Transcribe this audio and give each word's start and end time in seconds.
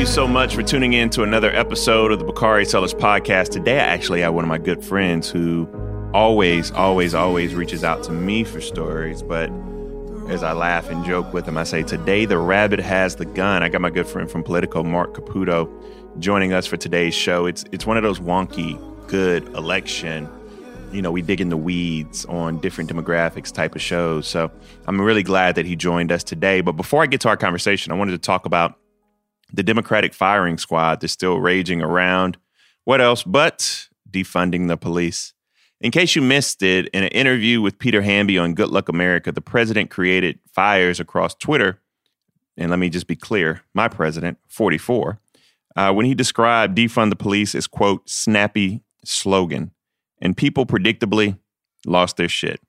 you 0.00 0.06
so 0.06 0.26
much 0.26 0.54
for 0.54 0.62
tuning 0.62 0.94
in 0.94 1.10
to 1.10 1.22
another 1.24 1.54
episode 1.54 2.10
of 2.10 2.18
the 2.18 2.24
Bakari 2.24 2.64
Sellers 2.64 2.94
podcast. 2.94 3.50
Today, 3.50 3.78
I 3.78 3.82
actually 3.82 4.22
have 4.22 4.32
one 4.32 4.44
of 4.44 4.48
my 4.48 4.56
good 4.56 4.82
friends 4.82 5.28
who 5.28 5.68
always, 6.14 6.70
always, 6.70 7.12
always 7.12 7.54
reaches 7.54 7.84
out 7.84 8.02
to 8.04 8.10
me 8.10 8.42
for 8.42 8.62
stories. 8.62 9.22
But 9.22 9.50
as 10.30 10.42
I 10.42 10.52
laugh 10.54 10.88
and 10.88 11.04
joke 11.04 11.34
with 11.34 11.46
him, 11.46 11.58
I 11.58 11.64
say, 11.64 11.82
Today, 11.82 12.24
the 12.24 12.38
rabbit 12.38 12.80
has 12.80 13.16
the 13.16 13.26
gun. 13.26 13.62
I 13.62 13.68
got 13.68 13.82
my 13.82 13.90
good 13.90 14.06
friend 14.06 14.30
from 14.30 14.42
Politico, 14.42 14.82
Marc 14.82 15.12
Caputo, 15.12 15.68
joining 16.18 16.54
us 16.54 16.66
for 16.66 16.78
today's 16.78 17.12
show. 17.12 17.44
It's, 17.44 17.66
it's 17.70 17.84
one 17.84 17.98
of 17.98 18.02
those 18.02 18.20
wonky, 18.20 18.78
good 19.06 19.48
election 19.48 20.30
you 20.92 21.02
know, 21.02 21.12
we 21.12 21.22
dig 21.22 21.40
in 21.40 21.50
the 21.50 21.56
weeds 21.56 22.24
on 22.24 22.58
different 22.58 22.90
demographics 22.90 23.52
type 23.52 23.76
of 23.76 23.80
shows. 23.80 24.26
So 24.26 24.50
I'm 24.88 25.00
really 25.00 25.22
glad 25.22 25.54
that 25.54 25.64
he 25.64 25.76
joined 25.76 26.10
us 26.10 26.24
today. 26.24 26.62
But 26.62 26.72
before 26.72 27.04
I 27.04 27.06
get 27.06 27.20
to 27.20 27.28
our 27.28 27.36
conversation, 27.36 27.92
I 27.92 27.94
wanted 27.94 28.10
to 28.10 28.18
talk 28.18 28.44
about 28.44 28.79
the 29.52 29.62
Democratic 29.62 30.14
firing 30.14 30.58
squad 30.58 31.00
that's 31.00 31.12
still 31.12 31.40
raging 31.40 31.82
around. 31.82 32.36
What 32.84 33.00
else 33.00 33.22
but 33.22 33.88
defunding 34.10 34.68
the 34.68 34.76
police? 34.76 35.34
In 35.80 35.90
case 35.90 36.14
you 36.14 36.22
missed 36.22 36.62
it, 36.62 36.88
in 36.88 37.04
an 37.04 37.10
interview 37.10 37.60
with 37.60 37.78
Peter 37.78 38.02
Hamby 38.02 38.38
on 38.38 38.54
Good 38.54 38.68
Luck 38.68 38.88
America, 38.88 39.32
the 39.32 39.40
president 39.40 39.90
created 39.90 40.38
fires 40.52 41.00
across 41.00 41.34
Twitter. 41.34 41.80
And 42.56 42.70
let 42.70 42.78
me 42.78 42.90
just 42.90 43.06
be 43.06 43.16
clear 43.16 43.62
my 43.72 43.88
president, 43.88 44.38
44, 44.48 45.18
uh, 45.76 45.92
when 45.92 46.04
he 46.04 46.14
described 46.14 46.76
defund 46.76 47.08
the 47.08 47.16
police 47.16 47.54
as, 47.54 47.66
quote, 47.66 48.08
snappy 48.08 48.82
slogan 49.04 49.70
and 50.20 50.36
people 50.36 50.66
predictably 50.66 51.38
lost 51.86 52.16
their 52.16 52.28
shit. 52.28 52.60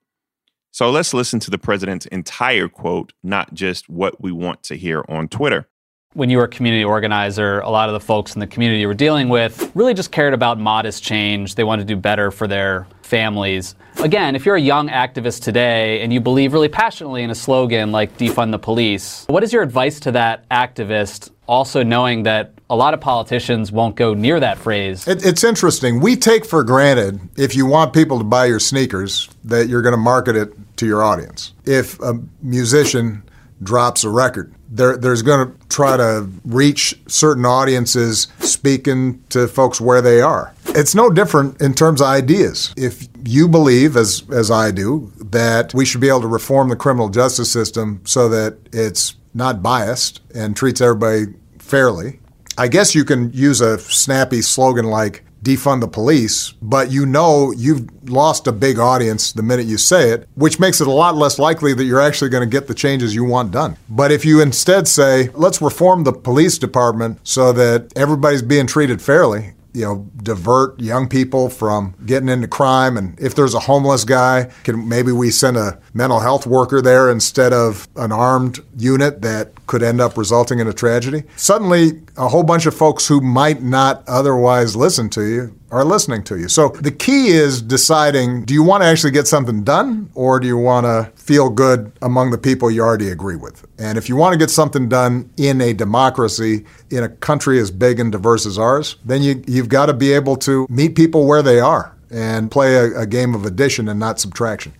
So 0.71 0.89
let's 0.89 1.13
listen 1.13 1.41
to 1.41 1.51
the 1.51 1.57
president's 1.57 2.05
entire 2.05 2.69
quote, 2.69 3.11
not 3.23 3.53
just 3.53 3.89
what 3.89 4.21
we 4.21 4.31
want 4.31 4.63
to 4.63 4.75
hear 4.75 5.03
on 5.09 5.27
Twitter. 5.27 5.67
When 6.13 6.29
you 6.29 6.39
were 6.39 6.43
a 6.43 6.49
community 6.49 6.83
organizer, 6.83 7.61
a 7.61 7.69
lot 7.69 7.87
of 7.87 7.93
the 7.93 8.01
folks 8.01 8.33
in 8.33 8.41
the 8.41 8.47
community 8.47 8.81
you 8.81 8.87
were 8.89 8.93
dealing 8.93 9.29
with 9.29 9.71
really 9.73 9.93
just 9.93 10.11
cared 10.11 10.33
about 10.33 10.59
modest 10.59 11.01
change. 11.03 11.55
They 11.55 11.63
wanted 11.63 11.87
to 11.87 11.93
do 11.93 11.99
better 11.99 12.31
for 12.31 12.47
their 12.47 12.85
families. 13.01 13.75
Again, 14.03 14.35
if 14.35 14.45
you're 14.45 14.57
a 14.57 14.61
young 14.61 14.89
activist 14.89 15.41
today 15.41 16.01
and 16.01 16.11
you 16.11 16.19
believe 16.19 16.51
really 16.51 16.67
passionately 16.67 17.23
in 17.23 17.29
a 17.29 17.35
slogan 17.35 17.93
like 17.93 18.17
defund 18.17 18.51
the 18.51 18.59
police, 18.59 19.25
what 19.29 19.41
is 19.41 19.53
your 19.53 19.63
advice 19.63 20.01
to 20.01 20.11
that 20.11 20.49
activist 20.49 21.31
also 21.47 21.81
knowing 21.81 22.23
that 22.23 22.51
a 22.69 22.75
lot 22.75 22.93
of 22.93 22.99
politicians 22.99 23.71
won't 23.71 23.95
go 23.95 24.13
near 24.13 24.39
that 24.39 24.57
phrase. 24.57 25.07
It, 25.07 25.25
it's 25.25 25.43
interesting. 25.43 25.99
We 25.99 26.15
take 26.15 26.45
for 26.45 26.63
granted 26.63 27.19
if 27.37 27.55
you 27.55 27.65
want 27.65 27.93
people 27.93 28.17
to 28.17 28.23
buy 28.23 28.45
your 28.45 28.59
sneakers 28.59 29.29
that 29.45 29.67
you're 29.67 29.81
going 29.81 29.93
to 29.93 29.97
market 29.97 30.35
it 30.35 30.53
to 30.77 30.85
your 30.85 31.03
audience. 31.03 31.53
If 31.65 31.99
a 32.01 32.19
musician 32.41 33.23
drops 33.63 34.03
a 34.03 34.09
record, 34.09 34.53
there's 34.69 35.21
going 35.21 35.47
to 35.47 35.67
try 35.67 35.97
to 35.97 36.27
reach 36.45 36.99
certain 37.07 37.45
audiences 37.45 38.27
speaking 38.39 39.23
to 39.29 39.47
folks 39.47 39.81
where 39.81 40.01
they 40.01 40.21
are. 40.21 40.53
It's 40.67 40.95
no 40.95 41.09
different 41.09 41.61
in 41.61 41.73
terms 41.73 42.01
of 42.01 42.07
ideas. 42.07 42.73
If 42.77 43.07
you 43.25 43.47
believe, 43.47 43.97
as, 43.97 44.23
as 44.31 44.49
I 44.49 44.71
do, 44.71 45.11
that 45.17 45.73
we 45.73 45.85
should 45.85 46.01
be 46.01 46.07
able 46.07 46.21
to 46.21 46.27
reform 46.27 46.69
the 46.69 46.75
criminal 46.75 47.09
justice 47.09 47.51
system 47.51 48.01
so 48.05 48.29
that 48.29 48.57
it's 48.71 49.15
not 49.33 49.61
biased 49.61 50.21
and 50.33 50.55
treats 50.55 50.79
everybody 50.79 51.33
fairly, 51.59 52.19
I 52.57 52.67
guess 52.67 52.95
you 52.95 53.03
can 53.03 53.31
use 53.33 53.61
a 53.61 53.79
snappy 53.79 54.41
slogan 54.41 54.85
like 54.85 55.23
defund 55.43 55.81
the 55.81 55.87
police, 55.87 56.51
but 56.61 56.91
you 56.91 57.05
know 57.05 57.51
you've 57.51 57.87
lost 58.09 58.47
a 58.47 58.51
big 58.51 58.79
audience 58.79 59.31
the 59.31 59.43
minute 59.43 59.65
you 59.65 59.77
say 59.77 60.11
it, 60.11 60.27
which 60.35 60.59
makes 60.59 60.81
it 60.81 60.87
a 60.87 60.91
lot 60.91 61.15
less 61.15 61.39
likely 61.39 61.73
that 61.73 61.83
you're 61.85 62.01
actually 62.01 62.29
going 62.29 62.47
to 62.47 62.49
get 62.49 62.67
the 62.67 62.73
changes 62.73 63.15
you 63.15 63.23
want 63.23 63.51
done. 63.51 63.77
But 63.89 64.11
if 64.11 64.25
you 64.25 64.41
instead 64.41 64.87
say, 64.87 65.29
let's 65.33 65.61
reform 65.61 66.03
the 66.03 66.13
police 66.13 66.57
department 66.57 67.19
so 67.23 67.51
that 67.53 67.91
everybody's 67.95 68.41
being 68.41 68.67
treated 68.67 69.01
fairly, 69.01 69.53
you 69.73 69.85
know, 69.85 70.09
divert 70.23 70.79
young 70.79 71.07
people 71.07 71.49
from 71.49 71.95
getting 72.05 72.29
into 72.29 72.47
crime. 72.47 72.97
And 72.97 73.19
if 73.19 73.35
there's 73.35 73.53
a 73.53 73.59
homeless 73.59 74.03
guy, 74.03 74.51
can 74.63 74.87
maybe 74.87 75.11
we 75.11 75.31
send 75.31 75.57
a 75.57 75.79
mental 75.93 76.19
health 76.19 76.45
worker 76.45 76.81
there 76.81 77.09
instead 77.09 77.53
of 77.53 77.87
an 77.95 78.11
armed 78.11 78.59
unit 78.77 79.21
that 79.21 79.67
could 79.67 79.83
end 79.83 80.01
up 80.01 80.17
resulting 80.17 80.59
in 80.59 80.67
a 80.67 80.73
tragedy? 80.73 81.23
Suddenly, 81.35 82.01
a 82.17 82.27
whole 82.27 82.43
bunch 82.43 82.65
of 82.65 82.75
folks 82.75 83.07
who 83.07 83.21
might 83.21 83.61
not 83.61 84.03
otherwise 84.07 84.75
listen 84.75 85.09
to 85.11 85.23
you 85.23 85.57
are 85.71 85.85
listening 85.85 86.21
to 86.23 86.37
you. 86.37 86.49
So 86.49 86.69
the 86.69 86.91
key 86.91 87.29
is 87.29 87.61
deciding 87.61 88.45
do 88.45 88.53
you 88.53 88.61
want 88.61 88.83
to 88.83 88.87
actually 88.87 89.11
get 89.11 89.27
something 89.27 89.63
done 89.63 90.09
or 90.13 90.39
do 90.39 90.47
you 90.47 90.57
want 90.57 90.85
to 90.85 91.11
feel 91.15 91.49
good 91.49 91.91
among 92.01 92.31
the 92.31 92.37
people 92.37 92.69
you 92.69 92.81
already 92.81 93.09
agree 93.09 93.37
with? 93.37 93.65
And 93.79 93.97
if 93.97 94.09
you 94.09 94.15
want 94.15 94.33
to 94.33 94.37
get 94.37 94.49
something 94.49 94.89
done 94.89 95.31
in 95.37 95.61
a 95.61 95.73
democracy, 95.73 96.65
in 96.89 97.03
a 97.03 97.09
country 97.09 97.59
as 97.59 97.71
big 97.71 97.99
and 97.99 98.11
diverse 98.11 98.45
as 98.45 98.59
ours, 98.59 98.97
then 99.05 99.23
you, 99.23 99.41
you've 99.47 99.69
got 99.69 99.87
to 99.87 99.93
be 99.93 100.11
able 100.11 100.35
to 100.37 100.67
meet 100.69 100.95
people 100.95 101.25
where 101.25 101.41
they 101.41 101.59
are 101.59 101.95
and 102.11 102.51
play 102.51 102.75
a, 102.75 102.99
a 102.99 103.05
game 103.07 103.33
of 103.33 103.45
addition 103.45 103.87
and 103.87 103.99
not 103.99 104.19
subtraction. 104.19 104.73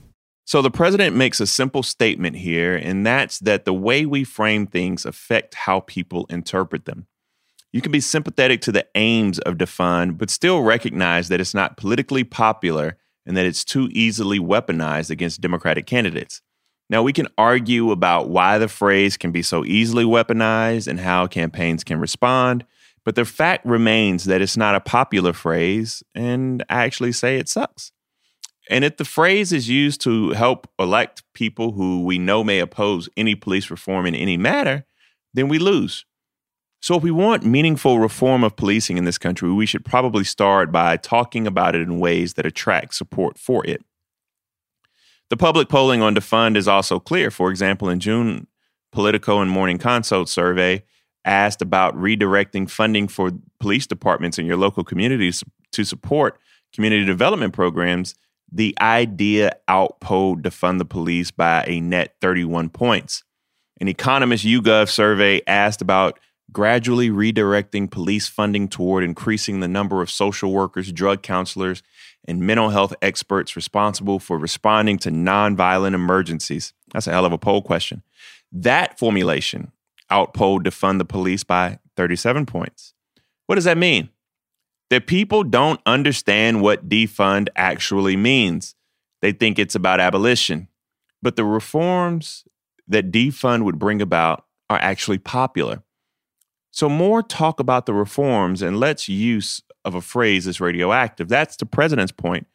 So 0.46 0.62
the 0.62 0.72
president 0.72 1.16
makes 1.16 1.40
a 1.40 1.48
simple 1.48 1.82
statement 1.82 2.36
here, 2.36 2.76
and 2.76 3.06
that's 3.06 3.40
that 3.40 3.64
the 3.64 3.74
way 3.74 4.06
we 4.06 4.26
frame 4.26 4.68
things 4.68 5.06
affect 5.06 5.56
how 5.56 5.80
people 5.80 6.26
interpret 6.30 6.84
them. 6.84 7.08
You 7.74 7.82
can 7.82 7.92
be 7.92 8.02
sympathetic 8.02 8.62
to 8.62 8.72
the 8.72 8.86
aims 8.96 9.40
of 9.40 9.56
defund, 9.56 10.18
but 10.18 10.30
still 10.30 10.62
recognize 10.62 11.30
that 11.30 11.40
it's 11.40 11.54
not 11.54 11.78
politically 11.78 12.24
popular 12.24 12.98
and 13.26 13.38
that 13.38 13.46
it's 13.46 13.64
too 13.64 13.90
easily 13.92 14.40
weaponized 14.40 15.10
against 15.10 15.42
Democratic 15.42 15.86
candidates. 15.86 16.42
Now, 16.90 17.02
we 17.02 17.14
can 17.14 17.28
argue 17.38 17.92
about 17.92 18.30
why 18.30 18.58
the 18.58 18.68
phrase 18.68 19.16
can 19.16 19.32
be 19.32 19.42
so 19.42 19.64
easily 19.64 20.04
weaponized 20.04 20.88
and 20.88 21.00
how 21.00 21.28
campaigns 21.28 21.86
can 21.86 22.00
respond, 22.02 22.66
but 23.06 23.16
the 23.16 23.24
fact 23.24 23.66
remains 23.66 24.26
that 24.26 24.42
it's 24.42 24.58
not 24.58 24.76
a 24.76 24.82
popular 24.82 25.32
phrase, 25.32 26.04
and 26.14 26.66
I 26.70 26.84
actually 26.84 27.14
say 27.14 27.38
it 27.38 27.48
sucks. 27.48 27.94
And 28.70 28.84
if 28.84 28.98
the 28.98 29.06
phrase 29.06 29.54
is 29.54 29.70
used 29.70 30.02
to 30.02 30.32
help 30.32 30.68
elect 30.78 31.24
people 31.34 31.72
who 31.72 32.04
we 32.04 32.20
know 32.20 32.44
may 32.44 32.60
oppose 32.60 33.08
any 33.16 33.36
police 33.36 33.72
reform 33.72 34.06
in 34.06 34.14
any 34.14 34.36
matter, 34.36 34.86
then 35.34 35.48
we 35.48 35.58
lose. 35.58 36.06
So, 36.82 36.96
if 36.98 37.04
we 37.04 37.12
want 37.12 37.46
meaningful 37.46 38.00
reform 38.00 38.44
of 38.44 38.56
policing 38.56 38.98
in 38.98 39.06
this 39.06 39.20
country, 39.20 39.52
we 39.52 39.68
should 39.68 39.86
probably 39.86 40.24
start 40.24 40.72
by 40.72 40.98
talking 40.98 41.46
about 41.46 41.76
it 41.76 41.82
in 41.82 42.00
ways 42.00 42.34
that 42.34 42.46
attract 42.46 42.96
support 42.96 43.38
for 43.38 43.66
it. 43.66 43.84
The 45.30 45.38
public 45.38 45.70
polling 45.70 46.02
on 46.02 46.16
defund 46.16 46.58
is 46.58 46.68
also 46.68 47.00
clear. 47.00 47.30
For 47.30 47.52
example, 47.52 47.88
in 47.88 48.00
June, 48.00 48.48
Politico 48.92 49.42
and 49.42 49.50
Morning 49.52 49.78
Consult 49.78 50.28
survey 50.28 50.84
asked 51.24 51.62
about 51.62 51.96
redirecting 51.96 52.68
funding 52.68 53.08
for 53.08 53.32
police 53.60 53.86
departments 53.86 54.40
in 54.40 54.48
your 54.48 54.58
local 54.58 54.84
communities 54.84 55.44
to 55.74 55.84
support 55.84 56.40
community 56.74 57.06
development 57.06 57.54
programs. 57.54 58.16
The 58.52 58.76
idea 58.82 59.56
outpolled 59.70 60.42
defund 60.42 60.80
the 60.80 60.86
police 60.86 61.30
by 61.30 61.64
a 61.68 61.80
net 61.80 62.16
31 62.22 62.70
points. 62.70 63.24
An 63.80 63.88
Economist 63.88 64.44
YouGov 64.44 64.90
survey 64.90 65.42
asked 65.48 65.82
about 65.82 66.20
gradually 66.52 67.10
redirecting 67.10 67.90
police 67.90 68.28
funding 68.28 68.68
toward 68.68 69.04
increasing 69.04 69.60
the 69.60 69.68
number 69.68 70.02
of 70.02 70.10
social 70.10 70.52
workers, 70.52 70.92
drug 70.92 71.22
counselors, 71.22 71.82
and 72.26 72.42
mental 72.42 72.70
health 72.70 72.94
experts 73.02 73.56
responsible 73.56 74.20
for 74.20 74.38
responding 74.38 74.98
to 75.00 75.10
nonviolent 75.10 75.94
emergencies. 75.94 76.74
That's 76.94 77.08
a 77.08 77.12
hell 77.12 77.26
of 77.26 77.32
a 77.32 77.38
poll 77.38 77.62
question. 77.62 78.04
That 78.52 79.00
formulation 79.00 79.72
outpolled 80.12 80.66
defund 80.66 80.98
the 80.98 81.06
police 81.06 81.44
by 81.44 81.80
37 81.96 82.46
points. 82.46 82.94
What 83.48 83.56
does 83.56 83.64
that 83.64 83.78
mean? 83.78 84.10
That 84.90 85.08
people 85.08 85.44
don't 85.44 85.80
understand 85.86 86.62
what 86.62 86.90
defund 86.90 87.48
actually 87.56 88.18
means. 88.18 88.76
They 89.22 89.32
think 89.32 89.58
it's 89.58 89.76
about 89.76 90.00
abolition. 90.00 90.68
But 91.22 91.38
the 91.38 91.46
reforms 91.46 92.44
that 92.88 93.12
defund 93.12 93.64
would 93.64 93.80
bring 93.80 94.02
about 94.02 94.46
are 94.70 94.80
actually 94.80 95.18
popular. 95.18 95.82
So, 96.72 96.88
more 96.88 97.22
talk 97.22 97.60
about 97.60 97.86
the 97.86 97.94
reforms 97.94 98.62
and 98.62 98.80
less 98.80 99.10
use 99.10 99.62
of 99.84 99.94
a 99.94 100.02
phrase 100.02 100.48
as 100.48 100.62
radioactive. 100.62 101.28
That's 101.28 101.58
the 101.58 101.66
president's 101.66 102.12
point, 102.12 102.48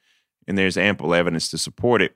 and 0.48 0.56
there's 0.56 0.76
ample 0.76 1.14
evidence 1.14 1.50
to 1.50 1.58
support 1.58 2.00
it. 2.00 2.14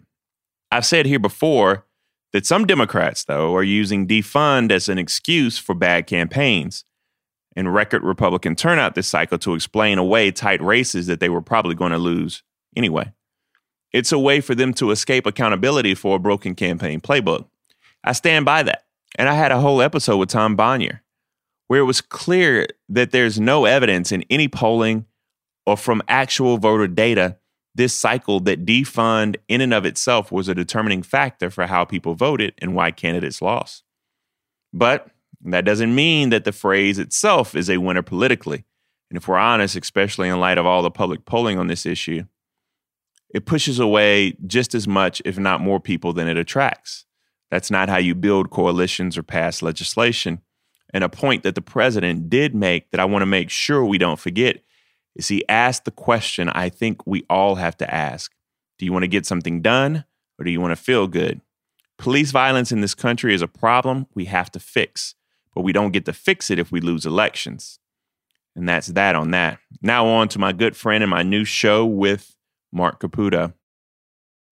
I've 0.73 0.87
said 0.87 1.07
here 1.07 1.19
before 1.19 1.87
that 2.33 2.47
some 2.47 2.67
Democrats, 2.67 3.25
though, 3.25 3.55
are 3.55 3.63
using 3.63 4.07
defund 4.07 4.71
as 4.71 4.89
an 4.89 4.99
excuse 4.99 5.59
for 5.59 5.75
bad 5.75 6.07
campaigns 6.07 6.85
and 7.57 7.75
record 7.75 8.05
Republican 8.05 8.55
turnout 8.55 8.95
this 8.95 9.09
cycle 9.09 9.39
to 9.39 9.55
explain 9.55 9.99
away 9.99 10.31
tight 10.31 10.63
races 10.63 11.07
that 11.09 11.21
they 11.21 11.29
were 11.29 11.43
probably 11.43 11.75
going 11.75 11.93
to 11.93 11.99
lose 11.99 12.43
anyway. 12.77 13.13
It's 13.93 14.13
a 14.13 14.19
way 14.19 14.41
for 14.41 14.55
them 14.55 14.73
to 14.75 14.93
escape 14.93 15.27
accountability 15.27 15.95
for 15.95 16.17
a 16.17 16.21
broken 16.21 16.55
campaign 16.55 17.01
playbook. 17.01 17.47
I 18.05 18.13
stand 18.13 18.45
by 18.45 18.63
that. 18.63 18.85
And 19.17 19.29
I 19.29 19.35
had 19.35 19.51
a 19.51 19.61
whole 19.61 19.83
episode 19.83 20.19
with 20.19 20.29
Tom 20.29 20.57
Bonier 20.57 21.03
where 21.71 21.79
it 21.79 21.85
was 21.85 22.01
clear 22.01 22.67
that 22.89 23.13
there's 23.13 23.39
no 23.39 23.65
evidence 23.65 24.11
in 24.11 24.25
any 24.29 24.49
polling 24.49 25.07
or 25.65 25.77
from 25.77 26.03
actual 26.09 26.59
voter 26.59 26.89
data 26.89 27.37
this 27.77 27.95
cycle 27.95 28.41
that 28.41 28.67
defund 28.67 29.37
in 29.47 29.61
and 29.61 29.73
of 29.73 29.87
itself 29.87 30.33
was 30.33 30.49
a 30.49 30.55
determining 30.57 31.01
factor 31.01 31.49
for 31.49 31.69
how 31.69 31.85
people 31.85 32.17
voted 32.17 32.53
and 32.59 32.75
why 32.75 32.91
candidates 32.91 33.41
lost. 33.41 33.85
But 34.73 35.11
that 35.45 35.65
doesn't 35.65 35.95
mean 35.95 36.31
that 36.31 36.43
the 36.43 36.51
phrase 36.51 36.99
itself 36.99 37.55
is 37.55 37.71
a 37.71 37.79
winner 37.79 38.03
politically. 38.03 38.65
And 39.09 39.17
if 39.17 39.29
we're 39.29 39.37
honest, 39.37 39.77
especially 39.77 40.29
in 40.29 40.41
light 40.41 40.59
of 40.59 40.67
all 40.67 40.83
the 40.83 40.91
public 40.91 41.25
polling 41.25 41.57
on 41.57 41.69
this 41.69 41.87
issue, 41.87 42.25
it 43.33 43.47
pushes 43.47 43.79
away 43.79 44.35
just 44.45 44.75
as 44.75 44.89
much, 44.89 45.23
if 45.25 45.39
not 45.39 45.61
more 45.61 45.79
people 45.79 46.13
than 46.13 46.27
it 46.27 46.37
attracts. 46.37 47.07
That's 47.49 47.71
not 47.71 47.89
how 47.89 47.99
you 47.99 48.17
build 48.17 48.51
coalitions 48.51 49.17
or 49.17 49.23
pass 49.23 49.63
legislation. 49.63 50.41
And 50.93 51.05
a 51.05 51.09
point 51.09 51.43
that 51.45 51.55
the 51.55 51.63
president 51.63 52.29
did 52.29 52.55
make 52.55 52.91
that 52.91 53.01
I 53.01 53.05
want 53.05 53.23
to 53.23 53.27
make 53.27 53.51
sure 53.51 53.85
we 53.85 53.99
don't 53.99 54.19
forget 54.19 54.63
is 55.15 55.29
he 55.29 55.47
asked 55.49 55.85
the 55.85 55.91
question 55.91 56.49
I 56.49 56.69
think 56.69 57.07
we 57.07 57.25
all 57.29 57.57
have 57.57 57.77
to 57.79 57.95
ask 57.95 58.33
Do 58.79 58.85
you 58.85 58.93
want 58.93 59.05
to 59.05 59.09
get 59.09 59.27
something 59.27 59.61
done 59.63 60.05
or 60.39 60.45
do 60.45 60.51
you 60.51 60.61
want 60.61 60.73
to 60.73 60.83
feel 60.83 61.07
good? 61.07 61.41
Police 61.99 62.31
violence 62.31 62.73
in 62.73 62.81
this 62.81 62.95
country 62.95 63.35
is 63.35 63.43
a 63.43 63.49
problem 63.49 64.07
we 64.15 64.25
have 64.25 64.51
to 64.53 64.59
fix, 64.59 65.15
but 65.55 65.63
we 65.63 65.73
don't 65.73 65.93
get 65.93 66.07
to 66.07 66.15
fix 66.15 66.51
it 66.51 66.59
if 66.59 66.73
we 66.73 66.81
lose 66.81 67.05
elections. 67.05 67.79
And 68.57 68.69
that's 68.69 68.89
that 68.89 69.15
on 69.15 69.31
that. 69.33 69.59
Now, 69.83 70.07
on 70.07 70.29
to 70.29 70.39
my 70.39 70.53
good 70.53 70.77
friend 70.77 71.05
and 71.05 71.11
my 71.11 71.23
new 71.23 71.45
show 71.45 71.85
with 71.85 72.35
Marc 72.73 73.01
Caputo. 73.01 73.53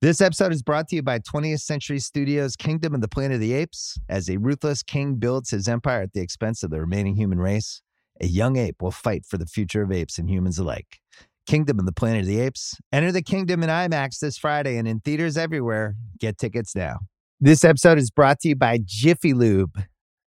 This 0.01 0.21
episode 0.21 0.53
is 0.53 0.63
brought 0.63 0.87
to 0.89 0.95
you 0.95 1.03
by 1.03 1.19
20th 1.19 1.63
Century 1.63 1.99
Studios' 1.99 2.55
Kingdom 2.55 2.95
of 2.95 3.01
the 3.01 3.09
Planet 3.09 3.35
of 3.35 3.41
the 3.41 3.53
Apes. 3.53 3.99
As 4.09 4.31
a 4.31 4.37
ruthless 4.37 4.81
king 4.85 5.17
builds 5.17 5.51
his 5.51 5.67
empire 5.67 6.03
at 6.03 6.13
the 6.13 6.21
expense 6.21 6.63
of 6.63 6.71
the 6.71 6.79
remaining 6.79 7.17
human 7.17 7.41
race, 7.41 7.83
a 8.21 8.27
young 8.29 8.57
ape 8.57 8.81
will 8.81 8.93
fight 8.93 9.25
for 9.27 9.39
the 9.39 9.47
future 9.47 9.83
of 9.83 9.91
apes 9.91 10.17
and 10.17 10.31
humans 10.31 10.57
alike. 10.57 11.01
Kingdom 11.49 11.81
of 11.81 11.85
the 11.85 11.91
Planet 11.91 12.21
of 12.21 12.27
the 12.29 12.39
Apes. 12.39 12.77
Enter 12.93 13.11
the 13.11 13.23
kingdom 13.23 13.65
in 13.65 13.71
IMAX 13.71 14.21
this 14.21 14.39
Friday 14.39 14.77
and 14.77 14.87
in 14.87 15.01
theaters 15.01 15.37
everywhere. 15.37 15.97
Get 16.21 16.39
tickets 16.39 16.77
now. 16.77 16.99
This 17.41 17.65
episode 17.65 17.99
is 17.99 18.13
brought 18.13 18.39
to 18.43 18.51
you 18.51 18.55
by 18.55 18.79
Jiffy 18.85 19.33
Lube. 19.35 19.83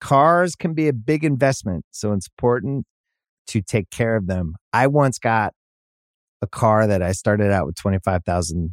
Cars 0.01 0.57
can 0.57 0.73
be 0.73 0.89
a 0.89 0.95
big 0.95 1.23
investment, 1.23 1.85
so 1.91 2.15
it's 2.15 2.29
important 2.29 2.87
to 3.49 3.61
take 3.61 3.91
care 3.91 4.17
of 4.17 4.27
them. 4.27 4.55
I 4.73 4.87
once 4.87 5.19
got 5.19 5.53
a 6.41 6.47
car 6.47 6.87
that 6.87 7.03
I 7.03 7.13
started 7.13 7.53
out 7.53 7.67
with 7.67 7.77
25,000 7.77 8.73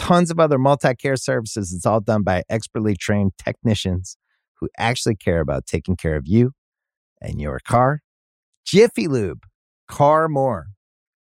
tons 0.00 0.30
of 0.30 0.40
other 0.40 0.58
multi 0.58 0.94
care 0.94 1.16
services. 1.16 1.74
It's 1.74 1.84
all 1.84 2.00
done 2.00 2.22
by 2.22 2.42
expertly 2.48 2.96
trained 2.96 3.32
technicians 3.36 4.16
who 4.58 4.68
actually 4.78 5.14
care 5.14 5.40
about 5.40 5.66
taking 5.66 5.94
care 5.94 6.16
of 6.16 6.26
you 6.26 6.52
and 7.20 7.38
your 7.38 7.60
car. 7.68 8.00
Jiffy 8.64 9.06
Lube, 9.08 9.44
car 9.88 10.26
more. 10.28 10.68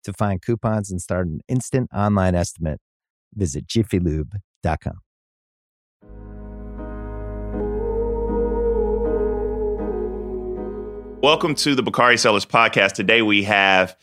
To 0.02 0.12
find 0.12 0.42
coupons 0.42 0.90
and 0.90 1.00
start 1.00 1.28
an 1.28 1.40
instant 1.48 1.88
online 1.94 2.34
estimate, 2.34 2.78
visit 3.32 3.66
jiffylube.com. 3.66 4.98
Welcome 11.22 11.54
to 11.54 11.74
the 11.74 11.82
Bakari 11.82 12.18
Sellers 12.18 12.44
podcast. 12.44 12.92
Today 12.92 13.22
we 13.22 13.44
have 13.44 13.96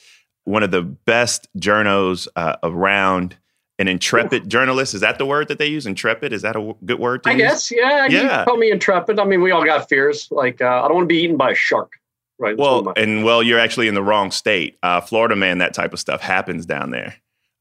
one 0.46 0.64
of 0.64 0.72
the 0.72 0.82
best 0.82 1.48
journos 1.60 2.28
uh, 2.36 2.56
around, 2.64 3.38
an 3.82 3.88
intrepid 3.88 4.48
journalist. 4.48 4.94
Is 4.94 5.02
that 5.02 5.18
the 5.18 5.26
word 5.26 5.48
that 5.48 5.58
they 5.58 5.66
use? 5.66 5.86
Intrepid? 5.86 6.32
Is 6.32 6.44
that 6.44 6.56
a 6.56 6.74
good 6.86 7.00
word 7.00 7.22
I 7.26 7.32
use? 7.32 7.42
guess, 7.42 7.72
yeah. 7.72 8.08
Yeah. 8.08 8.40
You 8.40 8.46
call 8.46 8.58
me 8.58 8.72
intrepid. 8.72 9.20
I 9.20 9.26
mean, 9.26 9.42
we 9.42 9.52
all 9.52 9.66
got 9.66 9.90
fears. 9.90 10.28
Like, 10.30 10.62
uh, 10.62 10.84
I 10.84 10.88
don't 10.88 10.96
want 10.96 11.06
to 11.06 11.14
be 11.14 11.24
eaten 11.24 11.36
by 11.36 11.52
a 11.52 11.56
shark. 11.56 11.94
Right. 12.38 12.58
Well, 12.58 12.94
and 12.96 13.24
well, 13.24 13.44
you're 13.44 13.60
actually 13.60 13.88
in 13.88 13.94
the 13.94 14.02
wrong 14.02 14.32
state. 14.32 14.78
Uh, 14.82 15.02
Florida, 15.02 15.36
man, 15.36 15.58
that 15.58 15.74
type 15.74 15.94
of 15.94 16.00
stuff 16.00 16.22
happens 16.22 16.66
down 16.66 16.92
there. 16.92 17.16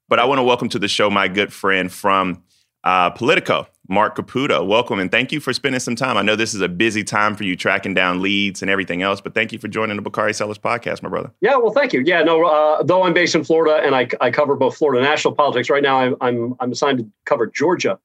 But 0.08 0.18
I 0.18 0.24
want 0.24 0.38
to 0.38 0.42
welcome 0.42 0.68
to 0.70 0.78
the 0.78 0.88
show 0.88 1.10
my 1.10 1.28
good 1.28 1.52
friend 1.52 1.92
from 1.92 2.42
uh, 2.84 3.10
Politico, 3.10 3.66
Marc 3.90 4.14
Caputo. 4.14 4.64
Welcome 4.64 5.00
and 5.00 5.10
thank 5.10 5.32
you 5.32 5.40
for 5.40 5.52
spending 5.52 5.80
some 5.80 5.96
time. 5.96 6.16
I 6.16 6.22
know 6.22 6.36
this 6.36 6.54
is 6.54 6.60
a 6.60 6.68
busy 6.68 7.02
time 7.02 7.34
for 7.34 7.42
you 7.42 7.56
tracking 7.56 7.92
down 7.92 8.22
leads 8.22 8.62
and 8.62 8.70
everything 8.70 9.02
else, 9.02 9.20
but 9.20 9.34
thank 9.34 9.52
you 9.52 9.58
for 9.58 9.66
joining 9.66 9.96
the 9.96 10.02
Bakari 10.02 10.32
Sellers 10.32 10.58
podcast, 10.58 11.02
my 11.02 11.08
brother. 11.08 11.32
Yeah, 11.40 11.56
well, 11.56 11.72
thank 11.72 11.92
you. 11.92 12.00
Yeah, 12.00 12.22
no, 12.22 12.46
uh, 12.46 12.84
though 12.84 13.02
I'm 13.02 13.12
based 13.12 13.34
in 13.34 13.42
Florida 13.42 13.84
and 13.84 13.96
I, 13.96 14.08
I 14.20 14.30
cover 14.30 14.54
both 14.54 14.76
Florida 14.76 15.02
national 15.02 15.34
politics, 15.34 15.68
right 15.68 15.82
now 15.82 15.98
I, 15.98 16.12
I'm, 16.20 16.54
I'm 16.60 16.70
assigned 16.70 16.98
to 17.00 17.06
cover 17.24 17.48
Georgia, 17.48 17.98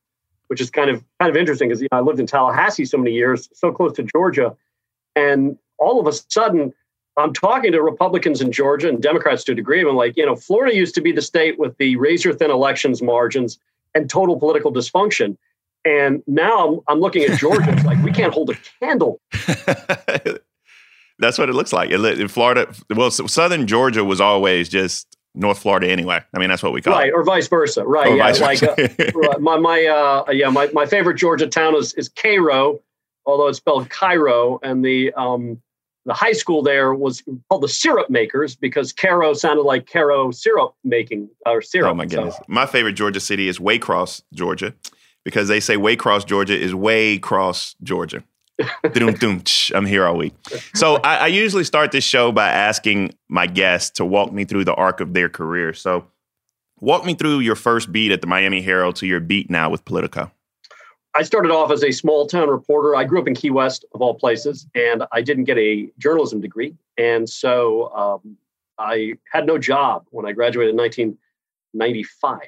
which 0.47 0.59
is 0.59 0.71
kind 0.71 0.89
of 0.89 1.03
kind 1.19 1.29
of 1.29 1.37
interesting 1.37 1.69
because 1.69 1.83
you 1.83 1.87
know, 1.91 1.99
I 1.99 2.01
lived 2.01 2.19
in 2.19 2.25
Tallahassee 2.25 2.85
so 2.85 2.97
many 2.97 3.11
years, 3.11 3.47
so 3.53 3.71
close 3.71 3.93
to 3.93 4.03
Georgia, 4.03 4.55
and 5.15 5.55
all 5.77 5.99
of 5.99 6.07
a 6.07 6.13
sudden 6.29 6.73
I'm 7.17 7.31
talking 7.31 7.71
to 7.71 7.83
Republicans 7.83 8.41
in 8.41 8.51
Georgia 8.51 8.89
and 8.89 9.01
Democrats 9.03 9.43
to 9.43 9.51
a 9.51 9.55
degree. 9.55 9.81
I'm 9.81 9.95
like, 9.95 10.17
you 10.17 10.25
know, 10.25 10.35
Florida 10.35 10.75
used 10.75 10.95
to 10.95 11.01
be 11.01 11.11
the 11.11 11.21
state 11.21 11.59
with 11.59 11.77
the 11.77 11.95
razor 11.95 12.33
thin 12.33 12.49
elections 12.49 13.03
margins 13.03 13.59
and 13.93 14.09
total 14.09 14.37
political 14.37 14.73
dysfunction. 14.73 15.37
And 15.85 16.23
now 16.25 16.67
I'm, 16.67 16.79
I'm 16.87 16.99
looking 16.99 17.23
at 17.23 17.37
Georgia. 17.39 17.71
it's 17.71 17.85
like 17.85 18.03
we 18.03 18.11
can't 18.11 18.33
hold 18.33 18.49
a 18.49 18.55
candle. 18.79 19.21
That's 21.19 21.37
what 21.37 21.47
it 21.47 21.53
looks 21.53 21.71
like. 21.71 21.91
In 21.91 22.27
Florida, 22.27 22.73
well, 22.93 23.09
southern 23.11 23.67
Georgia 23.67 24.03
was 24.03 24.19
always 24.19 24.67
just 24.67 25.15
North 25.35 25.59
Florida 25.59 25.89
anyway. 25.89 26.21
I 26.33 26.39
mean, 26.39 26.49
that's 26.49 26.63
what 26.63 26.73
we 26.73 26.81
call 26.81 26.93
right, 26.93 27.09
it. 27.09 27.13
or 27.13 27.23
vice 27.23 27.47
versa. 27.47 27.85
Right. 27.85 28.07
Or 28.07 28.15
yeah. 28.17 28.31
Like 28.31 28.63
uh, 28.63 29.39
my 29.39 29.57
my 29.57 29.85
uh, 29.85 30.31
yeah 30.31 30.49
my, 30.49 30.69
my 30.73 30.85
favorite 30.85 31.15
Georgia 31.15 31.47
town 31.47 31.75
is 31.75 31.93
is 31.93 32.09
Cairo, 32.09 32.81
although 33.25 33.47
it's 33.47 33.57
spelled 33.57 33.89
Cairo, 33.89 34.59
and 34.63 34.83
the 34.83 35.13
um 35.13 35.61
the 36.05 36.13
high 36.13 36.33
school 36.33 36.61
there 36.61 36.93
was 36.93 37.23
called 37.49 37.63
the 37.63 37.69
Syrup 37.69 38.09
Makers 38.09 38.55
because 38.55 38.93
Caro 38.93 39.33
sounded 39.33 39.63
like 39.63 39.89
Karo 39.89 40.31
syrup 40.31 40.75
making 40.83 41.29
or 41.45 41.61
syrup. 41.61 41.91
Oh 41.91 41.95
my 41.95 42.05
goodness! 42.05 42.35
So. 42.35 42.43
My 42.47 42.65
favorite 42.65 42.93
Georgia 42.93 43.19
city 43.19 43.47
is 43.47 43.59
Waycross, 43.59 44.21
Georgia, 44.33 44.73
because 45.25 45.49
they 45.49 45.59
say 45.59 45.75
Waycross, 45.75 46.25
Georgia 46.25 46.57
is 46.57 46.71
Waycross, 46.71 47.75
Georgia. 47.83 48.23
I'm 49.75 49.85
here 49.85 50.05
all 50.05 50.15
week. 50.15 50.33
So 50.75 50.95
I, 50.97 51.17
I 51.17 51.27
usually 51.27 51.65
start 51.65 51.91
this 51.91 52.05
show 52.05 52.31
by 52.31 52.49
asking 52.49 53.13
my 53.27 53.47
guests 53.47 53.89
to 53.97 54.05
walk 54.05 54.31
me 54.31 54.45
through 54.45 54.63
the 54.63 54.73
arc 54.75 55.01
of 55.01 55.13
their 55.13 55.27
career. 55.27 55.73
So 55.73 56.07
walk 56.79 57.03
me 57.05 57.15
through 57.15 57.39
your 57.39 57.55
first 57.55 57.91
beat 57.91 58.13
at 58.13 58.21
the 58.21 58.27
Miami 58.27 58.61
Herald 58.61 58.95
to 58.97 59.07
your 59.07 59.19
beat 59.19 59.49
now 59.49 59.69
with 59.69 59.83
Politico. 59.83 60.31
I 61.15 61.23
started 61.23 61.51
off 61.51 61.71
as 61.71 61.83
a 61.83 61.91
small 61.91 62.27
town 62.27 62.49
reporter. 62.49 62.95
I 62.95 63.05
grew 63.05 63.19
up 63.19 63.27
in 63.27 63.35
Key 63.35 63.49
West, 63.49 63.85
of 63.93 64.01
all 64.01 64.13
places, 64.13 64.67
and 64.75 65.03
I 65.11 65.21
didn't 65.21 65.45
get 65.45 65.57
a 65.57 65.89
journalism 65.97 66.41
degree. 66.41 66.75
And 66.97 67.29
so 67.29 67.93
um, 67.93 68.37
I 68.77 69.13
had 69.31 69.45
no 69.45 69.57
job 69.57 70.05
when 70.11 70.25
I 70.25 70.33
graduated 70.33 70.71
in 70.71 70.77
1995 70.77 72.39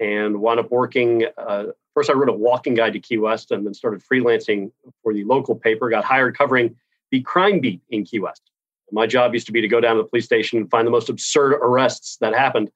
and 0.00 0.40
wound 0.40 0.60
up 0.60 0.70
working. 0.70 1.26
Uh, 1.36 1.64
first, 1.94 2.10
I 2.10 2.14
wrote 2.14 2.28
a 2.28 2.32
walking 2.32 2.74
guide 2.74 2.92
to 2.94 3.00
Key 3.00 3.18
West 3.18 3.50
and 3.50 3.66
then 3.66 3.74
started 3.74 4.02
freelancing 4.02 4.70
for 5.02 5.12
the 5.12 5.24
local 5.24 5.54
paper, 5.54 5.90
got 5.90 6.04
hired 6.04 6.36
covering 6.36 6.76
the 7.10 7.20
crime 7.20 7.60
beat 7.60 7.80
in 7.90 8.04
Key 8.04 8.20
West. 8.20 8.42
My 8.90 9.06
job 9.06 9.32
used 9.32 9.46
to 9.46 9.52
be 9.52 9.62
to 9.62 9.68
go 9.68 9.80
down 9.80 9.96
to 9.96 10.02
the 10.02 10.08
police 10.08 10.26
station 10.26 10.58
and 10.58 10.70
find 10.70 10.86
the 10.86 10.90
most 10.90 11.08
absurd 11.08 11.54
arrests 11.54 12.18
that 12.20 12.34
happened 12.34 12.70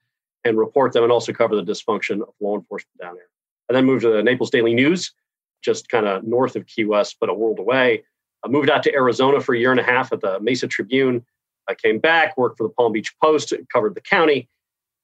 and 0.44 0.56
report 0.56 0.92
them 0.92 1.02
and 1.02 1.12
also 1.12 1.32
cover 1.32 1.56
the 1.56 1.62
dysfunction 1.62 2.22
of 2.22 2.28
law 2.40 2.56
enforcement 2.56 2.98
down 3.00 3.16
there. 3.16 3.28
I 3.68 3.74
then 3.74 3.84
moved 3.84 4.02
to 4.02 4.10
the 4.10 4.22
Naples 4.22 4.50
Daily 4.50 4.72
News, 4.72 5.12
just 5.62 5.88
kind 5.88 6.06
of 6.06 6.24
north 6.24 6.56
of 6.56 6.66
Key 6.66 6.84
West, 6.84 7.16
but 7.20 7.28
a 7.28 7.34
world 7.34 7.58
away. 7.58 8.04
I 8.44 8.48
moved 8.48 8.70
out 8.70 8.82
to 8.84 8.94
Arizona 8.94 9.40
for 9.40 9.54
a 9.54 9.58
year 9.58 9.72
and 9.72 9.80
a 9.80 9.82
half 9.82 10.12
at 10.12 10.20
the 10.20 10.38
Mesa 10.40 10.68
Tribune. 10.68 11.24
I 11.68 11.74
came 11.74 11.98
back, 11.98 12.36
worked 12.38 12.58
for 12.58 12.64
the 12.64 12.72
Palm 12.72 12.92
Beach 12.92 13.12
Post, 13.22 13.52
covered 13.72 13.94
the 13.94 14.00
county, 14.00 14.48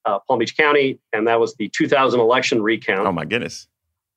uh, 0.04 0.20
Palm 0.20 0.38
Beach 0.38 0.56
County, 0.56 1.00
and 1.12 1.26
that 1.26 1.40
was 1.40 1.54
the 1.56 1.68
2000 1.68 2.20
election 2.20 2.62
recount. 2.62 3.06
Oh 3.06 3.12
my 3.12 3.24
goodness! 3.24 3.66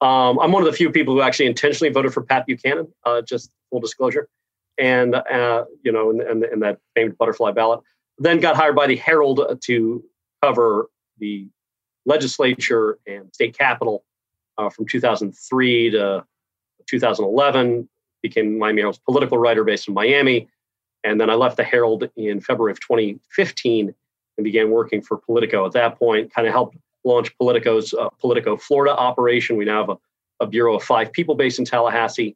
Um, 0.01 0.39
I'm 0.39 0.51
one 0.51 0.61
of 0.61 0.69
the 0.69 0.75
few 0.75 0.91
people 0.91 1.13
who 1.13 1.21
actually 1.21 1.45
intentionally 1.45 1.91
voted 1.91 2.13
for 2.13 2.21
Pat 2.21 2.45
Buchanan. 2.45 2.91
Uh, 3.05 3.21
just 3.21 3.51
full 3.69 3.79
disclosure, 3.79 4.27
and 4.77 5.15
uh, 5.15 5.65
you 5.83 5.91
know, 5.91 6.09
in, 6.09 6.21
in, 6.21 6.43
in, 6.51 6.59
that 6.59 6.79
famed 6.95 7.17
butterfly 7.17 7.51
ballot. 7.51 7.79
Then 8.17 8.39
got 8.39 8.55
hired 8.55 8.75
by 8.75 8.87
the 8.87 8.95
Herald 8.95 9.61
to 9.63 10.03
cover 10.41 10.89
the 11.17 11.47
legislature 12.05 12.99
and 13.07 13.33
state 13.33 13.57
capitol 13.57 14.03
uh, 14.57 14.69
from 14.69 14.85
2003 14.85 15.91
to 15.91 16.25
2011. 16.87 17.89
Became 18.21 18.57
Miami 18.57 18.81
Herald's 18.81 18.99
political 18.99 19.37
writer 19.37 19.63
based 19.63 19.87
in 19.87 19.93
Miami, 19.93 20.49
and 21.03 21.21
then 21.21 21.29
I 21.29 21.35
left 21.35 21.57
the 21.57 21.63
Herald 21.63 22.09
in 22.17 22.41
February 22.41 22.71
of 22.71 22.79
2015 22.81 23.93
and 24.37 24.43
began 24.43 24.71
working 24.71 25.01
for 25.01 25.17
Politico. 25.17 25.65
At 25.65 25.71
that 25.73 25.97
point, 25.97 26.33
kind 26.33 26.47
of 26.47 26.53
helped 26.53 26.75
launch 27.05 27.35
Politico's 27.37 27.93
uh, 27.93 28.09
Politico 28.19 28.57
Florida 28.57 28.95
operation. 28.95 29.55
We 29.55 29.65
now 29.65 29.85
have 29.85 29.89
a, 29.89 30.43
a 30.43 30.47
bureau 30.47 30.75
of 30.75 30.83
five 30.83 31.11
people 31.13 31.35
based 31.35 31.59
in 31.59 31.65
Tallahassee, 31.65 32.35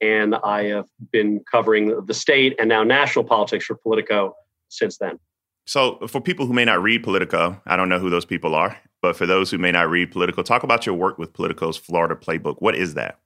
and 0.00 0.36
I 0.36 0.64
have 0.64 0.86
been 1.10 1.42
covering 1.50 2.04
the 2.06 2.14
state 2.14 2.54
and 2.60 2.68
now 2.68 2.84
national 2.84 3.24
politics 3.24 3.64
for 3.64 3.74
Politico 3.74 4.34
since 4.68 4.98
then. 4.98 5.18
So, 5.66 5.98
for 6.08 6.20
people 6.20 6.46
who 6.46 6.52
may 6.52 6.64
not 6.64 6.82
read 6.82 7.02
Politico, 7.02 7.60
I 7.66 7.76
don't 7.76 7.88
know 7.88 7.98
who 7.98 8.10
those 8.10 8.24
people 8.24 8.54
are, 8.54 8.76
but 9.02 9.16
for 9.16 9.26
those 9.26 9.50
who 9.50 9.58
may 9.58 9.72
not 9.72 9.88
read 9.88 10.10
Politico, 10.10 10.42
talk 10.42 10.62
about 10.62 10.86
your 10.86 10.94
work 10.94 11.18
with 11.18 11.32
Politico's 11.32 11.76
Florida 11.76 12.14
Playbook. 12.14 12.56
What 12.58 12.74
is 12.74 12.94
that? 12.94 13.18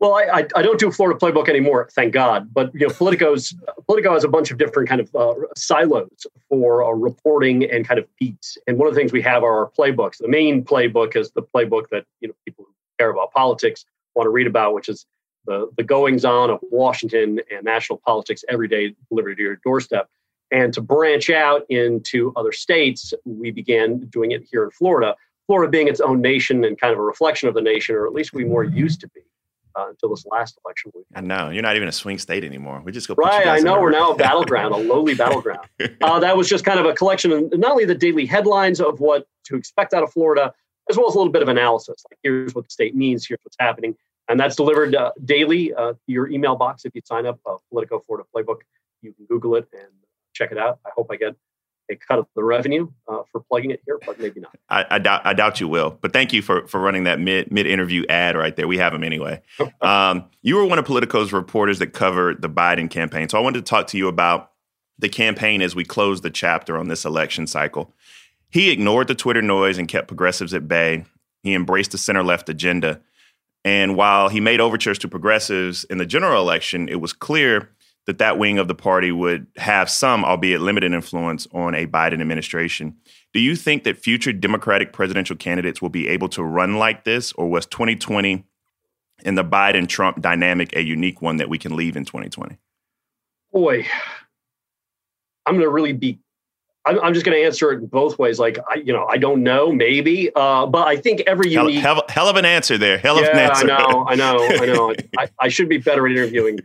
Well, 0.00 0.14
I, 0.14 0.46
I, 0.56 0.62
don't 0.62 0.80
do 0.80 0.90
Florida 0.90 1.18
Playbook 1.18 1.50
anymore, 1.50 1.90
thank 1.92 2.14
God. 2.14 2.54
But 2.54 2.72
you 2.72 2.88
know, 2.88 2.94
Politico's 2.94 3.54
Politico 3.86 4.14
has 4.14 4.24
a 4.24 4.28
bunch 4.28 4.50
of 4.50 4.56
different 4.56 4.88
kind 4.88 4.98
of 5.02 5.14
uh, 5.14 5.34
silos 5.54 6.26
for 6.48 6.82
uh, 6.82 6.90
reporting 6.92 7.70
and 7.70 7.86
kind 7.86 8.00
of 8.00 8.06
beats. 8.18 8.56
And 8.66 8.78
one 8.78 8.88
of 8.88 8.94
the 8.94 8.98
things 8.98 9.12
we 9.12 9.20
have 9.20 9.42
are 9.42 9.58
our 9.58 9.70
playbooks. 9.78 10.16
The 10.16 10.28
main 10.28 10.64
playbook 10.64 11.16
is 11.16 11.32
the 11.32 11.42
playbook 11.42 11.90
that 11.90 12.06
you 12.20 12.28
know 12.28 12.34
people 12.46 12.64
who 12.64 12.72
care 12.98 13.10
about 13.10 13.30
politics 13.32 13.84
want 14.14 14.24
to 14.24 14.30
read 14.30 14.46
about, 14.46 14.72
which 14.72 14.88
is 14.88 15.04
the 15.44 15.70
the 15.76 15.84
goings 15.84 16.24
on 16.24 16.48
of 16.48 16.60
Washington 16.62 17.40
and 17.54 17.62
national 17.62 17.98
politics 17.98 18.42
every 18.48 18.68
day 18.68 18.94
delivered 19.10 19.36
to 19.36 19.42
your 19.42 19.56
doorstep. 19.56 20.08
And 20.50 20.72
to 20.72 20.80
branch 20.80 21.28
out 21.28 21.66
into 21.68 22.32
other 22.36 22.52
states, 22.52 23.12
we 23.26 23.50
began 23.50 23.98
doing 24.06 24.30
it 24.30 24.44
here 24.50 24.64
in 24.64 24.70
Florida. 24.70 25.14
Florida 25.46 25.70
being 25.70 25.88
its 25.88 26.00
own 26.00 26.22
nation 26.22 26.64
and 26.64 26.80
kind 26.80 26.92
of 26.94 26.98
a 26.98 27.02
reflection 27.02 27.50
of 27.50 27.54
the 27.54 27.60
nation, 27.60 27.94
or 27.96 28.06
at 28.06 28.14
least 28.14 28.32
we 28.32 28.44
more 28.44 28.64
used 28.64 29.00
to 29.00 29.08
be 29.08 29.20
uh, 29.74 29.88
until 29.88 30.10
this 30.10 30.24
last 30.26 30.58
election. 30.64 30.92
Week. 30.94 31.04
I 31.14 31.20
know 31.20 31.50
you're 31.50 31.62
not 31.62 31.76
even 31.76 31.88
a 31.88 31.92
swing 31.92 32.18
state 32.18 32.44
anymore. 32.44 32.82
We 32.84 32.92
just 32.92 33.08
go 33.08 33.14
right. 33.14 33.46
I 33.46 33.58
know 33.58 33.80
we're 33.80 33.90
now 33.90 34.12
a 34.12 34.16
battleground, 34.16 34.74
a 34.74 34.78
lowly 34.78 35.14
battleground. 35.14 35.66
Uh, 36.00 36.18
that 36.20 36.36
was 36.36 36.48
just 36.48 36.64
kind 36.64 36.78
of 36.78 36.86
a 36.86 36.94
collection 36.94 37.32
of 37.32 37.58
not 37.58 37.72
only 37.72 37.84
the 37.84 37.94
daily 37.94 38.26
headlines 38.26 38.80
of 38.80 39.00
what 39.00 39.26
to 39.44 39.56
expect 39.56 39.94
out 39.94 40.02
of 40.02 40.12
Florida, 40.12 40.52
as 40.88 40.96
well 40.96 41.08
as 41.08 41.14
a 41.14 41.18
little 41.18 41.32
bit 41.32 41.42
of 41.42 41.48
analysis. 41.48 42.04
Like 42.10 42.18
here's 42.22 42.54
what 42.54 42.64
the 42.64 42.70
state 42.70 42.94
means, 42.94 43.26
here's 43.26 43.40
what's 43.42 43.56
happening, 43.58 43.96
and 44.28 44.38
that's 44.38 44.56
delivered 44.56 44.94
uh, 44.94 45.12
daily 45.24 45.72
uh, 45.74 45.92
to 45.92 45.98
your 46.06 46.28
email 46.28 46.56
box 46.56 46.84
if 46.84 46.94
you 46.94 47.02
sign 47.04 47.26
up. 47.26 47.38
Uh, 47.46 47.56
Politico 47.70 48.00
Florida 48.00 48.26
Playbook. 48.34 48.58
You 49.02 49.12
can 49.12 49.24
Google 49.26 49.56
it 49.56 49.66
and 49.72 49.88
check 50.34 50.52
it 50.52 50.58
out. 50.58 50.78
I 50.86 50.90
hope 50.94 51.08
I 51.10 51.16
get 51.16 51.34
a 51.90 51.96
cut 51.96 52.18
of 52.18 52.26
the 52.34 52.42
revenue 52.42 52.88
uh, 53.08 53.22
for 53.30 53.40
plugging 53.40 53.70
it 53.70 53.80
here, 53.84 53.98
but 54.06 54.18
maybe 54.18 54.40
not. 54.40 54.56
I, 54.68 54.86
I, 54.90 54.98
doubt 54.98 55.22
I 55.24 55.34
doubt 55.34 55.60
you 55.60 55.68
will. 55.68 55.98
But 56.00 56.12
thank 56.12 56.32
you 56.32 56.42
for 56.42 56.66
for 56.66 56.80
running 56.80 57.04
that 57.04 57.20
mid 57.20 57.50
mid 57.50 57.66
interview 57.66 58.04
ad 58.08 58.36
right 58.36 58.54
there. 58.54 58.68
We 58.68 58.78
have 58.78 58.92
them 58.92 59.04
anyway. 59.04 59.42
um, 59.80 60.26
you 60.42 60.56
were 60.56 60.64
one 60.64 60.78
of 60.78 60.84
Politico's 60.84 61.32
reporters 61.32 61.78
that 61.80 61.88
covered 61.88 62.42
the 62.42 62.48
Biden 62.48 62.88
campaign, 62.88 63.28
so 63.28 63.38
I 63.38 63.40
wanted 63.40 63.64
to 63.64 63.68
talk 63.68 63.88
to 63.88 63.98
you 63.98 64.08
about 64.08 64.52
the 64.98 65.08
campaign 65.08 65.62
as 65.62 65.74
we 65.74 65.84
close 65.84 66.20
the 66.20 66.30
chapter 66.30 66.78
on 66.78 66.88
this 66.88 67.04
election 67.04 67.46
cycle. 67.46 67.94
He 68.50 68.70
ignored 68.70 69.08
the 69.08 69.14
Twitter 69.14 69.42
noise 69.42 69.78
and 69.78 69.88
kept 69.88 70.08
progressives 70.08 70.52
at 70.52 70.68
bay. 70.68 71.04
He 71.42 71.54
embraced 71.54 71.92
the 71.92 71.98
center 71.98 72.22
left 72.22 72.48
agenda. 72.48 73.00
And 73.64 73.96
while 73.96 74.28
he 74.28 74.40
made 74.40 74.60
overtures 74.60 74.98
to 75.00 75.08
progressives 75.08 75.84
in 75.84 75.98
the 75.98 76.06
general 76.06 76.40
election, 76.40 76.88
it 76.88 77.00
was 77.00 77.12
clear 77.12 77.70
that 78.06 78.18
that 78.18 78.38
wing 78.38 78.58
of 78.58 78.68
the 78.68 78.74
party 78.74 79.12
would 79.12 79.46
have 79.56 79.90
some, 79.90 80.24
albeit 80.24 80.60
limited, 80.60 80.92
influence 80.92 81.46
on 81.52 81.74
a 81.74 81.86
Biden 81.86 82.20
administration. 82.20 82.96
Do 83.32 83.40
you 83.40 83.54
think 83.54 83.84
that 83.84 83.98
future 83.98 84.32
Democratic 84.32 84.92
presidential 84.92 85.36
candidates 85.36 85.80
will 85.80 85.90
be 85.90 86.08
able 86.08 86.28
to 86.30 86.42
run 86.42 86.76
like 86.76 87.04
this, 87.04 87.32
or 87.32 87.48
was 87.48 87.66
2020 87.66 88.44
and 89.24 89.36
the 89.36 89.44
Biden 89.44 89.86
Trump 89.86 90.20
dynamic 90.20 90.74
a 90.74 90.82
unique 90.82 91.20
one 91.20 91.36
that 91.36 91.48
we 91.48 91.58
can 91.58 91.76
leave 91.76 91.96
in 91.96 92.04
2020? 92.04 92.58
Boy, 93.52 93.86
I'm 95.46 95.54
going 95.54 95.66
to 95.66 95.70
really 95.70 95.92
be. 95.92 96.18
I'm, 96.86 96.98
I'm 97.00 97.12
just 97.12 97.26
going 97.26 97.36
to 97.36 97.44
answer 97.44 97.72
it 97.72 97.90
both 97.90 98.18
ways. 98.18 98.38
Like 98.38 98.58
I, 98.68 98.76
you 98.76 98.92
know, 98.92 99.06
I 99.06 99.18
don't 99.18 99.42
know, 99.42 99.70
maybe, 99.70 100.30
uh, 100.34 100.64
but 100.64 100.88
I 100.88 100.96
think 100.96 101.22
every 101.26 101.50
unique 101.50 101.82
hell, 101.82 101.96
hell, 101.96 102.04
hell, 102.08 102.28
of 102.28 102.36
an 102.36 102.46
answer 102.46 102.78
there. 102.78 102.96
Hell 102.96 103.20
yeah, 103.20 103.26
of 103.26 103.34
an 103.34 103.38
answer. 103.38 103.70
I 103.70 103.78
know, 103.78 104.06
I 104.08 104.14
know, 104.14 104.48
I 104.48 104.66
know. 104.66 104.94
I, 105.18 105.28
I 105.38 105.48
should 105.48 105.68
be 105.68 105.76
better 105.76 106.06
at 106.06 106.12
interviewing 106.12 106.58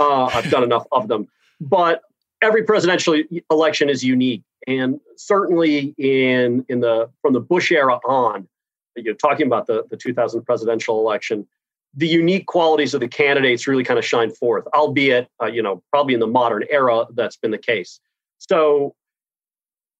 uh, 0.00 0.26
I've 0.26 0.50
done 0.50 0.62
enough 0.62 0.86
of 0.92 1.08
them. 1.08 1.28
But 1.60 2.02
every 2.42 2.62
presidential 2.62 3.20
election 3.50 3.88
is 3.88 4.04
unique, 4.04 4.42
and 4.66 5.00
certainly 5.16 5.94
in 5.98 6.64
in 6.68 6.80
the 6.80 7.10
from 7.22 7.32
the 7.32 7.40
Bush 7.40 7.72
era 7.72 7.98
on, 8.04 8.48
you're 8.96 9.14
talking 9.14 9.46
about 9.46 9.66
the 9.66 9.84
the 9.90 9.96
2000 9.96 10.42
presidential 10.42 11.00
election. 11.00 11.46
The 11.94 12.06
unique 12.06 12.46
qualities 12.46 12.92
of 12.92 13.00
the 13.00 13.08
candidates 13.08 13.66
really 13.66 13.82
kind 13.82 13.98
of 13.98 14.04
shine 14.04 14.30
forth, 14.30 14.66
albeit 14.74 15.28
uh, 15.42 15.46
you 15.46 15.62
know 15.62 15.82
probably 15.90 16.14
in 16.14 16.20
the 16.20 16.26
modern 16.26 16.64
era 16.70 17.06
that's 17.14 17.36
been 17.36 17.50
the 17.50 17.58
case. 17.58 18.00
So, 18.38 18.94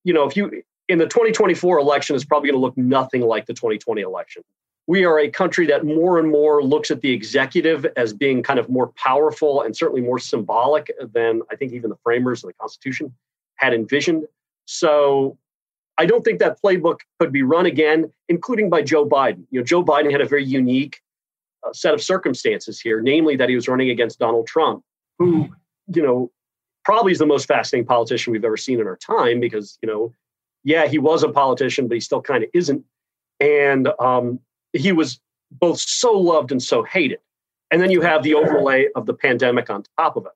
you 0.04 0.12
know, 0.12 0.25
if 0.25 0.37
you 0.37 0.62
in 0.88 0.99
the 0.99 1.06
2024 1.06 1.78
election 1.78 2.14
is 2.16 2.25
probably 2.25 2.50
going 2.50 2.61
to 2.61 2.64
look 2.64 2.76
nothing 2.76 3.23
like 3.23 3.47
the 3.47 3.54
2020 3.54 4.00
election 4.02 4.42
we 4.88 5.04
are 5.04 5.18
a 5.18 5.28
country 5.28 5.66
that 5.66 5.85
more 5.85 6.18
and 6.18 6.30
more 6.30 6.62
looks 6.62 6.90
at 6.90 7.02
the 7.02 7.12
executive 7.12 7.87
as 7.97 8.14
being 8.14 8.42
kind 8.42 8.59
of 8.59 8.71
more 8.71 8.88
powerful 8.97 9.61
and 9.61 9.76
certainly 9.76 10.00
more 10.00 10.18
symbolic 10.18 10.90
than 11.12 11.42
I 11.52 11.57
think 11.57 11.73
even 11.75 11.90
the 11.90 11.99
framers 12.02 12.42
of 12.42 12.49
the 12.49 12.54
Constitution 12.54 13.14
had 13.57 13.75
envisioned. 13.75 14.25
So 14.64 15.37
I 15.99 16.07
don't 16.07 16.25
think 16.25 16.38
that 16.38 16.59
playbook 16.62 17.00
could 17.21 17.30
be 17.30 17.42
run 17.42 17.66
again, 17.66 18.11
including 18.30 18.71
by 18.71 18.80
Joe 18.80 19.07
Biden. 19.07 19.45
You 19.50 19.61
know, 19.61 19.64
Joe 19.64 19.85
Biden 19.85 20.11
had 20.11 20.23
a 20.23 20.26
very 20.26 20.45
unique 20.45 21.02
uh, 21.66 21.73
set 21.75 21.92
of 21.92 22.02
circumstances 22.02 22.80
here, 22.80 23.02
namely 23.02 23.37
that 23.37 23.50
he 23.50 23.57
was 23.57 23.68
running 23.68 23.90
against 23.90 24.18
Donald 24.18 24.47
Trump, 24.47 24.83
who, 25.18 25.50
you 25.95 26.02
know, 26.02 26.30
probably 26.87 27.12
is 27.12 27.18
the 27.18 27.26
most 27.26 27.47
fascinating 27.47 27.87
politician 27.87 28.33
we've 28.33 28.45
ever 28.45 28.57
seen 28.57 28.80
in 28.80 28.87
our 28.87 28.97
time 28.97 29.38
because, 29.38 29.78
you 29.83 29.87
know, 29.87 30.14
yeah, 30.64 30.87
he 30.87 30.99
was 30.99 31.23
a 31.23 31.28
politician, 31.28 31.88
but 31.88 31.95
he 31.95 32.00
still 32.00 32.23
kind 32.23 32.42
of 32.42 32.49
isn't. 32.54 32.83
And 33.38 33.88
um, 34.00 34.40
he 34.72 34.92
was 34.92 35.20
both 35.50 35.80
so 35.80 36.12
loved 36.12 36.52
and 36.52 36.62
so 36.62 36.82
hated. 36.82 37.18
And 37.70 37.82
then 37.82 37.90
you 37.90 38.00
have 38.00 38.22
the 38.22 38.34
overlay 38.34 38.88
of 38.94 39.06
the 39.06 39.14
pandemic 39.14 39.70
on 39.70 39.84
top 39.98 40.16
of 40.16 40.26
it. 40.26 40.32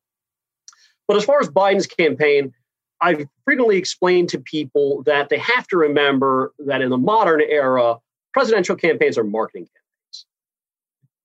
But 1.09 1.17
as 1.17 1.25
far 1.25 1.41
as 1.41 1.49
Biden's 1.49 1.87
campaign, 1.87 2.53
I've 3.01 3.27
frequently 3.45 3.77
explained 3.77 4.29
to 4.31 4.39
people 4.39 5.03
that 5.05 5.29
they 5.29 5.39
have 5.39 5.67
to 5.69 5.77
remember 5.77 6.53
that 6.61 6.83
in 6.83 6.91
the 6.91 6.99
modern 6.99 7.41
era, 7.41 7.97
presidential 8.33 8.77
campaigns 8.77 9.19
are 9.19 9.25
marketing 9.25 9.65
campaigns. 9.65 10.27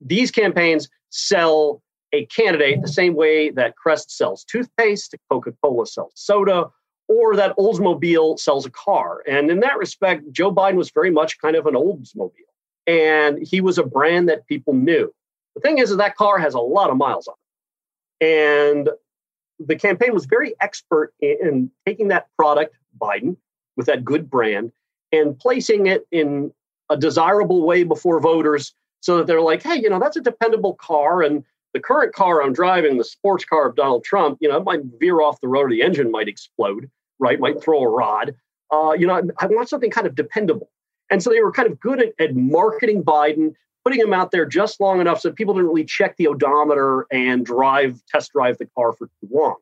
These 0.01 0.31
campaigns 0.31 0.89
sell 1.09 1.81
a 2.13 2.25
candidate 2.27 2.81
the 2.81 2.87
same 2.87 3.15
way 3.15 3.49
that 3.51 3.75
Crest 3.75 4.15
sells 4.15 4.43
toothpaste, 4.45 5.15
Coca 5.29 5.53
Cola 5.61 5.85
sells 5.85 6.13
soda, 6.15 6.69
or 7.07 7.35
that 7.35 7.55
Oldsmobile 7.57 8.39
sells 8.39 8.65
a 8.65 8.71
car. 8.71 9.23
And 9.27 9.51
in 9.51 9.59
that 9.59 9.77
respect, 9.77 10.31
Joe 10.31 10.53
Biden 10.53 10.75
was 10.75 10.91
very 10.91 11.11
much 11.11 11.39
kind 11.39 11.55
of 11.55 11.65
an 11.67 11.75
Oldsmobile 11.75 12.46
and 12.87 13.45
he 13.45 13.61
was 13.61 13.77
a 13.77 13.83
brand 13.83 14.29
that 14.29 14.47
people 14.47 14.73
knew. 14.73 15.13
The 15.55 15.61
thing 15.61 15.77
is, 15.77 15.91
is 15.91 15.97
that 15.97 16.15
car 16.15 16.39
has 16.39 16.53
a 16.53 16.59
lot 16.59 16.89
of 16.89 16.97
miles 16.97 17.27
on 17.27 17.35
it. 18.21 18.25
And 18.25 18.89
the 19.59 19.75
campaign 19.75 20.13
was 20.13 20.25
very 20.25 20.53
expert 20.61 21.13
in 21.19 21.69
taking 21.85 22.07
that 22.07 22.27
product, 22.37 22.75
Biden, 22.99 23.35
with 23.75 23.87
that 23.87 24.05
good 24.05 24.29
brand, 24.29 24.71
and 25.11 25.37
placing 25.37 25.87
it 25.87 26.07
in 26.11 26.51
a 26.89 26.97
desirable 26.97 27.65
way 27.65 27.83
before 27.83 28.19
voters 28.19 28.73
so 29.01 29.17
that 29.17 29.27
they're 29.27 29.41
like, 29.41 29.61
hey, 29.61 29.75
you 29.75 29.89
know, 29.89 29.99
that's 29.99 30.17
a 30.17 30.21
dependable 30.21 30.75
car. 30.75 31.21
And 31.21 31.43
the 31.73 31.79
current 31.79 32.13
car 32.13 32.41
I'm 32.41 32.53
driving, 32.53 32.97
the 32.97 33.03
sports 33.03 33.45
car 33.45 33.67
of 33.67 33.75
Donald 33.75 34.03
Trump, 34.03 34.37
you 34.41 34.49
know, 34.49 34.63
might 34.63 34.81
veer 34.99 35.21
off 35.21 35.41
the 35.41 35.47
road 35.47 35.65
or 35.65 35.69
the 35.69 35.81
engine 35.81 36.11
might 36.11 36.27
explode, 36.27 36.89
right? 37.19 37.39
Might 37.39 37.61
throw 37.61 37.81
a 37.81 37.89
rod. 37.89 38.35
Uh, 38.71 38.93
you 38.97 39.07
know, 39.07 39.21
I 39.39 39.45
want 39.47 39.69
something 39.69 39.91
kind 39.91 40.07
of 40.07 40.15
dependable. 40.15 40.69
And 41.09 41.23
so 41.23 41.29
they 41.29 41.41
were 41.41 41.51
kind 41.51 41.71
of 41.71 41.79
good 41.79 42.01
at, 42.01 42.13
at 42.19 42.35
marketing 42.35 43.03
Biden, 43.03 43.53
putting 43.83 43.99
him 43.99 44.13
out 44.13 44.31
there 44.31 44.45
just 44.45 44.79
long 44.79 44.99
enough 44.99 45.21
so 45.21 45.31
people 45.31 45.53
didn't 45.53 45.69
really 45.69 45.85
check 45.85 46.17
the 46.17 46.27
odometer 46.27 47.05
and 47.11 47.45
drive, 47.45 48.01
test 48.07 48.33
drive 48.33 48.57
the 48.57 48.65
car 48.65 48.93
for 48.93 49.07
too 49.07 49.29
long. 49.31 49.55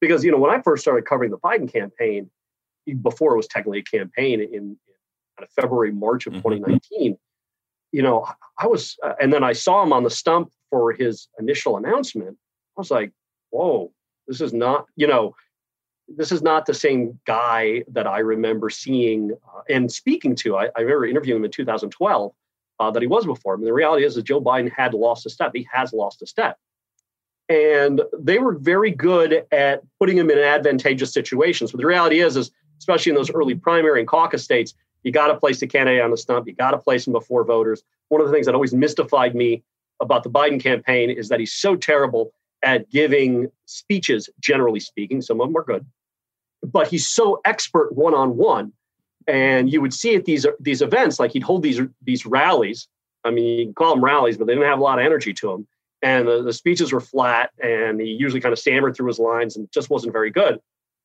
Because, 0.00 0.24
you 0.24 0.32
know, 0.32 0.38
when 0.38 0.50
I 0.50 0.60
first 0.62 0.82
started 0.82 1.06
covering 1.06 1.30
the 1.30 1.38
Biden 1.38 1.72
campaign, 1.72 2.28
before 3.02 3.34
it 3.34 3.36
was 3.36 3.46
technically 3.46 3.78
a 3.78 3.82
campaign 3.82 4.40
in, 4.40 4.52
in 4.52 4.76
kind 5.38 5.44
of 5.44 5.50
February, 5.50 5.92
March 5.92 6.26
of 6.26 6.32
mm-hmm. 6.32 6.48
2019, 6.48 7.16
you 7.92 8.02
know, 8.02 8.26
I 8.58 8.66
was, 8.66 8.96
uh, 9.04 9.12
and 9.20 9.32
then 9.32 9.44
I 9.44 9.52
saw 9.52 9.82
him 9.82 9.92
on 9.92 10.02
the 10.02 10.10
stump 10.10 10.50
for 10.70 10.92
his 10.92 11.28
initial 11.38 11.76
announcement. 11.76 12.36
I 12.76 12.80
was 12.80 12.90
like, 12.90 13.12
whoa, 13.50 13.92
this 14.26 14.40
is 14.40 14.52
not, 14.52 14.86
you 14.96 15.06
know, 15.06 15.36
this 16.08 16.32
is 16.32 16.42
not 16.42 16.66
the 16.66 16.74
same 16.74 17.18
guy 17.26 17.84
that 17.88 18.06
I 18.06 18.18
remember 18.18 18.70
seeing 18.70 19.32
uh, 19.32 19.60
and 19.68 19.90
speaking 19.90 20.34
to. 20.36 20.56
I, 20.56 20.68
I, 20.76 20.80
remember 20.80 21.06
interviewing 21.06 21.40
him 21.40 21.44
in 21.44 21.50
2012 21.50 22.32
uh, 22.80 22.90
that 22.90 23.02
he 23.02 23.06
was 23.06 23.24
before. 23.24 23.54
I 23.54 23.56
mean, 23.56 23.66
the 23.66 23.72
reality 23.72 24.04
is 24.04 24.14
that 24.14 24.24
Joe 24.24 24.40
Biden 24.40 24.70
had 24.70 24.94
lost 24.94 25.26
a 25.26 25.30
step. 25.30 25.52
He 25.54 25.66
has 25.72 25.92
lost 25.92 26.22
a 26.22 26.26
step. 26.26 26.58
And 27.48 28.02
they 28.18 28.38
were 28.38 28.54
very 28.54 28.90
good 28.90 29.44
at 29.52 29.82
putting 29.98 30.16
him 30.16 30.30
in 30.30 30.38
advantageous 30.38 31.12
situations. 31.12 31.72
But 31.72 31.78
the 31.78 31.86
reality 31.86 32.20
is, 32.20 32.36
is 32.36 32.50
especially 32.78 33.10
in 33.10 33.16
those 33.16 33.30
early 33.30 33.54
primary 33.54 34.00
and 34.00 34.08
caucus 34.08 34.42
states, 34.42 34.74
you 35.02 35.12
got 35.12 35.28
to 35.28 35.36
place 35.36 35.60
the 35.60 35.66
candidate 35.66 36.02
on 36.02 36.10
the 36.10 36.16
stump. 36.16 36.46
You 36.46 36.54
got 36.54 36.70
to 36.70 36.78
place 36.78 37.06
him 37.06 37.12
before 37.12 37.44
voters. 37.44 37.82
One 38.08 38.20
of 38.20 38.26
the 38.26 38.32
things 38.32 38.46
that 38.46 38.54
always 38.54 38.72
mystified 38.74 39.34
me 39.34 39.62
about 40.00 40.22
the 40.22 40.30
Biden 40.30 40.60
campaign 40.60 41.10
is 41.10 41.28
that 41.28 41.40
he's 41.40 41.52
so 41.52 41.76
terrible 41.76 42.32
at 42.62 42.90
giving 42.90 43.50
speeches, 43.66 44.28
generally 44.40 44.80
speaking. 44.80 45.20
Some 45.20 45.40
of 45.40 45.48
them 45.48 45.56
are 45.56 45.64
good, 45.64 45.84
but 46.62 46.88
he's 46.88 47.08
so 47.08 47.40
expert 47.44 47.94
one 47.94 48.14
on 48.14 48.36
one. 48.36 48.72
And 49.26 49.72
you 49.72 49.80
would 49.80 49.94
see 49.94 50.14
at 50.16 50.24
these 50.24 50.46
these 50.60 50.82
events, 50.82 51.20
like 51.20 51.32
he'd 51.32 51.42
hold 51.42 51.62
these 51.62 51.80
these 52.02 52.26
rallies. 52.26 52.88
I 53.24 53.30
mean, 53.30 53.58
you 53.58 53.64
can 53.66 53.74
call 53.74 53.94
them 53.94 54.04
rallies, 54.04 54.36
but 54.36 54.46
they 54.46 54.54
didn't 54.54 54.68
have 54.68 54.80
a 54.80 54.82
lot 54.82 54.98
of 54.98 55.04
energy 55.04 55.32
to 55.34 55.48
them. 55.48 55.66
And 56.02 56.26
the, 56.26 56.42
the 56.42 56.52
speeches 56.52 56.92
were 56.92 57.00
flat, 57.00 57.50
and 57.62 58.00
he 58.00 58.08
usually 58.08 58.40
kind 58.40 58.52
of 58.52 58.58
stammered 58.58 58.96
through 58.96 59.06
his 59.06 59.20
lines 59.20 59.56
and 59.56 59.70
just 59.72 59.90
wasn't 59.90 60.12
very 60.12 60.30
good. 60.30 60.58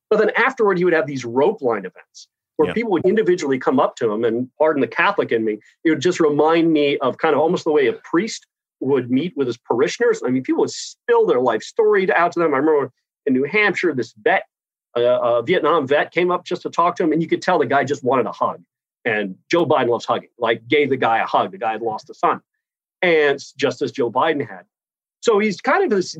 But 0.10 0.18
then 0.18 0.32
afterward, 0.36 0.80
he 0.80 0.84
would 0.86 0.94
have 0.94 1.06
these 1.06 1.26
rope 1.26 1.62
line 1.62 1.86
events 1.86 2.28
where 2.56 2.70
Yeah. 2.70 2.74
people 2.74 2.92
would 2.94 3.06
individually 3.06 3.60
come 3.60 3.80
up 3.80 3.96
to 3.98 4.12
him. 4.12 4.24
And 4.24 4.50
pardon 4.58 4.82
the 4.82 4.88
Catholic 4.88 5.32
in 5.32 5.46
me, 5.46 5.60
it 5.84 5.92
would 5.92 6.00
just 6.00 6.20
remind 6.20 6.74
me 6.74 6.98
of 6.98 7.20
kind 7.20 7.36
of 7.36 7.40
almost 7.42 7.66
the 7.66 7.72
way 7.72 7.86
a 7.86 7.94
priest 7.94 8.48
would 8.80 9.10
meet 9.10 9.36
with 9.36 9.48
his 9.48 9.58
parishioners. 9.58 10.22
I 10.26 10.30
mean, 10.30 10.44
people 10.44 10.62
would 10.62 10.72
spill 10.72 11.26
their 11.26 11.40
life 11.40 11.64
story 11.64 12.12
out 12.14 12.32
to 12.34 12.40
them. 12.40 12.54
I 12.54 12.58
remember 12.58 12.92
in 13.26 13.34
New 13.34 13.44
Hampshire, 13.44 13.94
this 13.94 14.14
vet, 14.22 14.44
uh, 14.96 15.02
a 15.02 15.44
Vietnam 15.44 15.88
vet, 15.88 16.12
came 16.12 16.32
up 16.32 16.46
just 16.46 16.62
to 16.64 16.70
talk 16.70 16.96
to 16.98 17.04
him, 17.04 17.12
and 17.12 17.22
you 17.22 17.28
could 17.28 17.42
tell 17.42 17.60
the 17.60 17.66
guy 17.66 17.84
just 17.84 18.04
wanted 18.04 18.26
a 18.26 18.32
hug. 18.32 18.64
And 19.06 19.36
Joe 19.50 19.66
Biden 19.66 19.90
loves 19.90 20.06
hugging, 20.06 20.30
like 20.38 20.68
gave 20.68 20.90
the 20.90 20.98
guy 20.98 21.20
a 21.20 21.26
hug. 21.26 21.52
The 21.52 21.58
guy 21.58 21.74
had 21.74 21.82
lost 21.82 22.10
a 22.10 22.14
son, 22.14 22.42
and 23.02 23.40
just 23.56 23.82
as 23.82 23.92
Joe 23.92 24.12
Biden 24.12 24.48
had. 24.48 24.64
So 25.22 25.40
he's 25.40 25.60
kind 25.62 25.84
of 25.84 25.90
this 25.90 26.18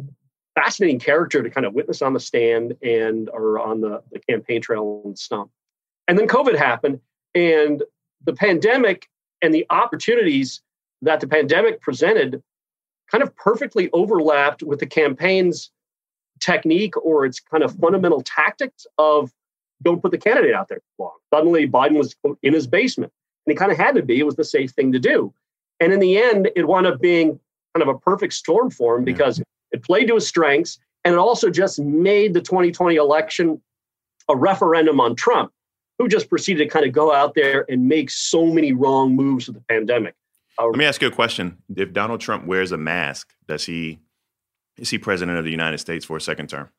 fascinating 0.56 1.00
character 1.00 1.44
to 1.44 1.50
kind 1.50 1.66
of 1.66 1.74
witness 1.74 2.02
on 2.02 2.14
the 2.14 2.20
stand 2.20 2.76
and 2.82 3.30
or 3.30 3.60
on 3.60 3.82
the, 3.82 4.02
the 4.12 4.20
campaign 4.20 4.62
trail 4.62 5.02
and 5.06 5.18
stump. 5.18 5.52
And 6.08 6.18
then 6.18 6.28
COVID 6.28 6.58
happened, 6.58 7.00
and 7.36 7.84
the 8.24 8.34
pandemic 8.34 9.08
and 9.42 9.54
the 9.54 9.66
opportunities 9.70 10.62
that 11.02 11.20
the 11.20 11.28
pandemic 11.28 11.82
presented 11.82 12.42
kind 13.12 13.24
of 13.24 13.36
perfectly 13.36 13.90
overlapped 13.94 14.64
with 14.64 14.80
the 14.80 14.86
campaign's 14.86 15.72
technique 16.40 16.96
or 16.98 17.26
its 17.26 17.40
kind 17.40 17.64
of 17.64 17.76
fundamental 17.76 18.22
tactics 18.22 18.86
of 18.98 19.32
don't 19.84 20.02
put 20.02 20.12
the 20.12 20.18
candidate 20.18 20.54
out 20.54 20.68
there 20.68 20.82
long. 20.98 21.12
Suddenly, 21.34 21.68
Biden 21.68 21.98
was 21.98 22.16
quote, 22.16 22.40
in 22.42 22.54
his 22.54 22.68
basement, 22.68 23.12
and 23.46 23.54
he 23.54 23.58
kind 23.58 23.72
of 23.72 23.78
had 23.78 23.96
to 23.96 24.02
be. 24.02 24.20
It 24.20 24.26
was 24.26 24.36
the 24.36 24.44
safe 24.44 24.72
thing 24.72 24.92
to 24.92 25.00
do. 25.00 25.34
And 25.80 25.94
in 25.94 26.00
the 26.00 26.18
end, 26.18 26.50
it 26.56 26.68
wound 26.68 26.88
up 26.88 27.00
being 27.00 27.40
kind 27.76 27.88
of 27.88 27.88
a 27.88 28.00
perfect 28.00 28.34
storm 28.34 28.72
for 28.72 28.98
him 28.98 29.04
because 29.04 29.42
it 29.72 29.84
played 29.84 30.08
to 30.08 30.16
his 30.16 30.28
strengths, 30.28 30.80
and 31.04 31.14
it 31.14 31.20
also 31.20 31.50
just 31.50 31.80
made 31.80 32.34
the 32.34 32.42
2020 32.42 32.96
election 32.96 33.62
a 34.30 34.36
referendum 34.36 35.00
on 35.00 35.16
Trump, 35.16 35.52
who 36.00 36.08
just 36.08 36.30
proceeded 36.30 36.64
to 36.64 36.70
kind 36.70 36.86
of 36.86 36.92
go 36.92 37.14
out 37.14 37.34
there 37.36 37.66
and 37.70 37.88
make 37.88 38.10
so 38.10 38.46
many 38.48 38.74
wrong 38.74 39.16
moves 39.16 39.48
with 39.48 39.56
the 39.56 39.64
pandemic. 39.70 40.16
Let 40.60 40.76
me 40.76 40.86
ask 40.86 41.02
you 41.02 41.08
a 41.08 41.12
question. 41.12 41.58
If 41.76 41.94
Donald 41.94 42.20
Trump 42.20 42.46
wears 42.46 42.72
a 42.72 42.78
mask, 42.78 43.34
does 43.48 43.66
he 43.66 44.00
is 44.78 44.90
he 44.90 44.98
president 44.98 45.38
of 45.38 45.46
the 45.46 45.52
United 45.52 45.80
States 45.80 46.06
for 46.06 46.18
a 46.18 46.22
second 46.22 46.50
term? 46.50 46.70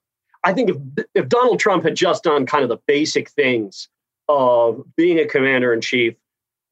I 0.45 0.53
think 0.53 0.71
if, 0.71 1.07
if 1.15 1.29
Donald 1.29 1.59
Trump 1.59 1.85
had 1.85 1.97
just 1.97 2.25
done 2.25 2.47
kind 2.47 2.63
of 2.63 2.69
the 2.69 2.79
basic 2.87 3.31
things 3.31 3.89
of 4.29 4.83
being 4.97 5.19
a 5.19 5.27
commander 5.27 5.73
in 5.73 5.81
chief, 5.81 6.15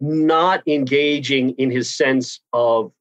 not 0.00 0.62
engaging 0.66 1.50
in 1.50 1.70
his 1.70 1.94
sense 1.94 2.40
of 2.52 2.92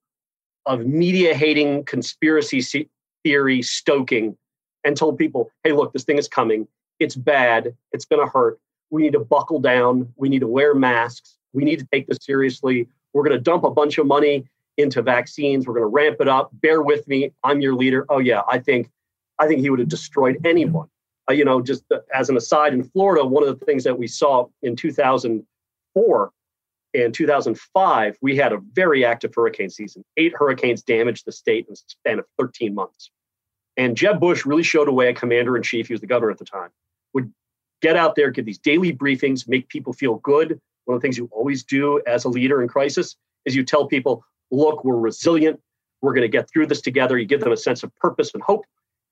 of 0.65 0.85
media 0.85 1.35
hating, 1.35 1.83
conspiracy 1.85 2.89
theory 3.23 3.61
stoking, 3.61 4.35
and 4.83 4.97
told 4.97 5.17
people, 5.17 5.51
"Hey, 5.63 5.73
look, 5.73 5.93
this 5.93 6.03
thing 6.03 6.17
is 6.17 6.27
coming. 6.27 6.67
It's 6.99 7.15
bad. 7.15 7.75
It's 7.91 8.05
going 8.05 8.25
to 8.25 8.31
hurt. 8.31 8.59
We 8.89 9.03
need 9.03 9.13
to 9.13 9.19
buckle 9.19 9.59
down. 9.59 10.13
We 10.15 10.29
need 10.29 10.39
to 10.39 10.47
wear 10.47 10.73
masks. 10.73 11.37
We 11.53 11.63
need 11.63 11.79
to 11.79 11.87
take 11.91 12.07
this 12.07 12.19
seriously. 12.21 12.87
We're 13.15 13.23
going 13.23 13.37
to 13.37 13.41
dump 13.41 13.63
a 13.63 13.71
bunch 13.71 13.97
of 13.97 14.05
money 14.05 14.45
into 14.77 15.01
vaccines. 15.01 15.65
We're 15.65 15.73
going 15.73 15.83
to 15.83 15.87
ramp 15.87 16.17
it 16.19 16.27
up. 16.27 16.51
Bear 16.53 16.81
with 16.81 17.07
me. 17.07 17.31
I'm 17.43 17.61
your 17.61 17.73
leader." 17.73 18.05
Oh 18.09 18.19
yeah, 18.19 18.41
I 18.47 18.59
think 18.59 18.91
I 19.39 19.47
think 19.47 19.61
he 19.61 19.69
would 19.69 19.79
have 19.79 19.87
destroyed 19.87 20.37
anyone. 20.45 20.89
Uh, 21.29 21.33
you 21.33 21.45
know, 21.45 21.61
just 21.61 21.83
uh, 21.91 21.99
as 22.13 22.29
an 22.29 22.37
aside, 22.37 22.73
in 22.73 22.83
Florida, 22.83 23.25
one 23.25 23.47
of 23.47 23.57
the 23.57 23.65
things 23.65 23.85
that 23.85 23.97
we 23.97 24.05
saw 24.05 24.47
in 24.61 24.75
2004 24.75 26.31
and 26.93 27.13
2005, 27.13 28.17
we 28.21 28.35
had 28.35 28.53
a 28.53 28.59
very 28.73 29.05
active 29.05 29.33
hurricane 29.33 29.69
season. 29.69 30.03
Eight 30.17 30.33
hurricanes 30.35 30.83
damaged 30.83 31.25
the 31.25 31.31
state 31.31 31.65
in 31.67 31.73
the 31.73 31.81
span 31.87 32.19
of 32.19 32.25
13 32.37 32.75
months. 32.75 33.11
And 33.77 33.97
Jeb 33.97 34.19
Bush 34.19 34.45
really 34.45 34.63
showed 34.63 34.87
a 34.87 34.93
way 34.93 35.09
a 35.09 35.13
commander 35.13 35.57
in 35.57 35.63
chief, 35.63 35.87
he 35.87 35.93
was 35.93 36.01
the 36.01 36.07
governor 36.07 36.31
at 36.31 36.37
the 36.37 36.45
time, 36.45 36.69
would 37.13 37.33
get 37.81 37.95
out 37.95 38.15
there, 38.15 38.29
give 38.29 38.45
these 38.45 38.59
daily 38.59 38.93
briefings, 38.93 39.47
make 39.47 39.67
people 39.67 39.93
feel 39.93 40.15
good. 40.15 40.59
One 40.85 40.95
of 40.95 41.01
the 41.01 41.05
things 41.05 41.17
you 41.17 41.29
always 41.31 41.63
do 41.63 42.01
as 42.07 42.25
a 42.25 42.29
leader 42.29 42.61
in 42.61 42.67
crisis 42.67 43.15
is 43.45 43.55
you 43.55 43.63
tell 43.63 43.87
people, 43.87 44.23
look, 44.51 44.83
we're 44.83 44.97
resilient. 44.97 45.59
We're 46.01 46.13
going 46.13 46.21
to 46.21 46.27
get 46.27 46.49
through 46.49 46.67
this 46.67 46.81
together. 46.81 47.17
You 47.17 47.25
give 47.25 47.41
them 47.41 47.51
a 47.51 47.57
sense 47.57 47.83
of 47.83 47.95
purpose 47.95 48.31
and 48.33 48.43
hope. 48.43 48.65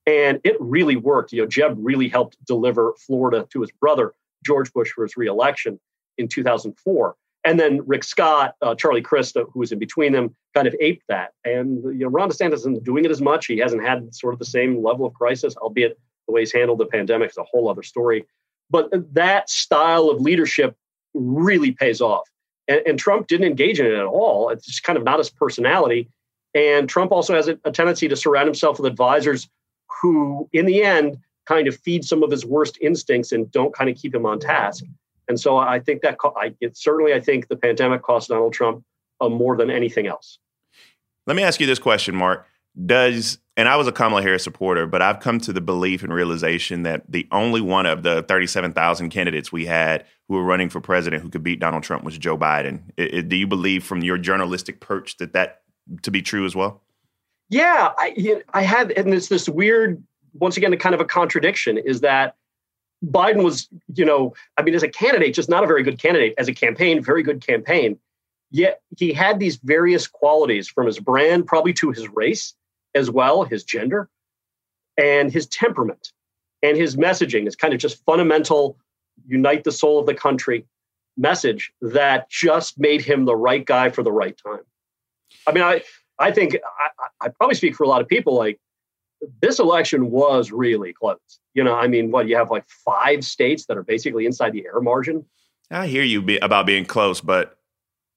And 0.06 0.40
it 0.44 0.56
really 0.60 0.96
worked. 0.96 1.32
You 1.32 1.42
know, 1.42 1.48
Jeb 1.48 1.76
really 1.80 2.10
helped 2.10 2.38
deliver 2.46 2.94
Florida 3.00 3.48
to 3.52 3.62
his 3.62 3.72
brother, 3.72 4.14
George 4.46 4.72
Bush, 4.74 4.92
for 4.92 5.04
his 5.04 5.16
reelection 5.18 5.80
in 6.18 6.28
2004. 6.28 7.16
And 7.46 7.60
then 7.60 7.82
Rick 7.86 8.04
Scott, 8.04 8.56
uh, 8.62 8.76
Charlie 8.76 9.02
Crist, 9.02 9.36
who 9.36 9.60
was 9.60 9.72
in 9.72 9.80
between 9.80 10.14
them, 10.14 10.36
kind 10.54 10.68
of 10.68 10.76
aped 10.80 11.04
that. 11.10 11.32
And 11.44 11.84
you 11.84 12.06
know, 12.06 12.08
Ron 12.08 12.30
DeSantis 12.30 12.54
isn't 12.54 12.84
doing 12.84 13.06
it 13.06 13.12
as 13.12 13.22
much. 13.22 13.48
He 13.48 13.58
hasn't 13.58 13.84
had 13.84 14.14
sort 14.16 14.34
of 14.34 14.40
the 14.40 14.46
same 14.46 14.82
level 14.82 15.06
of 15.06 15.14
crisis, 15.14 15.56
albeit 15.58 16.00
the 16.28 16.34
way 16.34 16.42
he's 16.42 16.54
handled 16.54 16.80
the 16.80 16.86
pandemic 16.86 17.32
is 17.32 17.38
a 17.38 17.44
whole 17.44 17.70
other 17.70 17.84
story. 17.84 18.26
But 18.70 18.90
that 19.14 19.50
style 19.50 20.10
of 20.10 20.22
leadership 20.22 20.76
really 21.14 21.72
pays 21.72 22.02
off. 22.02 22.30
And, 22.68 22.82
and 22.86 23.00
Trump 23.00 23.28
didn't 23.28 23.48
engage 23.48 23.80
in 23.80 23.86
it 23.86 23.94
at 23.94 24.06
all. 24.06 24.50
It's 24.50 24.66
just 24.66 24.84
kind 24.84 24.98
of 24.98 25.04
not 25.04 25.20
his 25.20 25.30
personality. 25.30 26.10
And 26.56 26.88
Trump 26.88 27.12
also 27.12 27.34
has 27.36 27.48
a, 27.48 27.58
a 27.66 27.72
tendency 27.72 28.08
to 28.08 28.16
surround 28.16 28.48
himself 28.48 28.80
with 28.80 28.92
advisors 28.92 29.50
who, 30.02 30.50
in 30.54 30.66
the 30.66 30.84
end, 30.84 31.18
kind 31.46 31.68
of 31.68 31.78
feed 31.78 32.06
some 32.06 32.24
of 32.24 32.32
his 32.32 32.46
worst 32.46 32.78
instincts 32.82 33.32
and 33.32 33.52
don't 33.52 33.74
kind 33.74 33.90
of 33.90 33.98
keep 33.98 34.14
him 34.14 34.26
on 34.26 34.40
task. 34.40 34.84
And 35.28 35.40
so 35.40 35.58
I 35.58 35.80
think 35.80 36.02
that 36.02 36.18
I 36.38 36.54
it, 36.60 36.78
certainly 36.78 37.14
I 37.14 37.20
think 37.20 37.48
the 37.48 37.56
pandemic 37.56 38.02
cost 38.02 38.30
Donald 38.30 38.54
Trump 38.54 38.84
uh, 39.22 39.30
more 39.30 39.56
than 39.56 39.70
anything 39.70 40.08
else. 40.08 40.38
Let 41.26 41.36
me 41.36 41.44
ask 41.44 41.62
you 41.62 41.68
this 41.68 41.80
question, 41.80 42.16
Marc. 42.16 42.46
Does 42.86 43.40
and 43.56 43.70
I 43.70 43.76
was 43.76 43.88
a 43.88 43.92
Kamala 43.92 44.22
Harris 44.22 44.44
supporter, 44.44 44.88
but 44.88 45.02
I've 45.02 45.20
come 45.20 45.40
to 45.42 45.54
the 45.54 45.62
belief 45.62 46.04
and 46.04 46.12
realization 46.12 46.84
that 46.84 47.04
the 47.10 47.28
only 47.32 47.62
one 47.62 47.86
of 47.86 48.02
the 48.02 48.24
37,000 48.24 49.10
candidates 49.10 49.52
we 49.52 49.66
had 49.66 50.06
who 50.28 50.36
were 50.36 50.44
running 50.44 50.70
for 50.70 50.82
president 50.82 51.22
who 51.22 51.30
could 51.30 51.44
beat 51.44 51.60
Donald 51.60 51.84
Trump 51.84 52.04
was 52.04 52.18
Joe 52.18 52.38
Biden. 52.38 52.82
It, 52.98 53.14
it, 53.14 53.30
do 53.30 53.36
you 53.36 53.46
believe 53.46 53.84
from 53.84 54.02
your 54.02 54.18
journalistic 54.18 54.80
perch 54.80 55.18
that 55.18 55.34
that 55.34 55.62
to 56.02 56.12
be 56.12 56.22
true 56.22 56.46
as 56.46 56.56
well? 56.56 56.82
Yeah, 57.50 57.92
I 57.98 58.42
I 58.54 58.64
had 58.64 58.92
and 58.92 59.14
it's 59.14 59.28
this 59.28 59.48
weird 59.48 60.02
once 60.34 60.58
again 60.58 60.76
kind 60.78 60.96
of 60.96 61.02
a 61.02 61.06
contradiction 61.06 61.78
is 61.78 62.02
that 62.02 62.36
Biden 63.06 63.44
was, 63.44 63.68
you 63.94 64.06
know, 64.06 64.34
I 64.58 64.64
mean, 64.64 64.74
as 64.74 64.82
a 64.82 64.88
candidate, 64.88 65.36
just 65.36 65.50
not 65.50 65.64
a 65.64 65.68
very 65.68 65.84
good 65.84 66.00
candidate. 66.00 66.34
As 66.38 66.48
a 66.48 66.54
campaign, 66.54 67.04
very 67.04 67.22
good 67.22 67.46
campaign. 67.46 68.00
Yet 68.50 68.82
he 68.98 69.14
had 69.14 69.40
these 69.40 69.58
various 69.58 70.08
qualities 70.08 70.70
from 70.70 70.88
his 70.88 71.00
brand, 71.00 71.46
probably 71.46 71.74
to 71.74 71.92
his 71.92 72.08
race 72.08 72.56
as 72.96 73.10
well, 73.10 73.44
his 73.44 73.64
gender, 73.64 74.10
and 74.98 75.32
his 75.32 75.48
temperament 75.48 76.12
and 76.64 76.78
his 76.78 76.96
messaging 76.96 77.46
is 77.46 77.56
kind 77.56 77.74
of 77.74 77.80
just 77.80 78.04
fundamental, 78.06 78.78
unite 79.28 79.64
the 79.64 79.72
soul 79.72 80.00
of 80.00 80.06
the 80.06 80.16
country 80.16 80.66
message 81.18 81.72
that 81.82 82.30
just 82.30 82.80
made 82.80 83.02
him 83.02 83.26
the 83.26 83.36
right 83.36 83.66
guy 83.66 83.90
for 83.90 84.02
the 84.02 84.12
right 84.12 84.36
time. 84.44 84.62
I 85.46 85.52
mean, 85.52 85.64
I 85.64 85.84
I 86.18 86.32
think 86.32 86.56
I, 86.56 87.26
I 87.26 87.30
probably 87.30 87.56
speak 87.56 87.76
for 87.76 87.84
a 87.84 87.88
lot 87.88 88.02
of 88.02 88.08
people. 88.08 88.36
Like 88.36 88.60
this 89.42 89.60
election 89.60 90.10
was 90.10 90.52
really 90.52 90.94
close. 90.94 91.20
You 91.54 91.64
know, 91.64 91.76
I 91.76 91.88
mean, 91.88 92.12
what 92.12 92.28
you 92.28 92.36
have 92.38 92.50
like 92.50 92.66
five 92.86 93.24
states 93.24 93.66
that 93.66 93.78
are 93.78 93.84
basically 93.84 94.26
inside 94.26 94.54
the 94.54 94.66
error 94.66 94.82
margin. 94.82 95.26
I 95.70 95.88
hear 95.88 96.04
you 96.04 96.22
be, 96.22 96.38
about 96.38 96.66
being 96.66 96.86
close, 96.86 97.22
but 97.22 97.58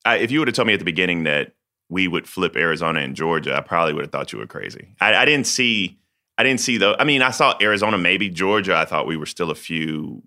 I, 0.04 0.16
if 0.18 0.30
you 0.30 0.38
would 0.38 0.48
have 0.48 0.54
told 0.54 0.68
me 0.68 0.74
at 0.74 0.78
the 0.78 0.84
beginning 0.84 1.24
that 1.24 1.52
we 1.88 2.08
would 2.08 2.26
flip 2.28 2.56
Arizona 2.56 3.00
and 3.00 3.14
Georgia, 3.14 3.56
I 3.56 3.60
probably 3.60 3.94
would 3.94 4.04
have 4.04 4.12
thought 4.12 4.32
you 4.32 4.38
were 4.38 4.46
crazy. 4.46 4.88
I, 5.00 5.14
I 5.14 5.24
didn't 5.24 5.46
see, 5.46 5.98
I 6.38 6.42
didn't 6.42 6.60
see 6.60 6.78
though. 6.78 6.96
I 6.98 7.04
mean, 7.04 7.22
I 7.22 7.30
saw 7.30 7.54
Arizona, 7.60 7.96
maybe 7.98 8.28
Georgia. 8.28 8.76
I 8.76 8.84
thought 8.84 9.06
we 9.06 9.16
were 9.16 9.26
still 9.26 9.50
a 9.50 9.54
few, 9.54 10.22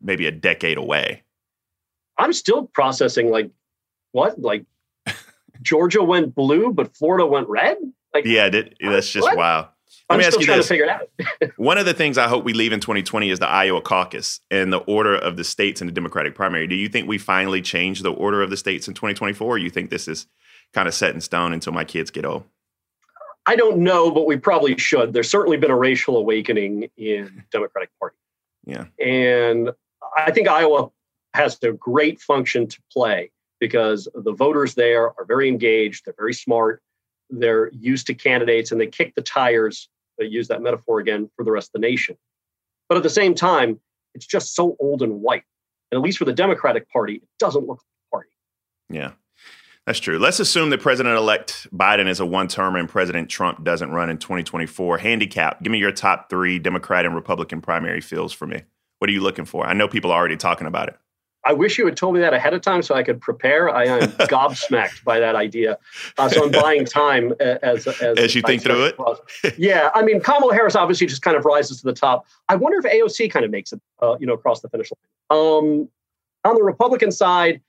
maybe 0.00 0.26
a 0.26 0.30
decade 0.30 0.78
away. 0.78 1.22
I'm 2.18 2.32
still 2.32 2.66
processing 2.66 3.30
like 3.30 3.50
what, 4.12 4.38
like 4.40 4.64
Georgia 5.62 6.02
went 6.02 6.34
blue, 6.34 6.72
but 6.72 6.96
Florida 6.96 7.26
went 7.26 7.48
red. 7.48 7.76
Like, 8.14 8.24
Yeah, 8.24 8.48
that, 8.48 8.74
that's 8.80 9.10
just 9.10 9.24
What? 9.24 9.36
wow. 9.36 9.68
Let 10.08 10.14
I'm 10.14 10.18
me 10.18 10.24
still 10.24 10.32
ask 10.34 10.40
you 10.40 10.46
trying 10.46 10.58
this. 10.58 10.66
to 10.66 10.74
figure 10.74 10.84
it 10.86 10.90
out. 10.90 11.50
One 11.56 11.78
of 11.78 11.86
the 11.86 11.94
things 11.94 12.18
I 12.18 12.26
hope 12.26 12.44
we 12.44 12.52
leave 12.52 12.72
in 12.72 12.80
2020 12.80 13.30
is 13.30 13.38
the 13.38 13.48
Iowa 13.48 13.80
caucus 13.80 14.40
and 14.50 14.72
the 14.72 14.78
order 14.78 15.14
of 15.16 15.36
the 15.36 15.44
states 15.44 15.80
in 15.80 15.86
the 15.86 15.92
Democratic 15.92 16.34
primary. 16.34 16.66
Do 16.66 16.74
you 16.74 16.88
think 16.88 17.06
we 17.08 17.16
finally 17.18 17.62
change 17.62 18.02
the 18.02 18.12
order 18.12 18.42
of 18.42 18.50
the 18.50 18.56
states 18.56 18.88
in 18.88 18.94
2024, 18.94 19.46
or 19.46 19.58
you 19.58 19.70
think 19.70 19.90
this 19.90 20.08
is 20.08 20.26
kind 20.72 20.88
of 20.88 20.94
set 20.94 21.14
in 21.14 21.20
stone 21.20 21.52
until 21.52 21.72
my 21.72 21.84
kids 21.84 22.10
get 22.10 22.24
old? 22.24 22.44
I 23.46 23.56
don't 23.56 23.78
know, 23.78 24.10
but 24.10 24.26
we 24.26 24.36
probably 24.36 24.76
should. 24.78 25.12
There's 25.12 25.30
certainly 25.30 25.56
been 25.56 25.70
a 25.70 25.76
racial 25.76 26.16
awakening 26.16 26.90
in 26.96 27.44
Democratic 27.52 27.90
Party. 27.98 28.16
Yeah. 28.64 28.84
And 29.04 29.70
I 30.16 30.30
think 30.30 30.48
Iowa 30.48 30.90
has 31.34 31.58
a 31.62 31.72
great 31.72 32.20
function 32.20 32.66
to 32.66 32.78
play 32.92 33.30
because 33.58 34.08
the 34.14 34.32
voters 34.32 34.74
there 34.74 35.08
are 35.18 35.24
very 35.26 35.48
engaged, 35.48 36.04
they're 36.04 36.14
very 36.16 36.34
smart, 36.34 36.82
they're 37.28 37.70
used 37.72 38.06
to 38.08 38.14
candidates, 38.14 38.72
and 38.72 38.80
they 38.80 38.86
kick 38.86 39.14
the 39.14 39.22
tires, 39.22 39.88
to 40.18 40.26
use 40.26 40.48
that 40.48 40.62
metaphor 40.62 40.98
again, 40.98 41.30
for 41.36 41.44
the 41.44 41.50
rest 41.50 41.68
of 41.68 41.80
the 41.80 41.86
nation. 41.86 42.16
But 42.88 42.96
at 42.96 43.02
the 43.02 43.10
same 43.10 43.34
time, 43.34 43.80
it's 44.14 44.26
just 44.26 44.54
so 44.54 44.76
old 44.80 45.02
and 45.02 45.20
white. 45.20 45.44
And 45.90 45.98
at 45.98 46.02
least 46.02 46.18
for 46.18 46.24
the 46.24 46.32
Democratic 46.32 46.90
Party, 46.90 47.14
it 47.14 47.28
doesn't 47.38 47.66
look 47.66 47.78
like 47.78 47.78
a 47.78 48.10
party. 48.10 48.30
Yeah, 48.88 49.12
that's 49.90 49.98
true. 49.98 50.20
Let's 50.20 50.38
assume 50.38 50.70
that 50.70 50.80
President 50.80 51.16
elect 51.16 51.66
Biden 51.74 52.06
is 52.06 52.20
a 52.20 52.24
one 52.24 52.46
term 52.46 52.76
and 52.76 52.88
President 52.88 53.28
Trump 53.28 53.64
doesn't 53.64 53.90
run 53.90 54.08
in 54.08 54.18
2024. 54.18 54.98
Handicap, 54.98 55.60
give 55.64 55.72
me 55.72 55.78
your 55.78 55.90
top 55.90 56.30
three 56.30 56.60
Democrat 56.60 57.04
and 57.04 57.12
Republican 57.12 57.60
primary 57.60 58.00
fields 58.00 58.32
for 58.32 58.46
me. 58.46 58.62
What 59.00 59.10
are 59.10 59.12
you 59.12 59.20
looking 59.20 59.46
for? 59.46 59.66
I 59.66 59.72
know 59.72 59.88
people 59.88 60.12
are 60.12 60.16
already 60.16 60.36
talking 60.36 60.68
about 60.68 60.90
it. 60.90 60.96
I 61.44 61.54
wish 61.54 61.76
you 61.76 61.86
had 61.86 61.96
told 61.96 62.14
me 62.14 62.20
that 62.20 62.32
ahead 62.32 62.54
of 62.54 62.60
time 62.60 62.82
so 62.82 62.94
I 62.94 63.02
could 63.02 63.20
prepare. 63.20 63.68
I 63.68 63.86
am 63.86 64.00
gobsmacked 64.28 65.02
by 65.02 65.18
that 65.18 65.34
idea. 65.34 65.76
Uh, 66.16 66.28
so 66.28 66.44
I'm 66.44 66.52
buying 66.52 66.84
time 66.84 67.32
as 67.40 67.88
as, 67.88 68.16
as 68.16 68.34
you 68.36 68.42
think 68.42 68.62
through 68.62 68.84
it. 68.84 69.54
yeah, 69.58 69.90
I 69.92 70.02
mean 70.02 70.20
Kamala 70.20 70.54
Harris 70.54 70.76
obviously 70.76 71.08
just 71.08 71.22
kind 71.22 71.36
of 71.36 71.44
rises 71.44 71.80
to 71.80 71.84
the 71.84 71.94
top. 71.94 72.26
I 72.48 72.54
wonder 72.54 72.78
if 72.78 72.84
AOC 72.84 73.28
kind 73.32 73.44
of 73.44 73.50
makes 73.50 73.72
it, 73.72 73.80
uh, 74.00 74.16
you 74.20 74.26
know, 74.28 74.34
across 74.34 74.60
the 74.60 74.68
finish 74.68 74.92
line. 74.92 75.36
Um, 75.36 75.88
on 76.44 76.54
the 76.54 76.62
Republican 76.62 77.10
side, 77.10 77.60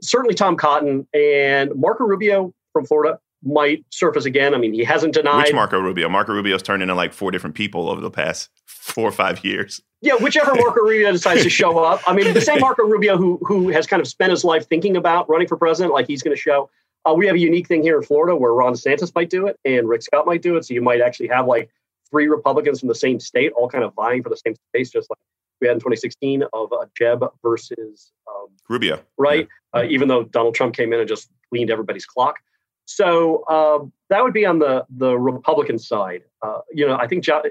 certainly 0.00 0.34
Tom 0.34 0.56
Cotton 0.56 1.06
and 1.14 1.74
Marco 1.74 2.04
Rubio 2.04 2.52
from 2.72 2.86
Florida 2.86 3.18
might 3.44 3.84
surface 3.90 4.24
again. 4.24 4.54
I 4.54 4.58
mean, 4.58 4.72
he 4.72 4.84
hasn't 4.84 5.14
denied. 5.14 5.44
Which 5.44 5.54
Marco 5.54 5.78
Rubio? 5.80 6.08
Marco 6.08 6.32
Rubio's 6.32 6.62
turned 6.62 6.82
into 6.82 6.94
like 6.94 7.12
four 7.12 7.30
different 7.30 7.56
people 7.56 7.88
over 7.88 8.00
the 8.00 8.10
past 8.10 8.50
four 8.66 9.08
or 9.08 9.12
five 9.12 9.44
years. 9.44 9.80
Yeah, 10.00 10.14
whichever 10.14 10.54
Marco 10.54 10.80
Rubio 10.82 11.12
decides 11.12 11.42
to 11.42 11.50
show 11.50 11.78
up. 11.78 12.00
I 12.06 12.14
mean, 12.14 12.32
the 12.34 12.40
same 12.40 12.60
Marco 12.60 12.84
Rubio 12.84 13.16
who 13.16 13.40
who 13.42 13.68
has 13.70 13.86
kind 13.86 14.00
of 14.00 14.08
spent 14.08 14.30
his 14.30 14.44
life 14.44 14.68
thinking 14.68 14.96
about 14.96 15.28
running 15.28 15.48
for 15.48 15.56
president, 15.56 15.92
like 15.92 16.06
he's 16.06 16.22
going 16.22 16.36
to 16.36 16.40
show. 16.40 16.70
Uh, 17.04 17.14
we 17.14 17.26
have 17.26 17.34
a 17.34 17.40
unique 17.40 17.66
thing 17.66 17.82
here 17.82 17.96
in 17.96 18.02
Florida 18.04 18.36
where 18.36 18.52
Ron 18.52 18.74
DeSantis 18.74 19.12
might 19.14 19.28
do 19.28 19.48
it 19.48 19.58
and 19.64 19.88
Rick 19.88 20.02
Scott 20.02 20.24
might 20.24 20.40
do 20.40 20.56
it. 20.56 20.64
So 20.64 20.74
you 20.74 20.82
might 20.82 21.00
actually 21.00 21.28
have 21.28 21.46
like 21.46 21.68
three 22.10 22.28
Republicans 22.28 22.78
from 22.78 22.88
the 22.88 22.94
same 22.94 23.18
state, 23.18 23.50
all 23.52 23.68
kind 23.68 23.82
of 23.82 23.92
vying 23.94 24.22
for 24.22 24.28
the 24.28 24.36
same 24.36 24.54
space, 24.70 24.90
just 24.90 25.10
like 25.10 25.18
we 25.62 25.68
had 25.68 25.74
in 25.74 25.80
2016 25.80 26.44
of 26.52 26.72
uh, 26.72 26.84
Jeb 26.96 27.24
versus 27.42 28.12
um, 28.28 28.48
Rubio, 28.68 29.00
right? 29.16 29.48
Yeah. 29.74 29.80
Uh, 29.80 29.84
even 29.84 30.08
though 30.08 30.24
Donald 30.24 30.54
Trump 30.54 30.74
came 30.76 30.92
in 30.92 31.00
and 31.00 31.08
just 31.08 31.30
cleaned 31.48 31.70
everybody's 31.70 32.04
clock. 32.04 32.36
So 32.84 33.44
uh, 33.48 33.84
that 34.10 34.22
would 34.22 34.34
be 34.34 34.44
on 34.44 34.58
the 34.58 34.84
the 34.90 35.16
Republican 35.16 35.78
side. 35.78 36.22
Uh, 36.42 36.58
you 36.72 36.86
know, 36.86 36.96
I 36.96 37.06
think 37.06 37.24
jo- 37.24 37.42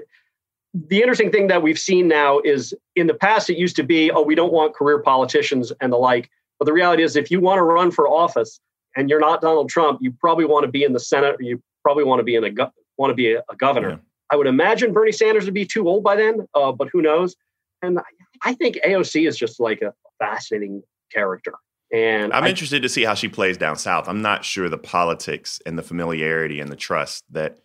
the 0.74 1.00
interesting 1.00 1.30
thing 1.30 1.48
that 1.48 1.62
we've 1.62 1.78
seen 1.78 2.08
now 2.08 2.40
is 2.40 2.74
in 2.96 3.06
the 3.06 3.14
past 3.14 3.50
it 3.50 3.58
used 3.58 3.76
to 3.76 3.82
be, 3.82 4.10
oh, 4.10 4.22
we 4.22 4.34
don't 4.34 4.52
want 4.52 4.74
career 4.74 5.00
politicians 5.00 5.72
and 5.80 5.92
the 5.92 5.96
like. 5.96 6.30
But 6.58 6.66
the 6.66 6.72
reality 6.72 7.02
is, 7.02 7.16
if 7.16 7.30
you 7.30 7.40
want 7.40 7.58
to 7.58 7.62
run 7.62 7.90
for 7.90 8.08
office 8.08 8.60
and 8.94 9.10
you're 9.10 9.20
not 9.20 9.40
Donald 9.40 9.68
Trump, 9.68 9.98
you 10.00 10.12
probably 10.12 10.44
want 10.44 10.64
to 10.64 10.70
be 10.70 10.84
in 10.84 10.92
the 10.92 11.00
Senate. 11.00 11.36
Or 11.38 11.42
you 11.42 11.62
probably 11.82 12.04
want 12.04 12.20
to 12.20 12.24
be 12.24 12.36
in 12.36 12.44
a 12.44 12.50
go- 12.50 12.70
want 12.98 13.10
to 13.10 13.14
be 13.14 13.32
a, 13.32 13.42
a 13.50 13.56
governor. 13.56 13.90
Yeah. 13.90 13.96
I 14.30 14.36
would 14.36 14.46
imagine 14.46 14.92
Bernie 14.92 15.12
Sanders 15.12 15.44
would 15.44 15.54
be 15.54 15.66
too 15.66 15.86
old 15.88 16.02
by 16.02 16.16
then, 16.16 16.46
uh, 16.54 16.72
but 16.72 16.88
who 16.90 17.02
knows? 17.02 17.36
And 17.82 18.00
I 18.42 18.54
think 18.54 18.76
AOC 18.86 19.26
is 19.26 19.36
just 19.36 19.60
like 19.60 19.82
a 19.82 19.92
fascinating 20.18 20.82
character. 21.12 21.54
And 21.92 22.32
I'm 22.32 22.44
I, 22.44 22.48
interested 22.48 22.82
to 22.82 22.88
see 22.88 23.04
how 23.04 23.14
she 23.14 23.28
plays 23.28 23.58
down 23.58 23.76
south. 23.76 24.08
I'm 24.08 24.22
not 24.22 24.44
sure 24.44 24.68
the 24.68 24.78
politics 24.78 25.60
and 25.66 25.76
the 25.76 25.82
familiarity 25.82 26.58
and 26.58 26.70
the 26.70 26.76
trust 26.76 27.24
that, 27.30 27.58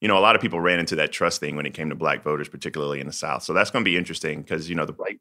you 0.00 0.06
know, 0.06 0.16
a 0.16 0.20
lot 0.20 0.36
of 0.36 0.42
people 0.42 0.60
ran 0.60 0.78
into 0.78 0.94
that 0.96 1.10
trust 1.10 1.40
thing 1.40 1.56
when 1.56 1.66
it 1.66 1.74
came 1.74 1.88
to 1.88 1.96
black 1.96 2.22
voters, 2.22 2.48
particularly 2.48 3.00
in 3.00 3.08
the 3.08 3.12
South. 3.12 3.42
So 3.42 3.52
that's 3.52 3.70
going 3.70 3.84
to 3.84 3.90
be 3.90 3.96
interesting 3.96 4.42
because, 4.42 4.68
you 4.68 4.76
know, 4.76 4.86
the 4.86 4.92
right. 4.94 5.18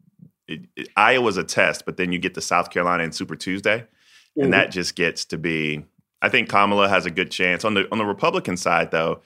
It, 0.48 0.62
it, 0.76 0.90
Iowa's 0.96 1.38
a 1.38 1.44
test, 1.44 1.86
but 1.86 1.98
then 1.98 2.12
you 2.12 2.20
get 2.20 2.34
to 2.34 2.42
South 2.42 2.70
Carolina 2.72 3.04
and 3.04 3.16
Super 3.16 3.36
Tuesday, 3.36 3.80
mm-hmm. 3.80 4.44
and 4.44 4.54
that 4.54 4.72
just 4.72 4.96
gets 4.96 5.26
to 5.26 5.38
be. 5.38 5.86
I 6.22 6.30
think 6.30 6.50
Kamala 6.50 6.88
has 6.88 7.06
a 7.08 7.12
good 7.12 7.32
chance 7.32 7.66
on 7.66 7.74
the 7.74 7.90
on 7.92 7.98
the 7.98 8.06
Republican 8.06 8.58
side, 8.58 8.92
though. 8.92 9.22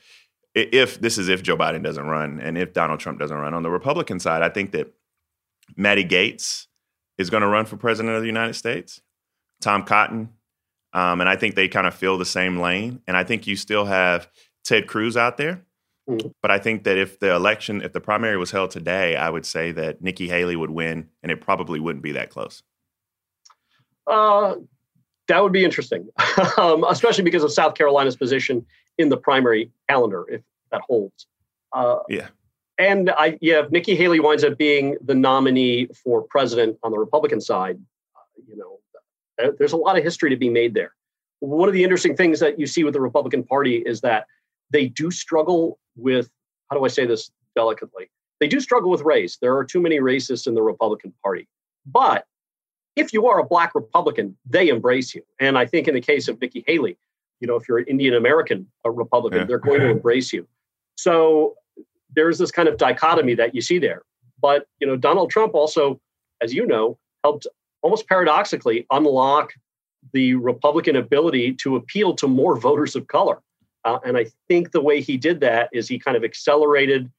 If 0.53 1.01
this 1.01 1.17
is 1.17 1.27
if 1.27 1.43
Joe 1.43 1.57
Biden 1.57 1.83
doesn't 1.83 2.05
run 2.05 2.39
and 2.39 2.57
if 2.57 2.73
Donald 2.73 3.01
Trump 3.01 3.19
doesn't 3.19 3.35
run 3.35 3.53
on 3.53 3.63
the 3.63 3.69
Republican 3.69 4.19
side, 4.21 4.41
I 4.41 4.47
think 4.47 4.71
that 4.71 4.93
Matt 5.75 5.97
Gaetz 5.97 6.67
is 7.17 7.30
going 7.30 7.41
to 7.41 7.47
run 7.47 7.65
for 7.65 7.78
president 7.78 8.15
of 8.15 8.21
the 8.21 8.28
United 8.28 8.54
States. 8.54 9.01
Tom 9.62 9.84
Cotton, 9.84 10.30
um, 10.93 11.21
and 11.21 11.30
I 11.30 11.36
think 11.36 11.56
they 11.56 11.67
kind 11.67 11.88
of 11.88 11.93
fill 11.93 12.17
the 12.17 12.25
same 12.25 12.60
lane. 12.60 13.01
And 13.08 13.17
I 13.17 13.23
think 13.23 13.47
you 13.47 13.56
still 13.56 13.86
have 13.86 14.30
Ted 14.63 14.88
Cruz 14.88 15.17
out 15.17 15.38
there. 15.38 15.65
Mm-hmm. 16.10 16.28
But 16.41 16.51
I 16.51 16.60
think 16.60 16.84
that 16.84 16.97
if 16.97 17.19
the 17.19 17.34
election, 17.34 17.82
if 17.82 17.93
the 17.93 18.01
primary 18.01 18.38
was 18.38 18.51
held 18.51 18.71
today, 18.71 19.15
I 19.15 19.30
would 19.30 19.45
say 19.45 19.71
that 19.71 20.01
Nikki 20.01 20.28
Haley 20.28 20.56
would 20.56 20.69
win, 20.69 21.10
and 21.23 21.32
it 21.32 21.41
probably 21.41 21.80
wouldn't 21.80 22.04
be 22.04 22.12
that 22.12 22.30
close. 22.30 22.62
Uh, 24.06 24.56
that 25.28 25.41
would 25.41 25.51
be 25.51 25.63
interesting, 25.63 26.08
um, 26.58 26.86
especially 26.88 27.23
because 27.23 27.43
of 27.43 27.51
South 27.51 27.73
Carolina's 27.73 28.15
position 28.15 28.65
in 28.97 29.10
the 29.10 29.17
primary 29.17 29.71
calendar, 29.89 30.25
if 30.30 30.41
that 30.71 30.82
holds. 30.82 31.25
Uh, 31.73 31.99
yeah. 32.08 32.28
And 32.77 33.11
I, 33.11 33.38
yeah, 33.41 33.63
if 33.63 33.71
Nikki 33.71 33.95
Haley 33.95 34.19
winds 34.19 34.43
up 34.43 34.57
being 34.57 34.97
the 35.03 35.15
nominee 35.15 35.88
for 36.03 36.23
president 36.23 36.77
on 36.83 36.91
the 36.91 36.99
Republican 36.99 37.39
side, 37.39 37.79
uh, 38.15 38.41
you 38.47 38.57
know, 38.57 38.79
there's 39.57 39.73
a 39.73 39.77
lot 39.77 39.97
of 39.97 40.03
history 40.03 40.29
to 40.29 40.35
be 40.35 40.49
made 40.49 40.73
there. 40.73 40.93
One 41.39 41.69
of 41.69 41.73
the 41.73 41.83
interesting 41.83 42.15
things 42.15 42.39
that 42.39 42.59
you 42.59 42.67
see 42.67 42.83
with 42.83 42.93
the 42.93 43.01
Republican 43.01 43.43
Party 43.43 43.77
is 43.77 44.01
that 44.01 44.25
they 44.71 44.88
do 44.88 45.11
struggle 45.11 45.79
with, 45.95 46.29
how 46.69 46.77
do 46.77 46.85
I 46.85 46.88
say 46.88 47.05
this 47.05 47.31
delicately? 47.55 48.09
They 48.39 48.47
do 48.47 48.59
struggle 48.59 48.89
with 48.89 49.01
race. 49.01 49.38
There 49.38 49.55
are 49.55 49.63
too 49.63 49.81
many 49.81 49.99
racists 49.99 50.47
in 50.47 50.55
the 50.55 50.61
Republican 50.61 51.13
Party. 51.23 51.47
But 51.85 52.25
if 52.95 53.13
you 53.13 53.27
are 53.27 53.39
a 53.39 53.45
black 53.45 53.75
Republican, 53.75 54.38
they 54.45 54.69
embrace 54.69 55.13
you. 55.13 55.23
And 55.39 55.57
I 55.57 55.65
think 55.65 55.88
in 55.88 55.93
the 55.93 56.01
case 56.01 56.27
of 56.27 56.39
Nikki 56.41 56.63
Haley, 56.67 56.97
you 57.39 57.47
know, 57.47 57.55
if 57.55 57.67
you're 57.67 57.79
an 57.79 57.85
Indian 57.88 58.13
American 58.15 58.67
Republican, 58.85 59.39
yeah. 59.39 59.45
they're 59.45 59.59
going 59.59 59.81
to 59.81 59.89
embrace 59.91 60.33
you. 60.33 60.47
So 60.97 61.55
there's 62.13 62.37
this 62.37 62.51
kind 62.51 62.67
of 62.67 62.77
dichotomy 62.77 63.35
that 63.35 63.55
you 63.55 63.61
see 63.61 63.79
there. 63.79 64.03
But 64.41 64.67
you 64.79 64.87
know, 64.87 64.95
Donald 64.95 65.29
Trump 65.29 65.53
also, 65.53 65.99
as 66.41 66.53
you 66.53 66.65
know, 66.65 66.97
helped 67.23 67.47
almost 67.81 68.07
paradoxically 68.07 68.85
unlock 68.91 69.53
the 70.13 70.35
Republican 70.35 70.95
ability 70.95 71.53
to 71.53 71.75
appeal 71.75 72.13
to 72.15 72.27
more 72.27 72.57
voters 72.57 72.95
of 72.95 73.07
color. 73.07 73.39
Uh, 73.83 73.99
and 74.03 74.17
I 74.17 74.25
think 74.47 74.71
the 74.71 74.81
way 74.81 75.01
he 75.01 75.17
did 75.17 75.39
that 75.41 75.69
is 75.71 75.87
he 75.87 75.99
kind 75.99 76.17
of 76.17 76.23
accelerated 76.23 77.11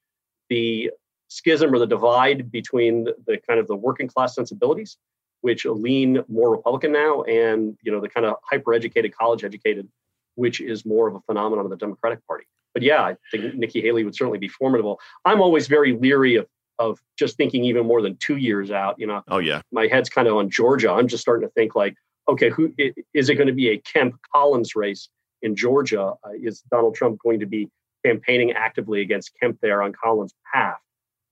the 0.49 0.91
schism 1.29 1.73
or 1.73 1.79
the 1.79 1.87
divide 1.87 2.51
between 2.51 3.05
the, 3.05 3.15
the 3.25 3.37
kind 3.47 3.59
of 3.59 3.67
the 3.67 3.75
working 3.75 4.07
class 4.07 4.35
sensibilities, 4.35 4.97
which 5.41 5.65
lean 5.65 6.23
more 6.27 6.51
Republican 6.51 6.91
now, 6.91 7.23
and 7.23 7.77
you 7.81 7.91
know 7.91 7.99
the 7.99 8.09
kind 8.09 8.25
of 8.25 8.35
hyper 8.43 8.73
educated, 8.73 9.15
college 9.15 9.43
educated, 9.43 9.87
which 10.35 10.59
is 10.59 10.85
more 10.85 11.07
of 11.07 11.15
a 11.15 11.21
phenomenon 11.21 11.65
of 11.65 11.71
the 11.71 11.77
Democratic 11.77 12.25
Party. 12.27 12.45
But 12.77 12.83
yeah, 12.83 13.01
I 13.01 13.15
think 13.31 13.55
Nikki 13.55 13.81
Haley 13.81 14.03
would 14.03 14.13
certainly 14.13 14.37
be 14.37 14.47
formidable. 14.47 14.99
I'm 15.25 15.41
always 15.41 15.65
very 15.65 15.97
leery 15.97 16.35
of 16.35 16.45
of 16.77 16.99
just 17.17 17.35
thinking 17.35 17.63
even 17.65 17.87
more 17.87 18.03
than 18.03 18.17
two 18.17 18.35
years 18.35 18.69
out. 18.69 18.99
You 18.99 19.07
know, 19.07 19.23
oh 19.29 19.39
yeah, 19.39 19.63
my 19.71 19.87
head's 19.87 20.09
kind 20.09 20.27
of 20.27 20.35
on 20.35 20.51
Georgia. 20.51 20.91
I'm 20.91 21.07
just 21.07 21.21
starting 21.21 21.47
to 21.47 21.51
think 21.55 21.73
like, 21.73 21.95
okay, 22.29 22.51
who 22.51 22.71
is 23.15 23.29
it 23.29 23.33
going 23.33 23.47
to 23.47 23.53
be 23.53 23.69
a 23.69 23.79
Kemp 23.79 24.15
Collins 24.31 24.75
race 24.75 25.09
in 25.41 25.55
Georgia? 25.55 26.13
Uh, 26.23 26.33
is 26.39 26.61
Donald 26.69 26.93
Trump 26.93 27.17
going 27.17 27.39
to 27.39 27.47
be 27.47 27.67
campaigning 28.05 28.51
actively 28.51 29.01
against 29.01 29.31
Kemp 29.41 29.57
there 29.59 29.81
on 29.81 29.91
Collins' 29.91 30.35
path? 30.53 30.77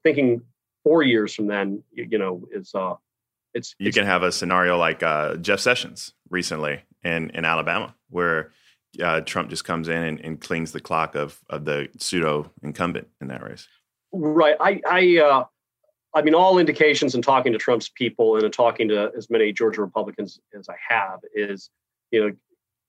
Thinking 0.02 0.42
four 0.84 1.04
years 1.04 1.32
from 1.32 1.46
then, 1.46 1.84
you, 1.92 2.08
you 2.10 2.18
know, 2.18 2.44
is 2.52 2.74
uh, 2.74 2.96
it's 3.54 3.76
you 3.78 3.90
it's, 3.90 3.98
can 3.98 4.08
have 4.08 4.24
a 4.24 4.32
scenario 4.32 4.80
like 4.80 5.04
uh, 5.04 5.36
Jeff 5.36 5.60
Sessions 5.60 6.16
recently 6.28 6.82
in 7.04 7.30
in 7.30 7.46
Alabama 7.46 7.94
where. 8.10 8.50
Uh, 9.02 9.22
Trump 9.22 9.50
just 9.50 9.66
comes 9.66 9.88
in 9.88 10.04
and, 10.04 10.20
and 10.22 10.42
clings 10.42 10.72
the 10.72 10.80
clock 10.80 11.16
of 11.16 11.40
of 11.50 11.66
the 11.66 11.90
pseudo 11.98 12.52
incumbent 12.64 13.08
in 13.22 13.28
that 13.28 13.44
race. 13.44 13.68
Right. 14.12 14.56
I, 14.60 14.82
I, 14.90 15.18
uh, 15.18 15.44
I 16.14 16.22
mean, 16.22 16.34
all 16.34 16.58
indications 16.58 17.16
in 17.16 17.22
talking 17.22 17.52
to 17.52 17.58
Trump's 17.58 17.90
people 17.90 18.36
and 18.36 18.46
in 18.46 18.52
talking 18.52 18.88
to 18.88 19.12
as 19.18 19.30
many 19.30 19.52
Georgia 19.52 19.82
Republicans 19.82 20.40
as 20.58 20.70
I 20.70 20.76
have 20.88 21.20
is, 21.34 21.70
you 22.12 22.22
know, 22.22 22.34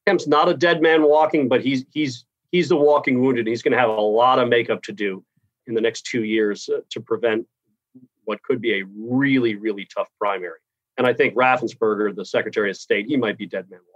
Kemp's 0.06 0.28
not 0.28 0.48
a 0.48 0.54
dead 0.54 0.80
man 0.80 1.02
walking, 1.02 1.48
but 1.48 1.64
he's 1.64 1.84
he's 1.92 2.24
he's 2.52 2.68
the 2.68 2.76
walking 2.76 3.20
wounded. 3.20 3.46
He's 3.48 3.62
going 3.62 3.72
to 3.72 3.78
have 3.78 3.90
a 3.90 4.00
lot 4.00 4.38
of 4.38 4.48
makeup 4.48 4.82
to 4.84 4.92
do 4.92 5.24
in 5.66 5.74
the 5.74 5.80
next 5.80 6.02
two 6.06 6.22
years 6.22 6.68
uh, 6.68 6.80
to 6.90 7.00
prevent 7.00 7.44
what 8.24 8.40
could 8.42 8.60
be 8.60 8.80
a 8.80 8.84
really 8.96 9.56
really 9.56 9.88
tough 9.92 10.08
primary. 10.20 10.60
And 10.96 11.06
I 11.06 11.12
think 11.12 11.34
Raffensperger, 11.34 12.14
the 12.14 12.24
Secretary 12.24 12.70
of 12.70 12.76
State, 12.76 13.06
he 13.06 13.16
might 13.16 13.36
be 13.36 13.46
dead 13.46 13.68
man 13.68 13.80
walking. 13.92 13.95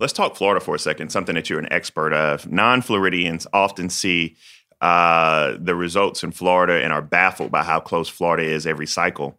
Let's 0.00 0.14
talk 0.14 0.34
Florida 0.34 0.64
for 0.64 0.74
a 0.74 0.78
second, 0.78 1.10
something 1.10 1.34
that 1.34 1.50
you're 1.50 1.58
an 1.58 1.70
expert 1.70 2.14
of. 2.14 2.50
Non 2.50 2.80
Floridians 2.80 3.46
often 3.52 3.90
see 3.90 4.36
uh, 4.80 5.56
the 5.60 5.74
results 5.74 6.24
in 6.24 6.32
Florida 6.32 6.82
and 6.82 6.90
are 6.90 7.02
baffled 7.02 7.50
by 7.50 7.62
how 7.62 7.80
close 7.80 8.08
Florida 8.08 8.42
is 8.42 8.66
every 8.66 8.86
cycle. 8.86 9.38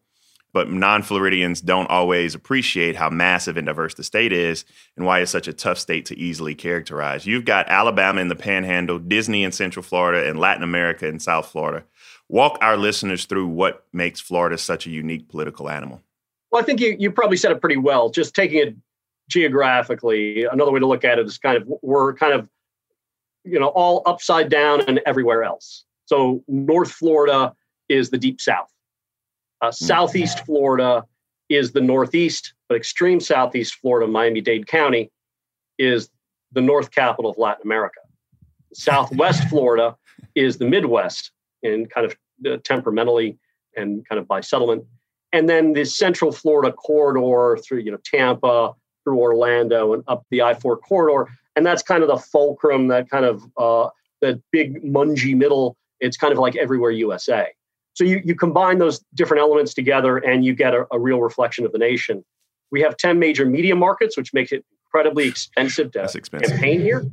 But 0.53 0.69
non 0.69 1.01
Floridians 1.01 1.61
don't 1.61 1.89
always 1.89 2.35
appreciate 2.35 2.95
how 2.95 3.09
massive 3.09 3.57
and 3.57 3.65
diverse 3.65 3.95
the 3.95 4.03
state 4.03 4.31
is 4.31 4.63
and 4.95 5.03
why 5.03 5.21
it's 5.21 5.31
such 5.31 5.47
a 5.47 5.53
tough 5.53 5.79
state 5.79 6.05
to 6.07 6.19
easily 6.19 6.53
characterize. 6.53 7.25
You've 7.25 7.45
got 7.45 7.67
Alabama 7.67 8.21
in 8.21 8.27
the 8.27 8.35
panhandle, 8.35 8.99
Disney 8.99 9.43
in 9.43 9.51
Central 9.51 9.81
Florida, 9.81 10.29
and 10.29 10.39
Latin 10.39 10.63
America 10.63 11.07
in 11.07 11.19
South 11.19 11.47
Florida. 11.47 11.85
Walk 12.29 12.59
our 12.61 12.77
listeners 12.77 13.25
through 13.25 13.47
what 13.47 13.87
makes 13.93 14.19
Florida 14.19 14.59
such 14.59 14.85
a 14.85 14.91
unique 14.91 15.27
political 15.27 15.71
animal. 15.71 16.01
Well, 16.51 16.61
I 16.61 16.65
think 16.65 16.81
you, 16.81 16.95
you 16.99 17.11
probably 17.11 17.37
said 17.37 17.51
it 17.51 17.61
pretty 17.61 17.77
well. 17.77 18.11
Just 18.11 18.35
taking 18.35 18.59
it 18.59 18.75
geographically, 19.31 20.43
another 20.43 20.71
way 20.71 20.79
to 20.79 20.85
look 20.85 21.05
at 21.05 21.17
it 21.17 21.25
is 21.25 21.37
kind 21.37 21.57
of 21.57 21.71
we're 21.81 22.13
kind 22.13 22.33
of, 22.33 22.49
you 23.43 23.59
know, 23.59 23.67
all 23.69 24.03
upside 24.05 24.49
down 24.49 24.81
and 24.87 24.99
everywhere 25.05 25.43
else. 25.43 25.85
So 26.05 26.43
North 26.47 26.91
Florida 26.91 27.53
is 27.89 28.09
the 28.09 28.17
deep 28.17 28.41
south. 28.41 28.71
Uh, 29.61 29.67
hmm. 29.67 29.85
southeast 29.85 30.45
Florida 30.45 31.05
is 31.49 31.71
the 31.71 31.81
Northeast, 31.81 32.53
but 32.67 32.75
extreme 32.75 33.19
Southeast 33.19 33.75
Florida, 33.75 34.11
Miami 34.11 34.41
Dade 34.41 34.67
County, 34.67 35.11
is 35.77 36.09
the 36.51 36.61
North 36.61 36.91
capital 36.91 37.31
of 37.31 37.37
Latin 37.37 37.63
America. 37.63 37.99
Southwest 38.73 39.43
Florida 39.49 39.95
is 40.35 40.57
the 40.57 40.67
Midwest, 40.67 41.31
and 41.63 41.89
kind 41.89 42.05
of 42.05 42.15
uh, 42.45 42.57
temperamentally 42.63 43.37
and 43.77 44.07
kind 44.07 44.19
of 44.19 44.27
by 44.27 44.41
settlement. 44.41 44.83
And 45.33 45.47
then 45.47 45.73
the 45.73 45.85
Central 45.85 46.31
Florida 46.31 46.73
corridor 46.73 47.61
through 47.61 47.79
you 47.79 47.91
know 47.91 47.99
Tampa, 48.03 48.73
through 49.03 49.19
Orlando, 49.19 49.93
and 49.93 50.03
up 50.07 50.25
the 50.29 50.41
I-4 50.41 50.77
corridor, 50.81 51.31
and 51.55 51.65
that's 51.65 51.83
kind 51.83 52.03
of 52.03 52.09
the 52.09 52.17
fulcrum, 52.17 52.87
that 52.87 53.09
kind 53.09 53.25
of 53.25 53.43
uh, 53.57 53.89
that 54.21 54.41
big 54.51 54.83
mungy 54.83 55.35
middle. 55.35 55.75
It's 55.99 56.17
kind 56.17 56.31
of 56.31 56.39
like 56.39 56.55
everywhere 56.55 56.91
USA. 56.91 57.47
So 57.93 58.03
you, 58.03 58.21
you 58.23 58.35
combine 58.35 58.79
those 58.79 58.99
different 59.13 59.41
elements 59.41 59.73
together 59.73 60.17
and 60.17 60.45
you 60.45 60.55
get 60.55 60.73
a, 60.73 60.85
a 60.91 60.99
real 60.99 61.21
reflection 61.21 61.65
of 61.65 61.71
the 61.71 61.77
nation. 61.77 62.23
We 62.71 62.81
have 62.81 62.95
10 62.97 63.19
major 63.19 63.45
media 63.45 63.75
markets, 63.75 64.15
which 64.15 64.33
makes 64.33 64.51
it 64.51 64.63
incredibly 64.85 65.27
expensive 65.27 65.91
to 65.91 66.03
expensive. 66.03 66.51
campaign 66.51 66.81
here. 66.81 67.05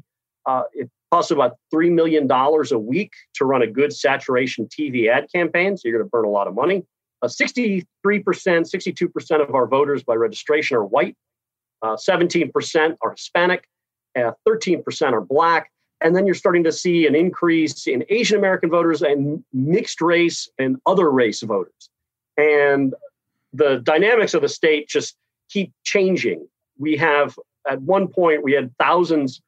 Uh, 0.47 0.63
it 0.73 0.89
costs 1.11 1.31
about 1.31 1.57
$3 1.75 1.93
million 1.93 2.31
a 2.31 2.79
week 2.79 3.13
to 3.35 3.45
run 3.45 3.63
a 3.63 3.67
good 3.67 3.93
saturation 3.93 4.67
TV 4.67 5.11
ad 5.11 5.27
campaign, 5.35 5.77
so 5.77 5.89
you're 5.89 5.99
going 5.99 6.07
to 6.07 6.11
burn 6.11 6.25
a 6.25 6.31
lot 6.31 6.47
of 6.47 6.55
money. 6.55 6.85
Uh, 7.23 7.27
63%, 7.27 7.85
62% 8.07 9.49
of 9.49 9.55
our 9.55 9.67
voters 9.67 10.03
by 10.05 10.15
registration 10.15 10.77
are 10.77 10.85
white, 10.85 11.17
uh, 11.83 11.97
17% 11.97 12.97
are 13.03 13.11
Hispanic, 13.13 13.69
uh, 14.17 14.33
13% 14.47 15.13
are 15.13 15.21
black, 15.21 15.71
and 16.01 16.15
then 16.15 16.27
you're 16.27 16.35
starting 16.35 16.65
to 16.65 16.73
see 16.73 17.07
an 17.07 17.15
increase 17.15 17.87
in 17.87 18.05
Asian 18.09 18.39
American 18.39 18.71
voters 18.71 19.03
and 19.03 19.43
mixed 19.53 20.01
race 20.01 20.49
and 20.59 20.77
other 20.87 21.11
race 21.11 21.43
voters. 21.43 21.91
And 22.37 22.95
the 23.53 23.81
dynamics 23.83 24.35
of 24.35 24.43
the 24.43 24.49
state 24.49 24.89
just 24.89 25.17
keep 25.49 25.73
changing. 25.83 26.47
We 26.79 26.97
have, 26.97 27.37
at 27.69 27.81
one 27.83 28.07
point, 28.09 28.43
we 28.43 28.53
had 28.53 28.73
thousands 28.79 29.41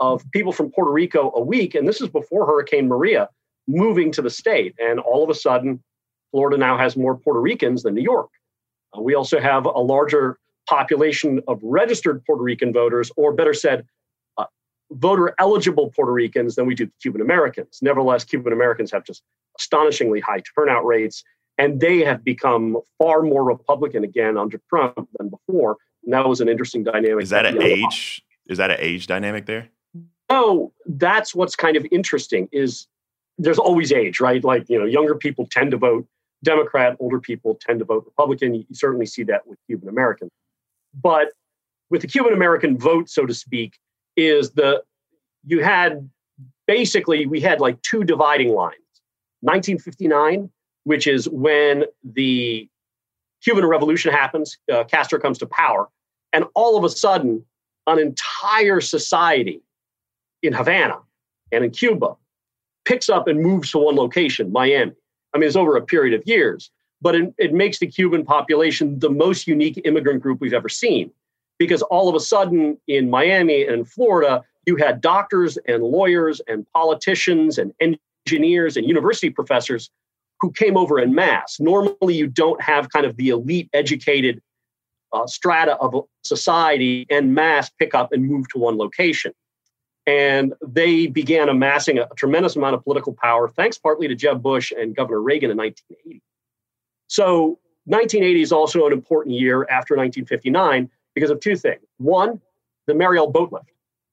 of 0.00 0.22
people 0.30 0.52
from 0.52 0.70
Puerto 0.70 0.92
Rico 0.92 1.32
a 1.34 1.42
week, 1.42 1.74
and 1.74 1.86
this 1.86 2.00
is 2.00 2.08
before 2.08 2.46
Hurricane 2.46 2.88
Maria, 2.88 3.28
moving 3.66 4.10
to 4.12 4.22
the 4.22 4.30
state. 4.30 4.74
And 4.78 5.00
all 5.00 5.22
of 5.22 5.28
a 5.28 5.34
sudden, 5.34 5.82
Florida 6.30 6.56
now 6.56 6.78
has 6.78 6.96
more 6.96 7.16
Puerto 7.16 7.40
Ricans 7.40 7.82
than 7.82 7.94
New 7.94 8.02
York. 8.02 8.30
Uh, 8.96 9.02
we 9.02 9.14
also 9.14 9.40
have 9.40 9.66
a 9.66 9.70
larger 9.70 10.38
population 10.68 11.40
of 11.48 11.60
registered 11.62 12.24
Puerto 12.24 12.42
Rican 12.42 12.72
voters, 12.72 13.10
or 13.16 13.32
better 13.32 13.54
said, 13.54 13.86
uh, 14.36 14.44
voter 14.92 15.34
eligible 15.38 15.90
Puerto 15.94 16.12
Ricans 16.12 16.56
than 16.56 16.66
we 16.66 16.74
do 16.74 16.90
Cuban 17.00 17.20
Americans. 17.20 17.78
Nevertheless, 17.80 18.24
Cuban 18.24 18.52
Americans 18.52 18.92
have 18.92 19.04
just 19.04 19.22
astonishingly 19.58 20.20
high 20.20 20.42
turnout 20.54 20.84
rates, 20.84 21.24
and 21.56 21.80
they 21.80 22.00
have 22.00 22.22
become 22.22 22.76
far 22.98 23.22
more 23.22 23.44
Republican 23.44 24.04
again 24.04 24.36
under 24.36 24.60
Trump 24.68 25.08
than 25.18 25.30
before. 25.30 25.76
And 26.04 26.12
that 26.12 26.28
was 26.28 26.40
an 26.40 26.48
interesting 26.48 26.84
dynamic. 26.84 27.22
Is 27.22 27.30
that 27.30 27.46
an 27.46 27.58
uh, 27.58 27.62
age? 27.62 28.22
Is 28.46 28.58
that 28.58 28.70
an 28.70 28.78
age 28.80 29.06
dynamic 29.06 29.46
there? 29.46 29.68
No, 30.30 30.72
that's 30.86 31.34
what's 31.34 31.56
kind 31.56 31.76
of 31.76 31.86
interesting. 31.90 32.48
Is 32.52 32.86
there's 33.38 33.58
always 33.58 33.92
age, 33.92 34.20
right? 34.20 34.42
Like 34.44 34.68
you 34.68 34.78
know, 34.78 34.84
younger 34.84 35.14
people 35.14 35.48
tend 35.50 35.70
to 35.70 35.76
vote 35.76 36.06
Democrat, 36.44 36.96
older 37.00 37.20
people 37.20 37.58
tend 37.60 37.78
to 37.80 37.84
vote 37.84 38.04
Republican. 38.04 38.54
You 38.54 38.64
certainly 38.72 39.06
see 39.06 39.22
that 39.24 39.46
with 39.46 39.58
Cuban 39.66 39.88
Americans, 39.88 40.30
but 40.94 41.28
with 41.90 42.02
the 42.02 42.08
Cuban 42.08 42.32
American 42.32 42.78
vote, 42.78 43.08
so 43.08 43.26
to 43.26 43.34
speak, 43.34 43.78
is 44.16 44.52
the 44.52 44.82
you 45.46 45.62
had 45.62 46.08
basically 46.66 47.26
we 47.26 47.40
had 47.40 47.60
like 47.60 47.80
two 47.82 48.04
dividing 48.04 48.52
lines. 48.52 48.76
1959 49.40 50.50
which 50.88 51.06
is 51.06 51.28
when 51.28 51.84
the 52.02 52.68
cuban 53.44 53.64
revolution 53.66 54.10
happens 54.10 54.56
uh, 54.72 54.84
castro 54.84 55.20
comes 55.20 55.38
to 55.38 55.46
power 55.46 55.88
and 56.32 56.44
all 56.54 56.76
of 56.76 56.84
a 56.84 56.88
sudden 56.88 57.44
an 57.86 57.98
entire 57.98 58.80
society 58.80 59.60
in 60.42 60.52
havana 60.52 60.98
and 61.52 61.64
in 61.64 61.70
cuba 61.70 62.16
picks 62.84 63.08
up 63.08 63.28
and 63.28 63.40
moves 63.42 63.70
to 63.70 63.78
one 63.78 63.96
location 63.96 64.50
miami. 64.50 64.92
I 65.34 65.38
mean 65.38 65.46
it's 65.46 65.56
over 65.56 65.76
a 65.76 65.82
period 65.82 66.18
of 66.18 66.26
years 66.26 66.70
but 67.00 67.14
it, 67.14 67.34
it 67.38 67.52
makes 67.52 67.78
the 67.78 67.86
cuban 67.86 68.24
population 68.24 68.98
the 68.98 69.10
most 69.10 69.46
unique 69.46 69.80
immigrant 69.84 70.22
group 70.22 70.40
we've 70.40 70.52
ever 70.52 70.68
seen 70.68 71.10
because 71.58 71.82
all 71.82 72.08
of 72.08 72.14
a 72.14 72.20
sudden 72.20 72.78
in 72.86 73.10
Miami 73.10 73.64
and 73.64 73.88
Florida, 73.88 74.42
you 74.66 74.76
had 74.76 75.00
doctors 75.00 75.58
and 75.66 75.82
lawyers 75.82 76.40
and 76.46 76.66
politicians 76.72 77.58
and 77.58 77.72
engineers 78.26 78.76
and 78.76 78.86
university 78.86 79.30
professors 79.30 79.90
who 80.40 80.52
came 80.52 80.76
over 80.76 81.00
in 81.00 81.14
mass. 81.14 81.58
Normally, 81.58 82.14
you 82.14 82.28
don't 82.28 82.60
have 82.62 82.90
kind 82.90 83.04
of 83.04 83.16
the 83.16 83.30
elite 83.30 83.68
educated 83.72 84.40
uh, 85.12 85.26
strata 85.26 85.76
of 85.76 86.04
society 86.22 87.06
and 87.10 87.34
mass 87.34 87.70
pick 87.78 87.94
up 87.94 88.12
and 88.12 88.28
move 88.28 88.48
to 88.50 88.58
one 88.58 88.76
location. 88.76 89.32
And 90.06 90.54
they 90.66 91.06
began 91.06 91.48
amassing 91.48 91.98
a, 91.98 92.02
a 92.02 92.14
tremendous 92.16 92.56
amount 92.56 92.74
of 92.74 92.84
political 92.84 93.14
power, 93.14 93.48
thanks 93.48 93.78
partly 93.78 94.06
to 94.08 94.14
Jeb 94.14 94.42
Bush 94.42 94.72
and 94.78 94.94
Governor 94.94 95.20
Reagan 95.20 95.50
in 95.50 95.56
1980. 95.56 96.22
So, 97.08 97.58
1980 97.86 98.42
is 98.42 98.52
also 98.52 98.86
an 98.86 98.92
important 98.92 99.34
year 99.34 99.62
after 99.70 99.96
1959 99.96 100.90
because 101.14 101.30
of 101.30 101.40
two 101.40 101.56
things. 101.56 101.80
One, 101.96 102.40
the 102.86 102.94
Mariel 102.94 103.30
boat 103.30 103.52
lift. 103.52 103.70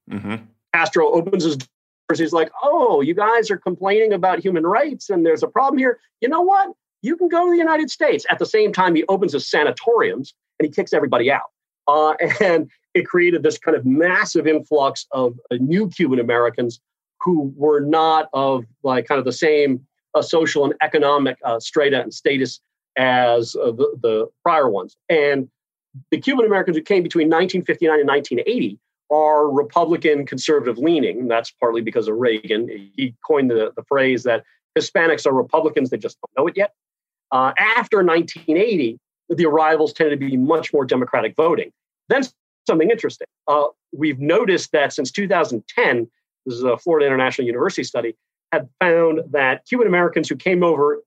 Mm-hmm. 0.10 0.46
Castro 0.74 1.12
opens 1.12 1.44
his 1.44 1.58
doors. 1.58 2.20
He's 2.20 2.34
like, 2.34 2.52
oh, 2.64 3.02
you 3.02 3.14
guys 3.14 3.52
are 3.52 3.58
complaining 3.58 4.14
about 4.14 4.40
human 4.40 4.66
rights 4.66 5.10
and 5.10 5.26
there's 5.26 5.44
a 5.44 5.48
problem 5.48 5.78
here. 5.78 6.00
You 6.22 6.30
know 6.30 6.42
what? 6.42 6.70
You 7.02 7.18
can 7.18 7.28
go 7.28 7.46
to 7.46 7.52
the 7.52 7.58
United 7.58 7.90
States. 7.90 8.26
At 8.30 8.40
the 8.40 8.46
same 8.46 8.72
time, 8.72 8.96
he 8.96 9.04
opens 9.10 9.34
his 9.34 9.48
sanatoriums 9.50 10.34
and 10.60 10.68
he 10.68 10.72
kicks 10.72 10.94
everybody 10.94 11.32
out. 11.32 11.52
Uh, 11.88 12.14
and 12.42 12.70
it 12.94 13.06
created 13.06 13.44
this 13.44 13.58
kind 13.58 13.76
of 13.76 13.86
massive 13.86 14.48
influx 14.48 15.06
of 15.12 15.38
uh, 15.52 15.58
new 15.60 15.90
Cuban 15.90 16.20
Americans 16.20 16.80
who 17.22 17.54
were 17.56 17.80
not 17.80 18.30
of 18.34 18.66
like 18.84 19.08
kind 19.08 19.20
of 19.20 19.26
the 19.26 19.34
same 19.34 19.86
uh, 20.14 20.22
social 20.22 20.64
and 20.64 20.74
economic 20.82 21.38
uh, 21.44 21.60
strata 21.60 22.02
and 22.02 22.14
status 22.14 22.60
as 22.98 23.56
uh, 23.56 23.72
the, 23.72 23.98
the 24.02 24.28
prior 24.44 24.70
ones. 24.70 24.96
And 25.10 25.50
the 26.12 26.20
Cuban 26.20 26.46
Americans 26.46 26.78
who 26.78 26.84
came 26.84 27.04
between 27.04 27.28
1959 27.28 28.00
and 28.00 28.08
1980 28.08 28.80
are 29.12 29.50
Republican 29.50 30.26
conservative 30.26 30.78
leaning. 30.78 31.28
That's 31.28 31.52
partly 31.52 31.82
because 31.82 32.08
of 32.08 32.16
Reagan. 32.18 32.68
He 32.96 33.14
coined 33.26 33.52
the, 33.52 33.72
the 33.76 33.84
phrase 33.84 34.24
that 34.24 34.44
Hispanics 34.78 35.26
are 35.26 35.34
Republicans, 35.34 35.90
they 35.90 35.98
just 35.98 36.18
don't 36.22 36.44
know 36.44 36.48
it 36.48 36.58
yet. 36.58 36.74
Uh, 37.32 37.54
after 37.58 38.04
1980, 38.04 39.00
the 39.30 39.46
arrivals 39.46 39.94
tended 39.94 40.20
to 40.20 40.26
be 40.26 40.38
much 40.38 40.74
more 40.74 40.86
Democratic 40.86 41.36
voting. 41.36 41.72
Then 42.10 42.24
something 42.68 42.90
interesting. 42.90 43.28
Uh, 43.48 43.68
we've 43.94 44.20
noticed 44.20 44.72
that 44.74 44.94
since 44.94 45.12
2010, 45.12 46.10
this 46.46 46.56
is 46.56 46.64
a 46.64 46.78
Florida 46.78 47.06
International 47.06 47.48
University 47.48 47.84
study, 47.84 48.16
had 48.52 48.70
found 48.80 49.22
that 49.32 49.66
Cuban 49.66 49.88
Americans 49.88 50.30
who 50.30 50.36
came 50.36 50.64
over, 50.64 51.02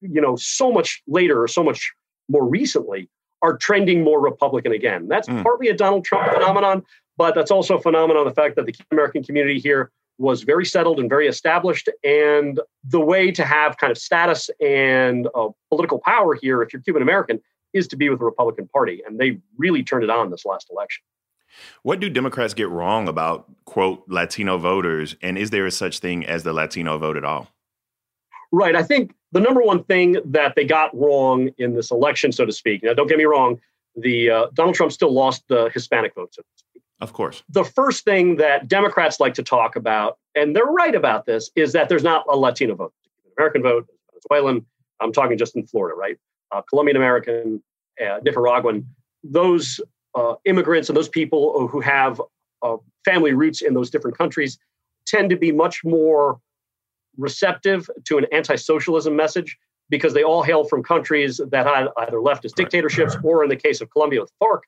you 0.00 0.20
know, 0.20 0.36
so 0.36 0.72
much 0.72 1.02
later 1.06 1.42
or 1.42 1.48
so 1.48 1.62
much 1.62 1.92
more 2.28 2.46
recently 2.46 3.08
are 3.42 3.56
trending 3.56 4.02
more 4.02 4.20
Republican 4.20 4.72
again. 4.72 5.08
That's 5.08 5.28
mm. 5.28 5.42
partly 5.42 5.68
a 5.68 5.74
Donald 5.74 6.04
Trump 6.04 6.32
phenomenon, 6.32 6.84
but 7.16 7.34
that's 7.34 7.50
also 7.50 7.76
a 7.76 7.80
phenomenon 7.80 8.26
of 8.26 8.34
the 8.34 8.40
fact 8.40 8.56
that 8.56 8.66
the 8.66 8.72
Cuban 8.72 8.88
American 8.92 9.22
community 9.22 9.60
here 9.60 9.90
was 10.18 10.42
very 10.42 10.64
settled 10.64 10.98
and 10.98 11.08
very 11.08 11.28
established. 11.28 11.88
And 12.02 12.60
the 12.84 13.00
way 13.00 13.30
to 13.30 13.44
have 13.44 13.76
kind 13.78 13.90
of 13.90 13.98
status 13.98 14.50
and 14.60 15.28
uh, 15.34 15.48
political 15.68 16.00
power 16.00 16.34
here, 16.34 16.60
if 16.62 16.72
you're 16.72 16.82
Cuban 16.82 17.02
American, 17.02 17.40
is 17.72 17.86
to 17.88 17.96
be 17.96 18.08
with 18.08 18.18
the 18.18 18.24
Republican 18.24 18.68
Party. 18.68 19.02
And 19.06 19.18
they 19.18 19.38
really 19.56 19.84
turned 19.84 20.02
it 20.02 20.10
on 20.10 20.30
this 20.30 20.44
last 20.44 20.68
election. 20.72 21.04
What 21.82 22.00
do 22.00 22.10
Democrats 22.10 22.54
get 22.54 22.68
wrong 22.68 23.08
about, 23.08 23.48
quote, 23.64 24.04
Latino 24.08 24.58
voters? 24.58 25.16
And 25.22 25.38
is 25.38 25.50
there 25.50 25.66
a 25.66 25.70
such 25.70 26.00
thing 26.00 26.26
as 26.26 26.42
the 26.42 26.52
Latino 26.52 26.98
vote 26.98 27.16
at 27.16 27.24
all? 27.24 27.48
Right. 28.50 28.74
I 28.74 28.82
think 28.82 29.14
the 29.32 29.40
number 29.40 29.62
one 29.62 29.84
thing 29.84 30.16
that 30.24 30.54
they 30.56 30.64
got 30.64 30.96
wrong 30.96 31.50
in 31.58 31.74
this 31.74 31.90
election, 31.90 32.32
so 32.32 32.46
to 32.46 32.52
speak, 32.52 32.82
now 32.82 32.94
don't 32.94 33.08
get 33.08 33.18
me 33.18 33.24
wrong, 33.24 33.60
the 33.94 34.30
uh, 34.30 34.46
Donald 34.54 34.74
Trump 34.74 34.92
still 34.92 35.12
lost 35.12 35.44
the 35.48 35.70
Hispanic 35.74 36.14
vote, 36.14 36.34
so. 36.34 36.42
Of 37.00 37.12
course. 37.12 37.44
The 37.48 37.64
first 37.64 38.04
thing 38.04 38.36
that 38.36 38.66
Democrats 38.66 39.20
like 39.20 39.34
to 39.34 39.42
talk 39.42 39.76
about, 39.76 40.18
and 40.34 40.56
they're 40.56 40.64
right 40.64 40.94
about 40.94 41.26
this, 41.26 41.48
is 41.54 41.72
that 41.72 41.88
there's 41.88 42.02
not 42.02 42.24
a 42.28 42.36
Latino 42.36 42.74
vote. 42.74 42.92
American 43.36 43.62
vote, 43.62 43.86
Venezuelan, 44.10 44.66
I'm 45.00 45.12
talking 45.12 45.38
just 45.38 45.54
in 45.54 45.64
Florida, 45.64 45.96
right? 45.96 46.18
Uh, 46.50 46.62
Colombian 46.62 46.96
American, 46.96 47.62
uh, 48.04 48.18
Nicaraguan, 48.24 48.84
those 49.22 49.80
uh, 50.16 50.34
immigrants 50.44 50.88
and 50.88 50.96
those 50.96 51.08
people 51.08 51.68
who 51.68 51.80
have 51.80 52.20
uh, 52.62 52.76
family 53.04 53.32
roots 53.32 53.62
in 53.62 53.74
those 53.74 53.90
different 53.90 54.18
countries 54.18 54.58
tend 55.06 55.30
to 55.30 55.36
be 55.36 55.52
much 55.52 55.84
more 55.84 56.40
receptive 57.18 57.90
to 58.04 58.16
an 58.16 58.26
anti-socialism 58.32 59.14
message 59.14 59.58
because 59.90 60.14
they 60.14 60.22
all 60.22 60.42
hail 60.42 60.64
from 60.64 60.82
countries 60.82 61.40
that 61.50 61.66
had 61.66 61.88
either 61.98 62.18
leftist 62.18 62.54
dictatorships 62.54 63.16
or 63.22 63.42
in 63.42 63.50
the 63.50 63.56
case 63.56 63.80
of 63.80 63.90
Colombia 63.90 64.20
with 64.20 64.32
FARC 64.42 64.60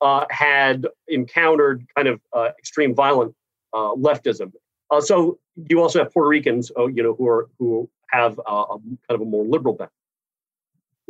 uh, 0.00 0.24
had 0.30 0.86
encountered 1.08 1.86
kind 1.94 2.08
of 2.08 2.20
uh, 2.32 2.50
extreme 2.58 2.94
violent 2.94 3.34
uh, 3.72 3.92
leftism. 3.94 4.52
Uh, 4.90 5.00
so 5.00 5.38
you 5.68 5.80
also 5.80 5.98
have 6.00 6.12
Puerto 6.12 6.28
Ricans, 6.28 6.72
uh, 6.76 6.86
you 6.86 7.02
know, 7.02 7.14
who 7.14 7.28
are 7.28 7.48
who 7.58 7.88
have 8.10 8.40
a, 8.46 8.64
kind 8.66 8.98
of 9.10 9.20
a 9.20 9.24
more 9.24 9.44
liberal 9.44 9.74
bent. 9.74 9.90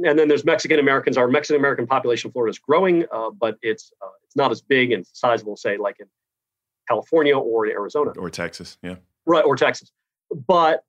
And 0.05 0.18
then 0.18 0.29
there's 0.29 0.44
Mexican 0.44 0.79
Americans. 0.79 1.16
Our 1.16 1.29
Mexican 1.29 1.61
American 1.61 1.87
population 1.87 2.29
in 2.29 2.33
Florida 2.33 2.50
is 2.50 2.59
growing, 2.59 3.05
uh, 3.12 3.31
but 3.31 3.59
it's 3.62 3.92
it's 4.24 4.37
not 4.37 4.50
as 4.50 4.61
big 4.61 4.92
and 4.92 5.07
sizable, 5.12 5.57
say, 5.57 5.76
like 5.76 5.96
in 6.00 6.07
California 6.88 7.37
or 7.37 7.66
Arizona 7.66 8.12
or 8.18 8.31
Texas, 8.31 8.76
yeah, 8.83 8.96
right, 9.26 9.44
or 9.44 9.57
Texas. 9.57 9.92
But 10.30 10.84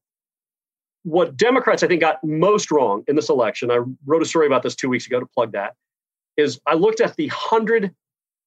what 1.04 1.36
Democrats 1.36 1.84
I 1.84 1.88
think 1.88 2.02
got 2.02 2.24
most 2.24 2.72
wrong 2.72 3.04
in 3.08 3.16
this 3.16 3.30
election, 3.30 3.72
I 3.72 3.80
wrote 4.06 4.22
a 4.22 4.26
story 4.26 4.48
about 4.48 4.64
this 4.64 4.76
two 4.76 4.90
weeks 4.90 5.08
ago 5.08 5.20
to 5.20 5.26
plug 5.26 5.54
that, 5.54 5.76
is 6.38 6.60
I 6.66 6.76
looked 6.76 7.02
at 7.02 7.16
the 7.16 7.28
100 7.28 7.94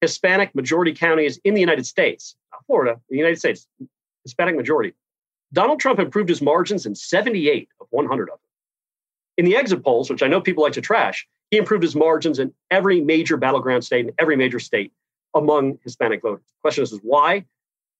Hispanic 0.00 0.54
majority 0.54 0.92
counties 0.92 1.38
in 1.44 1.54
the 1.54 1.60
United 1.60 1.86
States, 1.86 2.36
Florida, 2.66 3.00
the 3.08 3.16
United 3.16 3.38
States, 3.38 3.66
Hispanic 4.22 4.56
majority. 4.56 4.94
Donald 5.52 5.80
Trump 5.80 5.98
improved 5.98 6.28
his 6.28 6.42
margins 6.42 6.86
in 6.86 6.94
78 6.94 7.68
of 7.80 7.86
100 7.90 8.24
of 8.24 8.28
them. 8.28 8.38
In 9.36 9.44
the 9.44 9.56
exit 9.56 9.82
polls, 9.82 10.10
which 10.10 10.22
I 10.22 10.28
know 10.28 10.40
people 10.40 10.62
like 10.62 10.72
to 10.74 10.80
trash, 10.80 11.26
he 11.50 11.58
improved 11.58 11.82
his 11.82 11.94
margins 11.94 12.38
in 12.38 12.52
every 12.70 13.00
major 13.00 13.36
battleground 13.36 13.84
state 13.84 14.06
and 14.06 14.14
every 14.18 14.36
major 14.36 14.58
state 14.58 14.92
among 15.34 15.78
Hispanic 15.82 16.22
voters. 16.22 16.44
The 16.46 16.60
question 16.62 16.82
is, 16.82 16.92
is 16.92 17.00
why? 17.02 17.44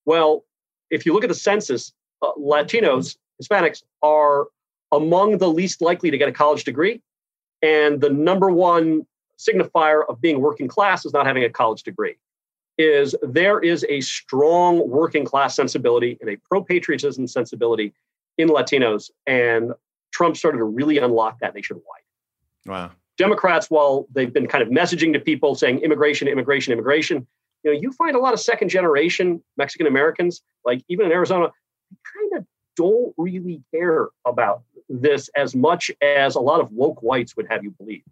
Well, 0.04 0.44
if 0.90 1.06
you 1.06 1.12
look 1.12 1.24
at 1.24 1.28
the 1.28 1.34
census, 1.34 1.90
uh, 1.90 2.03
Uh, 2.24 2.32
Latinos, 2.38 3.16
Hispanics 3.42 3.82
are 4.02 4.46
among 4.92 5.38
the 5.38 5.48
least 5.48 5.80
likely 5.82 6.10
to 6.10 6.18
get 6.18 6.28
a 6.28 6.32
college 6.32 6.64
degree. 6.64 7.00
And 7.62 8.00
the 8.00 8.10
number 8.10 8.50
one 8.50 9.06
signifier 9.38 10.02
of 10.08 10.20
being 10.20 10.40
working 10.40 10.68
class 10.68 11.04
is 11.04 11.12
not 11.12 11.26
having 11.26 11.44
a 11.44 11.50
college 11.50 11.82
degree 11.82 12.16
is 12.76 13.14
there 13.22 13.60
is 13.60 13.86
a 13.88 14.00
strong 14.00 14.88
working 14.88 15.24
class 15.24 15.54
sensibility 15.54 16.18
and 16.20 16.30
a 16.30 16.36
pro 16.48 16.62
patriotism 16.62 17.26
sensibility 17.26 17.92
in 18.36 18.48
Latinos. 18.48 19.10
And 19.26 19.72
Trump 20.12 20.36
started 20.36 20.58
to 20.58 20.64
really 20.64 20.98
unlock 20.98 21.38
that 21.40 21.54
nationwide. 21.54 21.84
Wow. 22.66 22.90
Democrats, 23.16 23.70
while 23.70 24.06
they've 24.12 24.32
been 24.32 24.48
kind 24.48 24.62
of 24.62 24.70
messaging 24.70 25.12
to 25.12 25.20
people 25.20 25.54
saying 25.54 25.80
immigration, 25.80 26.26
immigration, 26.26 26.72
immigration, 26.72 27.26
you 27.62 27.72
know, 27.72 27.80
you 27.80 27.92
find 27.92 28.16
a 28.16 28.18
lot 28.18 28.34
of 28.34 28.40
second 28.40 28.68
generation 28.68 29.42
Mexican 29.56 29.86
Americans, 29.86 30.42
like 30.64 30.82
even 30.88 31.06
in 31.06 31.12
Arizona, 31.12 31.50
kind 32.12 32.40
of 32.40 32.46
don't 32.76 33.14
really 33.16 33.62
care 33.72 34.08
about 34.26 34.62
this 34.88 35.30
as 35.36 35.54
much 35.54 35.90
as 36.02 36.34
a 36.34 36.40
lot 36.40 36.60
of 36.60 36.70
woke 36.72 37.02
whites 37.02 37.36
would 37.36 37.46
have 37.50 37.62
you 37.62 37.70
believe. 37.72 38.02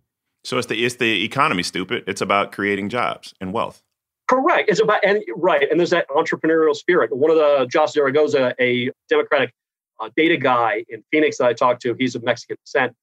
So 0.44 0.58
it's 0.58 0.66
the 0.66 0.84
it's 0.84 0.96
the 0.96 1.24
economy, 1.24 1.62
stupid. 1.62 2.04
It's 2.06 2.20
about 2.20 2.52
creating 2.52 2.88
jobs 2.88 3.34
and 3.40 3.52
wealth. 3.52 3.82
Correct. 4.28 4.68
It's 4.70 4.80
about 4.80 5.04
and 5.04 5.22
right, 5.36 5.68
and 5.70 5.78
there's 5.78 5.90
that 5.90 6.08
entrepreneurial 6.08 6.74
spirit. 6.74 7.14
One 7.14 7.30
of 7.30 7.36
the 7.36 7.66
Josh 7.70 7.92
Zaragoza, 7.92 8.54
a 8.58 8.90
Democratic 9.08 9.52
uh, 10.00 10.10
data 10.16 10.36
guy 10.36 10.84
in 10.88 11.04
Phoenix 11.10 11.38
that 11.38 11.46
I 11.46 11.52
talked 11.52 11.82
to, 11.82 11.94
he's 11.98 12.14
of 12.14 12.24
Mexican 12.24 12.56
descent. 12.64 12.94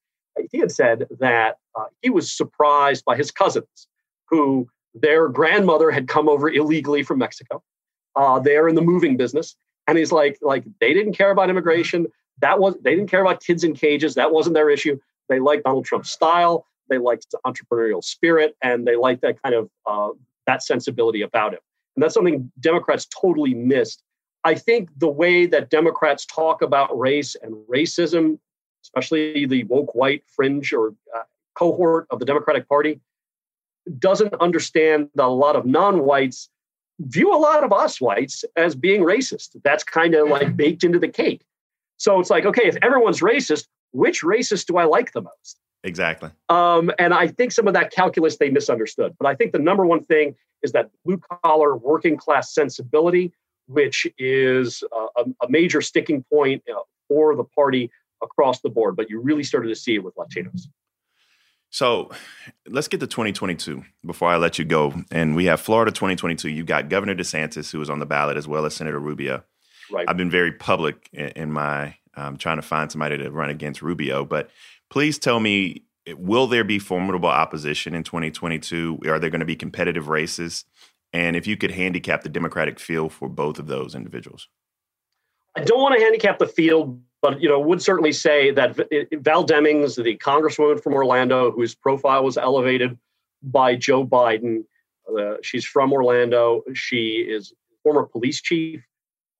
He 0.51 0.57
had 0.59 0.71
said 0.71 1.07
that 1.19 1.57
uh, 1.75 1.85
he 2.01 2.09
was 2.09 2.31
surprised 2.35 3.05
by 3.05 3.15
his 3.15 3.31
cousins, 3.31 3.87
who 4.29 4.67
their 4.93 5.27
grandmother 5.27 5.91
had 5.91 6.07
come 6.07 6.27
over 6.29 6.49
illegally 6.49 7.03
from 7.03 7.19
Mexico. 7.19 7.61
Uh, 8.15 8.39
they're 8.39 8.67
in 8.67 8.75
the 8.75 8.81
moving 8.81 9.17
business, 9.17 9.55
and 9.89 9.97
he's 9.97 10.11
like, 10.11 10.37
like 10.41 10.63
they 10.79 10.93
didn't 10.93 11.13
care 11.13 11.31
about 11.31 11.49
immigration. 11.49 12.07
That 12.41 12.59
was 12.59 12.75
they 12.81 12.95
didn't 12.95 13.09
care 13.09 13.21
about 13.21 13.43
kids 13.43 13.63
in 13.63 13.73
cages. 13.73 14.15
That 14.15 14.31
wasn't 14.31 14.53
their 14.53 14.69
issue. 14.69 14.99
They 15.27 15.39
liked 15.39 15.63
Donald 15.63 15.85
Trump's 15.85 16.11
style. 16.11 16.65
They 16.89 16.99
liked 16.99 17.27
the 17.31 17.39
entrepreneurial 17.45 18.03
spirit, 18.03 18.55
and 18.61 18.87
they 18.87 18.95
liked 18.95 19.21
that 19.21 19.41
kind 19.41 19.55
of 19.55 19.69
uh, 19.85 20.09
that 20.45 20.63
sensibility 20.63 21.23
about 21.23 21.53
him. 21.53 21.59
And 21.95 22.03
that's 22.03 22.13
something 22.13 22.51
Democrats 22.59 23.07
totally 23.07 23.53
missed. 23.53 24.03
I 24.43 24.55
think 24.55 24.89
the 24.97 25.09
way 25.09 25.47
that 25.47 25.69
Democrats 25.69 26.25
talk 26.25 26.61
about 26.61 26.97
race 26.97 27.35
and 27.41 27.55
racism, 27.67 28.39
especially 28.83 29.45
the 29.45 29.63
woke 29.65 29.93
white 29.95 30.23
fringe 30.27 30.71
or 30.71 30.93
uh, 31.15 31.23
cohort 31.55 32.07
of 32.09 32.19
the 32.19 32.25
Democratic 32.25 32.69
Party, 32.69 33.01
doesn't 33.97 34.33
understand 34.39 35.09
that 35.15 35.25
a 35.25 35.27
lot 35.27 35.55
of 35.55 35.65
non-whites 35.65 36.49
view 36.99 37.33
a 37.33 37.37
lot 37.37 37.63
of 37.63 37.71
us 37.71 37.99
whites 38.01 38.43
as 38.55 38.75
being 38.75 39.01
racist. 39.01 39.55
That's 39.63 39.83
kind 39.83 40.15
of 40.15 40.29
like 40.29 40.55
baked 40.55 40.83
into 40.83 40.99
the 40.99 41.07
cake. 41.07 41.43
So 41.97 42.19
it's 42.19 42.29
like, 42.29 42.45
okay, 42.45 42.65
if 42.65 42.77
everyone's 42.81 43.21
racist, 43.21 43.67
which 43.91 44.21
racist 44.21 44.67
do 44.67 44.77
I 44.77 44.85
like 44.85 45.11
the 45.13 45.21
most? 45.21 45.59
Exactly. 45.83 46.29
Um, 46.49 46.91
and 46.99 47.13
I 47.13 47.27
think 47.27 47.51
some 47.51 47.67
of 47.67 47.73
that 47.73 47.91
calculus 47.91 48.37
they 48.37 48.49
misunderstood. 48.49 49.15
But 49.17 49.27
I 49.27 49.35
think 49.35 49.53
the 49.53 49.59
number 49.59 49.85
one 49.85 50.03
thing 50.05 50.35
is 50.61 50.73
that 50.73 50.89
blue 51.05 51.21
collar 51.43 51.77
working 51.77 52.17
class 52.17 52.53
sensibility, 52.53 53.31
which 53.67 54.05
is 54.17 54.83
a, 55.17 55.23
a 55.41 55.49
major 55.49 55.81
sticking 55.81 56.23
point 56.31 56.63
uh, 56.69 56.79
for 57.07 57.35
the 57.35 57.45
party 57.45 57.89
across 58.21 58.59
the 58.61 58.69
board. 58.69 58.95
But 58.97 59.09
you 59.09 59.21
really 59.21 59.43
started 59.43 59.69
to 59.69 59.75
see 59.75 59.95
it 59.95 60.03
with 60.03 60.15
Latinos. 60.15 60.67
So 61.69 62.11
let's 62.69 62.87
get 62.87 62.99
to 62.99 63.07
2022 63.07 63.83
before 64.05 64.29
I 64.29 64.37
let 64.37 64.59
you 64.59 64.65
go. 64.65 64.93
And 65.11 65.35
we 65.35 65.45
have 65.45 65.59
Florida 65.59 65.91
2022. 65.91 66.49
You 66.49 66.63
got 66.63 66.89
Governor 66.89 67.15
DeSantis, 67.15 67.71
who 67.71 67.79
was 67.79 67.89
on 67.89 67.99
the 67.99 68.05
ballot, 68.05 68.37
as 68.37 68.47
well 68.47 68.65
as 68.65 68.75
Senator 68.75 68.99
Rubio. 68.99 69.43
Right. 69.91 70.05
I've 70.07 70.17
been 70.17 70.29
very 70.29 70.51
public 70.51 71.09
in, 71.11 71.27
in 71.29 71.51
my 71.51 71.95
um, 72.15 72.37
trying 72.37 72.57
to 72.57 72.61
find 72.61 72.91
somebody 72.91 73.17
to 73.17 73.31
run 73.31 73.49
against 73.49 73.81
Rubio. 73.81 74.25
But 74.25 74.49
please 74.89 75.17
tell 75.17 75.39
me, 75.39 75.83
will 76.15 76.47
there 76.47 76.63
be 76.63 76.79
formidable 76.79 77.29
opposition 77.29 77.93
in 77.93 78.03
2022? 78.03 78.99
Are 79.07 79.19
there 79.19 79.29
going 79.29 79.39
to 79.39 79.45
be 79.45 79.55
competitive 79.55 80.07
races? 80.09 80.65
And 81.13 81.35
if 81.35 81.47
you 81.47 81.57
could 81.57 81.71
handicap 81.71 82.23
the 82.23 82.29
Democratic 82.29 82.79
field 82.79 83.11
for 83.13 83.29
both 83.29 83.57
of 83.59 83.67
those 83.67 83.95
individuals. 83.95 84.47
I 85.55 85.63
don't 85.63 85.81
want 85.81 85.97
to 85.97 86.01
handicap 86.01 86.37
the 86.37 86.47
field, 86.47 87.01
but 87.21 87.41
you 87.41 87.49
know, 87.49 87.59
would 87.59 87.81
certainly 87.81 88.11
say 88.11 88.51
that 88.51 88.75
Val 89.21 89.45
Demings, 89.45 90.01
the 90.01 90.17
congresswoman 90.17 90.81
from 90.81 90.93
Orlando, 90.93 91.51
whose 91.51 91.75
profile 91.75 92.23
was 92.23 92.37
elevated 92.37 92.97
by 93.43 93.75
Joe 93.75 94.05
Biden, 94.05 94.63
uh, 95.17 95.35
she's 95.41 95.65
from 95.65 95.91
Orlando. 95.91 96.63
She 96.73 97.25
is 97.27 97.53
former 97.83 98.03
police 98.03 98.41
chief. 98.41 98.81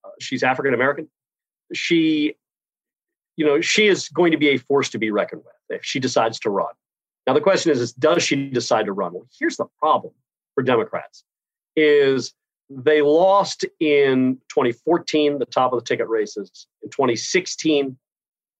Uh, 0.03 0.09
she's 0.19 0.43
African 0.43 0.73
American. 0.73 1.09
She, 1.73 2.36
you 3.38 3.45
know, 3.45 3.61
she 3.61 3.88
is 3.88 4.09
going 4.09 4.32
to 4.32 4.38
be 4.38 4.49
a 4.49 4.57
force 4.57 4.89
to 4.89 4.97
be 4.97 5.11
reckoned 5.11 5.43
with 5.45 5.77
if 5.77 5.86
she 5.86 5.99
decides 5.99 6.39
to 6.39 6.49
run. 6.49 6.73
Now 7.27 7.34
the 7.34 7.41
question 7.41 7.71
is, 7.71 7.80
is 7.80 7.93
does 7.93 8.23
she 8.23 8.49
decide 8.49 8.88
to 8.88 8.91
run? 8.91 9.13
Well, 9.13 9.27
here's 9.39 9.57
the 9.57 9.65
problem 9.80 10.13
for 10.55 10.63
Democrats: 10.63 11.23
is 11.75 12.34
they 12.70 13.01
lost 13.01 13.65
in 13.80 14.36
2014, 14.49 15.39
the 15.39 15.45
top 15.45 15.74
of 15.74 15.80
the 15.80 15.86
ticket 15.86 16.07
races. 16.07 16.67
In 16.84 16.89
2016, 16.89 17.97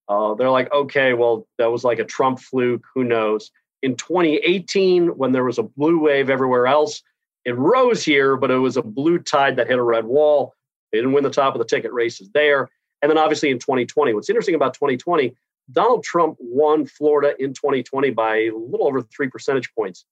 uh, 0.08 0.34
they're 0.34 0.50
like, 0.50 0.72
okay, 0.74 1.14
well, 1.14 1.48
that 1.58 1.72
was 1.72 1.84
like 1.84 2.00
a 2.00 2.06
Trump 2.06 2.40
fluke. 2.40 2.84
Who 2.96 3.04
knows? 3.04 3.52
In 3.84 3.96
2018, 3.96 5.10
when 5.10 5.32
there 5.32 5.44
was 5.44 5.60
a 5.60 5.64
blue 5.64 6.00
wave 6.00 6.30
everywhere 6.30 6.66
else, 6.66 7.04
it 7.46 7.56
rose 7.56 8.04
here, 8.04 8.36
but 8.36 8.52
it 8.52 8.58
was 8.58 8.78
a 8.78 8.82
blue 8.82 9.20
tide 9.20 9.56
that 9.56 9.68
hit 9.68 9.78
a 9.78 9.84
red 9.84 10.06
wall. 10.06 10.54
They 10.92 10.98
didn't 10.98 11.14
win 11.14 11.24
the 11.24 11.30
top 11.30 11.54
of 11.54 11.60
the 11.60 11.66
ticket 11.66 11.94
races 11.94 12.30
there. 12.34 12.70
And 13.02 13.10
then 13.10 13.18
obviously 13.18 13.50
in 13.50 13.60
2020, 13.60 14.14
what's 14.14 14.30
interesting 14.30 14.56
about 14.56 14.74
2020, 14.74 15.36
Donald 15.72 16.04
Trump 16.04 16.36
won 16.40 16.86
Florida 16.86 17.36
in 17.40 17.54
2020 17.54 18.10
by 18.10 18.38
a 18.38 18.52
little 18.52 18.88
over 18.88 19.02
three 19.04 19.30
percentage 19.30 19.74
points. 19.74 20.06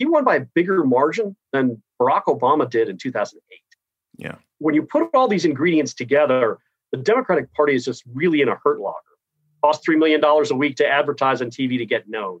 He 0.00 0.06
won 0.06 0.24
by 0.24 0.36
a 0.36 0.40
bigger 0.40 0.82
margin 0.82 1.36
than 1.52 1.82
Barack 2.00 2.24
Obama 2.24 2.68
did 2.68 2.88
in 2.88 2.96
2008. 2.96 3.60
Yeah. 4.16 4.36
When 4.58 4.74
you 4.74 4.82
put 4.82 5.10
all 5.12 5.28
these 5.28 5.44
ingredients 5.44 5.92
together, 5.92 6.56
the 6.90 6.96
Democratic 6.96 7.52
Party 7.52 7.74
is 7.74 7.84
just 7.84 8.02
really 8.14 8.40
in 8.40 8.48
a 8.48 8.56
hurt 8.64 8.80
locker. 8.80 8.96
Cost 9.62 9.86
$3 9.86 9.98
million 9.98 10.24
a 10.24 10.54
week 10.54 10.76
to 10.76 10.88
advertise 10.88 11.42
on 11.42 11.50
TV 11.50 11.76
to 11.76 11.84
get 11.84 12.08
known. 12.08 12.40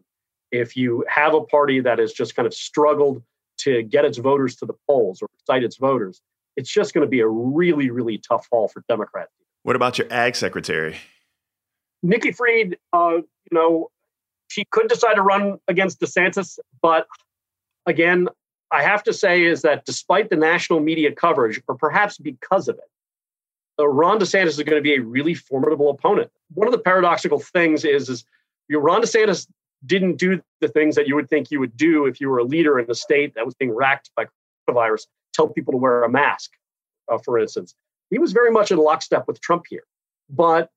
If 0.50 0.74
you 0.74 1.04
have 1.06 1.34
a 1.34 1.42
party 1.42 1.80
that 1.80 1.98
has 1.98 2.14
just 2.14 2.34
kind 2.34 2.46
of 2.46 2.54
struggled 2.54 3.22
to 3.58 3.82
get 3.82 4.06
its 4.06 4.16
voters 4.16 4.56
to 4.56 4.66
the 4.66 4.74
polls 4.88 5.20
or 5.20 5.28
excite 5.38 5.62
its 5.62 5.76
voters, 5.76 6.22
it's 6.56 6.72
just 6.72 6.94
going 6.94 7.06
to 7.06 7.10
be 7.10 7.20
a 7.20 7.28
really, 7.28 7.90
really 7.90 8.16
tough 8.16 8.48
haul 8.50 8.68
for 8.68 8.82
Democrats. 8.88 9.32
What 9.64 9.76
about 9.76 9.98
your 9.98 10.10
ag 10.10 10.34
secretary? 10.34 10.96
Nikki 12.02 12.32
Fried, 12.32 12.78
uh, 12.94 13.18
you 13.18 13.52
know, 13.52 13.90
she 14.48 14.64
could 14.70 14.88
decide 14.88 15.14
to 15.14 15.22
run 15.22 15.58
against 15.68 16.00
DeSantis, 16.00 16.58
but 16.80 17.06
again, 17.90 18.28
I 18.70 18.82
have 18.82 19.02
to 19.02 19.12
say 19.12 19.44
is 19.44 19.62
that 19.62 19.84
despite 19.84 20.30
the 20.30 20.36
national 20.36 20.80
media 20.80 21.12
coverage, 21.12 21.60
or 21.68 21.74
perhaps 21.74 22.16
because 22.16 22.68
of 22.68 22.76
it, 22.76 22.90
uh, 23.78 23.88
Ron 23.88 24.18
DeSantis 24.18 24.46
is 24.46 24.56
going 24.58 24.76
to 24.76 24.82
be 24.82 24.94
a 24.94 25.02
really 25.02 25.34
formidable 25.34 25.90
opponent. 25.90 26.30
One 26.54 26.68
of 26.68 26.72
the 26.72 26.78
paradoxical 26.78 27.40
things 27.40 27.84
is, 27.84 28.08
is 28.08 28.24
Ron 28.70 29.02
DeSantis 29.02 29.46
didn't 29.84 30.16
do 30.16 30.40
the 30.60 30.68
things 30.68 30.94
that 30.94 31.08
you 31.08 31.14
would 31.14 31.28
think 31.28 31.50
you 31.50 31.58
would 31.58 31.76
do 31.76 32.06
if 32.06 32.20
you 32.20 32.28
were 32.28 32.38
a 32.38 32.44
leader 32.44 32.78
in 32.78 32.90
a 32.90 32.94
state 32.94 33.34
that 33.34 33.44
was 33.44 33.54
being 33.54 33.72
racked 33.72 34.10
by 34.16 34.26
coronavirus. 34.68 35.06
Tell 35.32 35.48
people 35.48 35.72
to 35.72 35.78
wear 35.78 36.02
a 36.04 36.10
mask, 36.10 36.52
uh, 37.10 37.18
for 37.18 37.38
instance. 37.38 37.74
He 38.10 38.18
was 38.18 38.32
very 38.32 38.50
much 38.50 38.70
in 38.70 38.78
lockstep 38.78 39.26
with 39.26 39.40
Trump 39.40 39.64
here, 39.68 39.84
but 40.28 40.70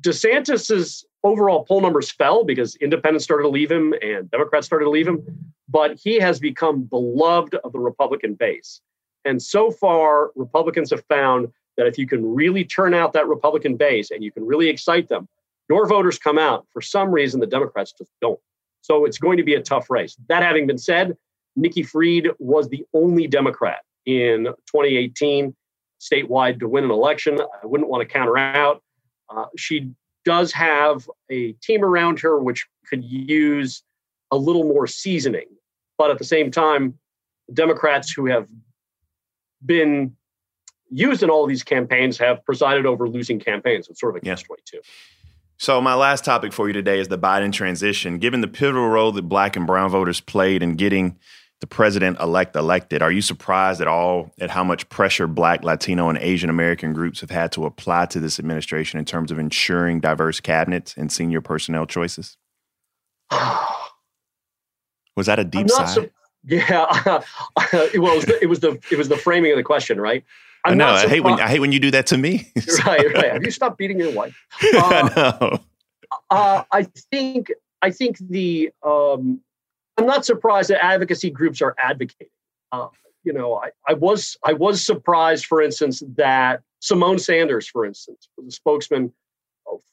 DeSantis's 0.00 1.04
overall 1.24 1.64
poll 1.64 1.80
numbers 1.80 2.10
fell 2.10 2.44
because 2.44 2.76
independents 2.76 3.24
started 3.24 3.42
to 3.42 3.48
leave 3.48 3.70
him 3.70 3.94
and 4.02 4.30
Democrats 4.30 4.66
started 4.66 4.84
to 4.84 4.90
leave 4.90 5.08
him, 5.08 5.24
but 5.68 5.98
he 5.98 6.18
has 6.18 6.38
become 6.38 6.82
beloved 6.82 7.54
of 7.56 7.72
the 7.72 7.80
Republican 7.80 8.34
base. 8.34 8.80
And 9.24 9.42
so 9.42 9.70
far, 9.70 10.30
Republicans 10.36 10.90
have 10.90 11.04
found 11.08 11.48
that 11.76 11.86
if 11.86 11.98
you 11.98 12.06
can 12.06 12.34
really 12.34 12.64
turn 12.64 12.94
out 12.94 13.12
that 13.12 13.26
Republican 13.26 13.76
base 13.76 14.10
and 14.10 14.22
you 14.22 14.32
can 14.32 14.44
really 14.46 14.68
excite 14.68 15.08
them, 15.08 15.28
your 15.68 15.86
voters 15.86 16.18
come 16.18 16.38
out. 16.38 16.66
For 16.72 16.80
some 16.80 17.10
reason, 17.10 17.40
the 17.40 17.46
Democrats 17.46 17.92
just 17.92 18.10
don't. 18.20 18.40
So 18.80 19.04
it's 19.04 19.18
going 19.18 19.36
to 19.36 19.42
be 19.42 19.54
a 19.54 19.62
tough 19.62 19.90
race. 19.90 20.16
That 20.28 20.42
having 20.42 20.66
been 20.66 20.78
said, 20.78 21.16
Nikki 21.56 21.82
Fried 21.82 22.28
was 22.38 22.68
the 22.68 22.84
only 22.94 23.26
Democrat 23.26 23.80
in 24.06 24.44
2018 24.44 25.54
statewide 26.00 26.60
to 26.60 26.68
win 26.68 26.84
an 26.84 26.90
election. 26.90 27.40
I 27.40 27.66
wouldn't 27.66 27.90
want 27.90 28.08
to 28.08 28.12
count 28.12 28.28
her 28.28 28.38
out. 28.38 28.82
Uh, 29.28 29.46
she 29.56 29.90
does 30.28 30.52
have 30.52 31.08
a 31.30 31.52
team 31.52 31.82
around 31.82 32.20
her 32.20 32.38
which 32.38 32.66
could 32.86 33.02
use 33.02 33.82
a 34.30 34.36
little 34.36 34.64
more 34.64 34.86
seasoning. 34.86 35.46
But 35.96 36.10
at 36.10 36.18
the 36.18 36.24
same 36.24 36.50
time, 36.50 36.98
Democrats 37.54 38.12
who 38.12 38.26
have 38.26 38.46
been 39.64 40.14
used 40.90 41.22
in 41.22 41.30
all 41.30 41.46
these 41.46 41.62
campaigns 41.62 42.18
have 42.18 42.44
presided 42.44 42.84
over 42.84 43.08
losing 43.08 43.40
campaigns. 43.40 43.88
It's 43.88 44.00
sort 44.00 44.14
of 44.14 44.22
a 44.22 44.24
catch 44.26 44.44
22. 44.44 44.80
So, 45.56 45.80
my 45.80 45.94
last 45.94 46.26
topic 46.26 46.52
for 46.52 46.66
you 46.66 46.74
today 46.74 47.00
is 47.00 47.08
the 47.08 47.18
Biden 47.18 47.50
transition. 47.50 48.18
Given 48.18 48.42
the 48.42 48.48
pivotal 48.48 48.86
role 48.86 49.12
that 49.12 49.22
black 49.22 49.56
and 49.56 49.66
brown 49.66 49.88
voters 49.88 50.20
played 50.20 50.62
in 50.62 50.74
getting 50.74 51.16
the 51.60 51.66
president 51.66 52.20
elect 52.20 52.54
elected. 52.54 53.02
Are 53.02 53.10
you 53.10 53.20
surprised 53.20 53.80
at 53.80 53.88
all 53.88 54.32
at 54.40 54.50
how 54.50 54.62
much 54.62 54.88
pressure 54.88 55.26
Black, 55.26 55.64
Latino, 55.64 56.08
and 56.08 56.18
Asian 56.18 56.50
American 56.50 56.92
groups 56.92 57.20
have 57.20 57.30
had 57.30 57.50
to 57.52 57.64
apply 57.64 58.06
to 58.06 58.20
this 58.20 58.38
administration 58.38 58.98
in 58.98 59.04
terms 59.04 59.30
of 59.30 59.38
ensuring 59.38 60.00
diverse 60.00 60.40
cabinets 60.40 60.94
and 60.96 61.10
senior 61.10 61.40
personnel 61.40 61.86
choices? 61.86 62.36
was 65.16 65.26
that 65.26 65.38
a 65.38 65.44
deep 65.44 65.68
sigh? 65.68 65.84
Su- 65.86 66.10
yeah, 66.44 66.86
well, 67.04 67.22
it 67.92 67.98
was, 68.00 68.24
the, 68.24 68.38
it 68.40 68.46
was 68.46 68.60
the 68.60 68.80
it 68.90 68.96
was 68.96 69.08
the 69.08 69.16
framing 69.16 69.50
of 69.50 69.56
the 69.56 69.64
question, 69.64 70.00
right? 70.00 70.24
I'm 70.64 70.72
I 70.72 70.76
know. 70.76 70.88
I 70.88 71.08
hate 71.08 71.20
when 71.20 71.40
I 71.40 71.48
hate 71.48 71.58
when 71.58 71.72
you 71.72 71.80
do 71.80 71.90
that 71.90 72.06
to 72.06 72.16
me. 72.16 72.50
right, 72.86 73.14
right. 73.14 73.32
Have 73.32 73.44
you 73.44 73.50
stopped 73.50 73.78
beating 73.78 73.98
your 73.98 74.12
wife? 74.12 74.40
Uh, 74.62 74.80
I 74.82 75.12
know. 75.16 75.60
Uh, 76.30 76.62
I 76.72 76.84
think 77.10 77.52
I 77.82 77.90
think 77.90 78.18
the 78.18 78.70
um, 78.82 79.40
I'm 79.98 80.06
not 80.06 80.24
surprised 80.24 80.70
that 80.70 80.82
advocacy 80.82 81.30
groups 81.30 81.60
are 81.60 81.74
advocating. 81.82 82.28
Uh, 82.70 82.88
you 83.24 83.32
know, 83.32 83.56
I, 83.56 83.70
I 83.86 83.94
was 83.94 84.36
I 84.44 84.52
was 84.52 84.84
surprised, 84.84 85.46
for 85.46 85.60
instance, 85.60 86.02
that 86.16 86.62
Symone 86.80 87.20
Sanders, 87.20 87.68
for 87.68 87.84
instance, 87.84 88.28
was 88.36 88.46
a 88.46 88.50
spokesman 88.52 89.12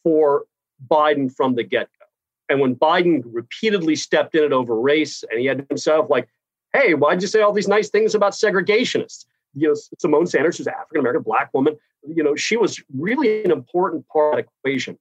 for 0.04 0.46
Biden 0.88 1.34
from 1.34 1.56
the 1.56 1.64
get 1.64 1.90
go. 2.00 2.06
And 2.48 2.60
when 2.60 2.76
Biden 2.76 3.24
repeatedly 3.26 3.96
stepped 3.96 4.36
in 4.36 4.44
it 4.44 4.54
over 4.54 4.80
race, 4.80 5.24
and 5.30 5.40
he 5.40 5.48
had 5.48 5.66
himself 5.70 6.08
like, 6.10 6.30
"Hey, 6.74 6.94
why'd 6.94 7.22
you 7.22 7.28
say 7.28 7.42
all 7.42 7.52
these 7.52 7.68
nice 7.68 7.90
things 7.90 8.14
about 8.14 8.34
segregationists?" 8.34 9.26
You 9.56 9.70
know, 9.70 9.76
Symone 10.04 10.28
Sanders, 10.28 10.58
who's 10.58 10.68
an 10.68 10.74
African 10.74 11.00
American 11.00 11.24
black 11.24 11.50
woman, 11.52 11.78
you 12.08 12.24
know, 12.24 12.36
she 12.36 12.58
was 12.58 12.82
really 12.96 13.44
an 13.44 13.52
important 13.52 14.08
part 14.08 14.38
of 14.38 14.46
the 14.46 14.70
equation. 14.70 15.00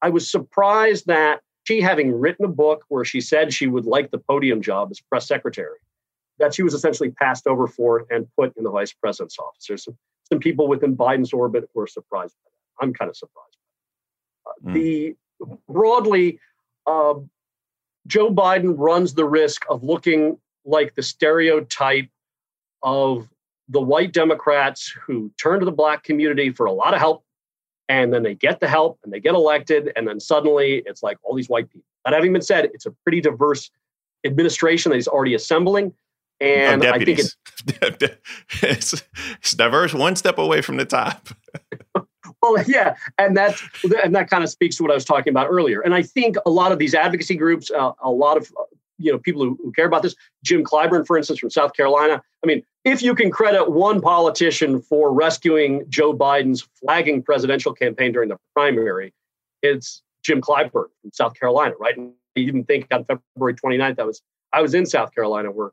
I 0.00 0.10
was 0.10 0.30
surprised 0.30 1.06
that 1.06 1.40
she 1.64 1.80
having 1.80 2.12
written 2.12 2.44
a 2.44 2.48
book 2.48 2.84
where 2.88 3.04
she 3.04 3.20
said 3.20 3.52
she 3.52 3.66
would 3.66 3.86
like 3.86 4.10
the 4.10 4.18
podium 4.18 4.62
job 4.62 4.88
as 4.90 5.00
press 5.00 5.26
secretary, 5.26 5.78
that 6.38 6.54
she 6.54 6.62
was 6.62 6.74
essentially 6.74 7.10
passed 7.10 7.46
over 7.46 7.66
for 7.66 8.06
and 8.10 8.26
put 8.36 8.56
in 8.56 8.64
the 8.64 8.70
vice 8.70 8.92
president's 8.92 9.38
office. 9.38 9.66
There's 9.66 9.84
some, 9.84 9.96
some 10.30 10.38
people 10.38 10.68
within 10.68 10.96
Biden's 10.96 11.32
orbit 11.32 11.68
who 11.74 11.80
are 11.80 11.86
surprised 11.86 12.34
by 12.44 12.50
that. 12.50 12.84
I'm 12.84 12.92
kind 12.92 13.08
of 13.08 13.16
surprised. 13.16 13.56
Uh, 14.46 14.70
mm. 14.70 14.74
The 14.74 15.16
broadly, 15.68 16.38
uh, 16.86 17.14
Joe 18.06 18.30
Biden 18.30 18.74
runs 18.76 19.14
the 19.14 19.24
risk 19.24 19.64
of 19.70 19.82
looking 19.82 20.38
like 20.66 20.94
the 20.94 21.02
stereotype 21.02 22.08
of 22.82 23.28
the 23.68 23.80
white 23.80 24.12
Democrats 24.12 24.94
who 25.06 25.32
turn 25.40 25.60
to 25.60 25.64
the 25.64 25.72
black 25.72 26.04
community 26.04 26.50
for 26.50 26.66
a 26.66 26.72
lot 26.72 26.92
of 26.92 27.00
help 27.00 27.24
and 27.88 28.12
then 28.12 28.22
they 28.22 28.34
get 28.34 28.60
the 28.60 28.68
help 28.68 28.98
and 29.04 29.12
they 29.12 29.20
get 29.20 29.34
elected 29.34 29.92
and 29.96 30.08
then 30.08 30.20
suddenly 30.20 30.82
it's 30.86 31.02
like 31.02 31.18
all 31.22 31.34
these 31.34 31.48
white 31.48 31.68
people. 31.68 31.86
That 32.04 32.14
having 32.14 32.32
been 32.32 32.42
said 32.42 32.66
it's 32.72 32.86
a 32.86 32.90
pretty 32.90 33.20
diverse 33.20 33.70
administration 34.24 34.90
that 34.90 34.96
he's 34.96 35.08
already 35.08 35.34
assembling 35.34 35.92
and 36.40 36.84
i 36.84 36.98
think 36.98 37.20
it's, 37.20 37.36
it's, 38.62 39.02
it's 39.38 39.52
diverse 39.52 39.94
one 39.94 40.16
step 40.16 40.38
away 40.38 40.60
from 40.60 40.76
the 40.76 40.84
top. 40.84 41.28
Well 42.42 42.62
yeah 42.66 42.96
and 43.16 43.34
that's 43.34 43.62
and 44.02 44.14
that 44.14 44.28
kind 44.28 44.44
of 44.44 44.50
speaks 44.50 44.76
to 44.76 44.82
what 44.82 44.92
i 44.92 44.94
was 44.94 45.04
talking 45.06 45.30
about 45.30 45.46
earlier. 45.48 45.80
And 45.80 45.94
i 45.94 46.02
think 46.02 46.36
a 46.44 46.50
lot 46.50 46.72
of 46.72 46.78
these 46.78 46.94
advocacy 46.94 47.36
groups 47.36 47.70
uh, 47.70 47.92
a 48.02 48.10
lot 48.10 48.36
of 48.36 48.52
you 48.98 49.10
know 49.10 49.18
people 49.18 49.42
who, 49.42 49.58
who 49.62 49.72
care 49.72 49.86
about 49.86 50.02
this 50.02 50.14
jim 50.42 50.62
clyburn 50.62 51.06
for 51.06 51.16
instance 51.16 51.38
from 51.38 51.48
south 51.48 51.72
carolina 51.74 52.22
i 52.42 52.46
mean 52.46 52.62
if 52.84 53.02
you 53.02 53.14
can 53.14 53.30
credit 53.30 53.70
one 53.70 54.00
politician 54.00 54.80
for 54.80 55.12
rescuing 55.12 55.84
joe 55.88 56.12
biden's 56.12 56.68
flagging 56.80 57.22
presidential 57.22 57.72
campaign 57.72 58.12
during 58.12 58.28
the 58.28 58.38
primary 58.54 59.12
it's 59.62 60.02
jim 60.22 60.40
clyburn 60.40 60.70
from 60.70 61.10
south 61.12 61.38
carolina 61.38 61.74
right? 61.78 61.96
And 61.96 62.12
even 62.36 62.64
think 62.64 62.86
on 62.92 63.04
february 63.04 63.54
29th 63.54 63.98
i 63.98 64.04
was 64.04 64.22
i 64.52 64.60
was 64.60 64.74
in 64.74 64.86
south 64.86 65.14
carolina 65.14 65.50
where 65.50 65.70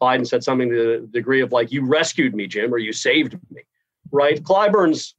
biden 0.00 0.26
said 0.26 0.42
something 0.42 0.70
to 0.70 1.00
the 1.00 1.06
degree 1.06 1.40
of 1.40 1.52
like 1.52 1.70
you 1.70 1.84
rescued 1.86 2.34
me 2.34 2.46
jim 2.46 2.72
or 2.72 2.78
you 2.78 2.92
saved 2.92 3.38
me 3.50 3.62
right? 4.12 4.40
Clyburn's 4.42 5.14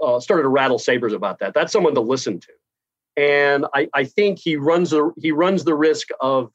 uh, 0.00 0.20
started 0.20 0.42
to 0.42 0.48
rattle 0.48 0.78
sabers 0.78 1.12
about 1.12 1.40
that. 1.40 1.54
That's 1.54 1.72
someone 1.72 1.94
to 1.94 2.00
listen 2.00 2.38
to. 2.40 2.52
And 3.16 3.66
I, 3.74 3.88
I 3.94 4.04
think 4.04 4.38
he 4.38 4.56
runs 4.56 4.90
the 4.90 5.10
he 5.16 5.32
runs 5.32 5.64
the 5.64 5.74
risk 5.74 6.08
of 6.20 6.52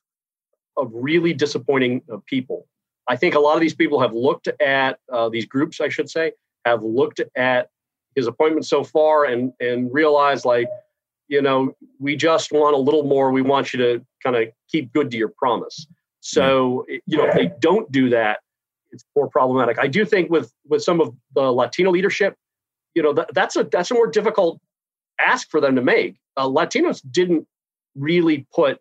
of 0.77 0.91
really 0.93 1.33
disappointing 1.33 2.03
people. 2.27 2.67
I 3.07 3.15
think 3.15 3.35
a 3.35 3.39
lot 3.39 3.55
of 3.55 3.61
these 3.61 3.75
people 3.75 3.99
have 3.99 4.13
looked 4.13 4.47
at 4.61 4.99
uh, 5.11 5.29
these 5.29 5.45
groups, 5.45 5.81
I 5.81 5.89
should 5.89 6.09
say, 6.09 6.33
have 6.65 6.83
looked 6.83 7.21
at 7.35 7.69
his 8.15 8.27
appointment 8.27 8.65
so 8.65 8.83
far 8.83 9.25
and 9.25 9.53
and 9.59 9.91
realized 9.93 10.45
like, 10.45 10.67
you 11.27 11.41
know, 11.41 11.75
we 11.99 12.15
just 12.15 12.51
want 12.51 12.75
a 12.75 12.79
little 12.79 13.03
more. 13.03 13.31
We 13.31 13.41
want 13.41 13.73
you 13.73 13.79
to 13.79 14.05
kind 14.21 14.35
of 14.35 14.49
keep 14.69 14.93
good 14.93 15.11
to 15.11 15.17
your 15.17 15.29
promise. 15.29 15.87
So 16.19 16.85
you 16.87 17.17
know, 17.17 17.25
if 17.25 17.33
they 17.35 17.51
don't 17.59 17.91
do 17.91 18.09
that, 18.09 18.39
it's 18.91 19.03
more 19.15 19.27
problematic. 19.29 19.79
I 19.79 19.87
do 19.87 20.05
think 20.05 20.29
with 20.29 20.53
with 20.67 20.83
some 20.83 21.01
of 21.01 21.15
the 21.33 21.51
Latino 21.51 21.91
leadership, 21.91 22.35
you 22.93 23.01
know, 23.01 23.13
that, 23.13 23.33
that's 23.33 23.55
a 23.55 23.63
that's 23.63 23.91
a 23.91 23.93
more 23.93 24.07
difficult 24.07 24.59
ask 25.19 25.49
for 25.49 25.61
them 25.61 25.75
to 25.75 25.81
make. 25.81 26.17
Uh, 26.37 26.47
Latinos 26.47 27.01
didn't 27.09 27.47
really 27.95 28.45
put 28.53 28.79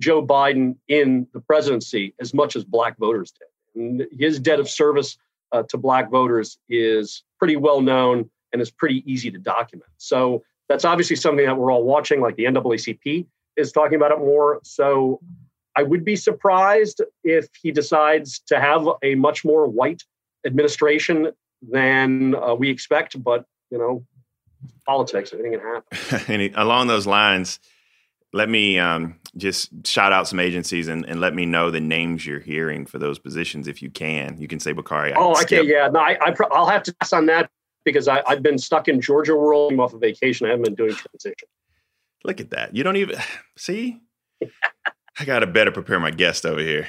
Joe 0.00 0.24
Biden 0.24 0.76
in 0.88 1.26
the 1.32 1.40
presidency 1.40 2.14
as 2.20 2.32
much 2.32 2.56
as 2.56 2.64
black 2.64 2.96
voters 2.98 3.32
did. 3.32 3.48
His 3.74 4.38
debt 4.38 4.60
of 4.60 4.68
service 4.68 5.16
uh, 5.52 5.62
to 5.68 5.76
black 5.76 6.10
voters 6.10 6.58
is 6.68 7.22
pretty 7.38 7.56
well 7.56 7.80
known 7.80 8.30
and 8.52 8.62
is 8.62 8.70
pretty 8.70 9.02
easy 9.10 9.30
to 9.30 9.38
document. 9.38 9.90
So 9.98 10.42
that's 10.68 10.84
obviously 10.84 11.16
something 11.16 11.46
that 11.46 11.56
we're 11.56 11.72
all 11.72 11.84
watching, 11.84 12.20
like 12.20 12.36
the 12.36 12.44
NAACP 12.44 13.26
is 13.56 13.72
talking 13.72 13.96
about 13.96 14.12
it 14.12 14.18
more. 14.18 14.60
So 14.62 15.20
I 15.76 15.82
would 15.82 16.04
be 16.04 16.16
surprised 16.16 17.02
if 17.24 17.48
he 17.60 17.72
decides 17.72 18.40
to 18.48 18.60
have 18.60 18.86
a 19.02 19.14
much 19.14 19.44
more 19.44 19.66
white 19.66 20.02
administration 20.46 21.32
than 21.62 22.34
uh, 22.34 22.54
we 22.54 22.70
expect. 22.70 23.22
But, 23.22 23.44
you 23.70 23.78
know, 23.78 24.04
politics, 24.86 25.32
anything 25.32 25.52
can 25.52 25.60
happen. 25.60 26.32
and 26.42 26.56
along 26.56 26.88
those 26.88 27.06
lines, 27.06 27.60
let 28.32 28.48
me 28.48 28.78
um, 28.78 29.18
just 29.36 29.70
shout 29.86 30.12
out 30.12 30.28
some 30.28 30.38
agencies 30.38 30.88
and, 30.88 31.04
and, 31.06 31.20
let 31.20 31.34
me 31.34 31.46
know 31.46 31.70
the 31.70 31.80
names 31.80 32.26
you're 32.26 32.40
hearing 32.40 32.84
for 32.84 32.98
those 32.98 33.18
positions 33.18 33.66
if 33.66 33.80
you 33.80 33.90
can. 33.90 34.38
You 34.38 34.48
can 34.48 34.60
say 34.60 34.72
Bakari. 34.72 35.14
Oh, 35.14 35.34
I 35.34 35.44
can. 35.44 35.66
Yeah, 35.66 35.88
no, 35.88 36.00
I, 36.00 36.18
I 36.20 36.34
will 36.50 36.66
have 36.66 36.82
to 36.84 36.94
pass 36.94 37.12
on 37.12 37.26
that 37.26 37.50
because 37.84 38.06
I, 38.06 38.22
have 38.26 38.42
been 38.42 38.58
stuck 38.58 38.88
in 38.88 39.00
Georgia 39.00 39.34
world. 39.34 39.72
I'm 39.72 39.80
off 39.80 39.94
of 39.94 40.00
vacation. 40.00 40.46
I 40.46 40.50
haven't 40.50 40.64
been 40.64 40.74
doing 40.74 40.94
transition. 40.94 41.48
Look 42.24 42.40
at 42.40 42.50
that. 42.50 42.76
You 42.76 42.84
don't 42.84 42.96
even 42.96 43.18
see. 43.56 44.00
I 45.18 45.24
got 45.24 45.40
to 45.40 45.46
better 45.46 45.70
prepare 45.70 45.98
my 45.98 46.10
guest 46.10 46.44
over 46.44 46.60
here. 46.60 46.86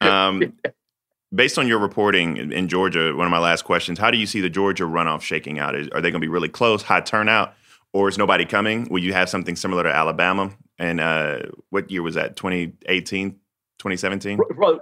Um, 0.00 0.52
based 1.34 1.58
on 1.58 1.66
your 1.66 1.78
reporting 1.78 2.36
in, 2.36 2.52
in 2.52 2.68
Georgia, 2.68 3.14
one 3.16 3.26
of 3.26 3.30
my 3.30 3.38
last 3.38 3.62
questions: 3.62 3.98
How 3.98 4.10
do 4.10 4.18
you 4.18 4.26
see 4.26 4.40
the 4.40 4.50
Georgia 4.50 4.84
runoff 4.84 5.22
shaking 5.22 5.58
out? 5.58 5.74
Is, 5.74 5.88
are 5.88 6.00
they 6.00 6.10
going 6.10 6.20
to 6.20 6.26
be 6.26 6.28
really 6.28 6.48
close, 6.48 6.82
high 6.82 7.00
turnout? 7.00 7.54
Or 7.94 8.08
is 8.08 8.18
nobody 8.18 8.44
coming? 8.44 8.86
Will 8.90 9.02
you 9.02 9.14
have 9.14 9.30
something 9.30 9.56
similar 9.56 9.84
to 9.84 9.88
Alabama? 9.88 10.50
And 10.78 11.00
uh, 11.00 11.38
what 11.70 11.90
year 11.90 12.02
was 12.02 12.16
that? 12.16 12.36
2018, 12.36 13.30
2017? 13.30 14.38
Right, 14.38 14.78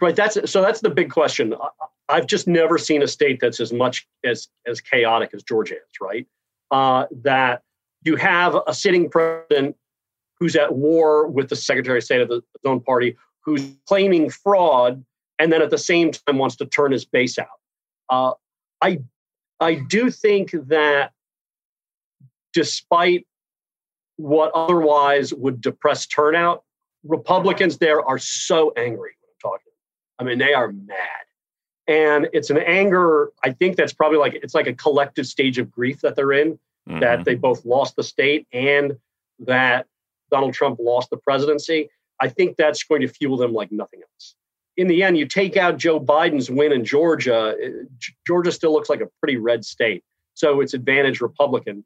right. 0.00 0.16
That's 0.16 0.50
so. 0.50 0.60
That's 0.60 0.80
the 0.80 0.90
big 0.90 1.10
question. 1.10 1.54
I've 2.08 2.26
just 2.26 2.46
never 2.46 2.76
seen 2.76 3.02
a 3.02 3.08
state 3.08 3.38
that's 3.40 3.60
as 3.60 3.72
much 3.72 4.06
as 4.24 4.48
as 4.66 4.80
chaotic 4.80 5.30
as 5.32 5.42
Georgia 5.44 5.76
is. 5.76 6.00
Right. 6.00 6.26
Uh, 6.72 7.06
that 7.22 7.62
you 8.02 8.16
have 8.16 8.56
a 8.66 8.74
sitting 8.74 9.08
president 9.08 9.76
who's 10.38 10.56
at 10.56 10.74
war 10.74 11.28
with 11.28 11.48
the 11.48 11.56
Secretary 11.56 11.98
of 11.98 12.04
State 12.04 12.20
of 12.20 12.28
the, 12.28 12.34
his 12.34 12.42
own 12.64 12.80
party, 12.80 13.16
who's 13.40 13.64
claiming 13.86 14.28
fraud, 14.28 15.04
and 15.38 15.52
then 15.52 15.62
at 15.62 15.70
the 15.70 15.78
same 15.78 16.10
time 16.10 16.38
wants 16.38 16.56
to 16.56 16.66
turn 16.66 16.90
his 16.90 17.04
base 17.04 17.38
out. 17.38 17.46
Uh, 18.10 18.32
I 18.82 18.98
I 19.60 19.76
do 19.88 20.10
think 20.10 20.50
that 20.68 21.12
despite 22.56 23.26
what 24.16 24.50
otherwise 24.54 25.34
would 25.34 25.60
depress 25.60 26.06
turnout, 26.06 26.64
Republicans 27.04 27.76
there 27.76 28.02
are 28.02 28.18
so 28.18 28.72
angry 28.78 29.12
when 29.20 29.28
I'm 29.28 29.50
talking. 29.50 29.72
I 30.18 30.24
mean, 30.24 30.38
they 30.38 30.54
are 30.54 30.72
mad. 30.72 31.26
And 31.86 32.28
it's 32.32 32.48
an 32.48 32.56
anger, 32.56 33.30
I 33.44 33.50
think 33.52 33.76
that's 33.76 33.92
probably 33.92 34.16
like 34.16 34.36
it's 34.42 34.54
like 34.54 34.66
a 34.66 34.72
collective 34.72 35.26
stage 35.26 35.58
of 35.58 35.70
grief 35.70 36.00
that 36.00 36.16
they're 36.16 36.32
in, 36.32 36.52
mm-hmm. 36.88 37.00
that 37.00 37.26
they 37.26 37.34
both 37.34 37.62
lost 37.66 37.94
the 37.94 38.02
state 38.02 38.46
and 38.54 38.96
that 39.40 39.86
Donald 40.30 40.54
Trump 40.54 40.78
lost 40.80 41.10
the 41.10 41.18
presidency. 41.18 41.90
I 42.22 42.28
think 42.28 42.56
that's 42.56 42.82
going 42.84 43.02
to 43.02 43.08
fuel 43.08 43.36
them 43.36 43.52
like 43.52 43.70
nothing 43.70 44.00
else. 44.00 44.34
In 44.78 44.86
the 44.88 45.02
end, 45.02 45.18
you 45.18 45.26
take 45.26 45.58
out 45.58 45.76
Joe 45.76 46.00
Biden's 46.00 46.50
win 46.50 46.72
in 46.72 46.86
Georgia, 46.86 47.54
Georgia 48.26 48.50
still 48.50 48.72
looks 48.72 48.88
like 48.88 49.02
a 49.02 49.08
pretty 49.20 49.36
red 49.36 49.62
state. 49.62 50.02
So 50.32 50.62
it's 50.62 50.72
advantage 50.72 51.20
Republican 51.20 51.84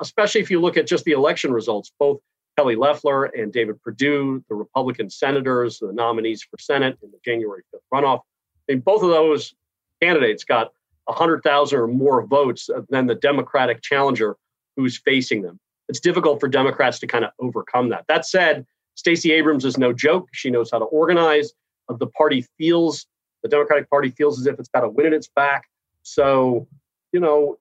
especially 0.00 0.40
if 0.40 0.50
you 0.50 0.60
look 0.60 0.76
at 0.76 0.86
just 0.86 1.04
the 1.04 1.12
election 1.12 1.52
results, 1.52 1.92
both 1.98 2.20
Kelly 2.56 2.76
Loeffler 2.76 3.24
and 3.24 3.52
David 3.52 3.80
Perdue, 3.82 4.44
the 4.48 4.54
Republican 4.54 5.10
senators, 5.10 5.78
the 5.78 5.92
nominees 5.92 6.42
for 6.42 6.58
Senate 6.58 6.96
in 7.02 7.10
the 7.10 7.18
January 7.24 7.62
5th 7.74 7.80
runoff. 7.92 8.20
I 8.68 8.72
mean, 8.72 8.80
both 8.80 9.02
of 9.02 9.10
those 9.10 9.54
candidates 10.00 10.44
got 10.44 10.72
100,000 11.06 11.78
or 11.78 11.86
more 11.86 12.24
votes 12.26 12.70
than 12.88 13.06
the 13.06 13.14
Democratic 13.14 13.82
challenger 13.82 14.36
who's 14.76 14.98
facing 14.98 15.42
them. 15.42 15.58
It's 15.88 16.00
difficult 16.00 16.40
for 16.40 16.48
Democrats 16.48 16.98
to 17.00 17.06
kind 17.06 17.24
of 17.24 17.30
overcome 17.38 17.90
that. 17.90 18.04
That 18.08 18.26
said, 18.26 18.66
Stacey 18.94 19.32
Abrams 19.32 19.64
is 19.64 19.76
no 19.76 19.92
joke. 19.92 20.28
She 20.32 20.50
knows 20.50 20.70
how 20.70 20.78
to 20.78 20.84
organize. 20.86 21.52
Uh, 21.88 21.96
the 21.96 22.06
party 22.06 22.46
feels, 22.56 23.06
the 23.42 23.48
Democratic 23.48 23.90
Party 23.90 24.10
feels 24.10 24.40
as 24.40 24.46
if 24.46 24.58
it's 24.58 24.68
got 24.68 24.84
a 24.84 24.88
win 24.88 25.06
in 25.06 25.12
its 25.14 25.28
back. 25.28 25.64
So, 26.02 26.66
you 27.12 27.20
know, 27.20 27.58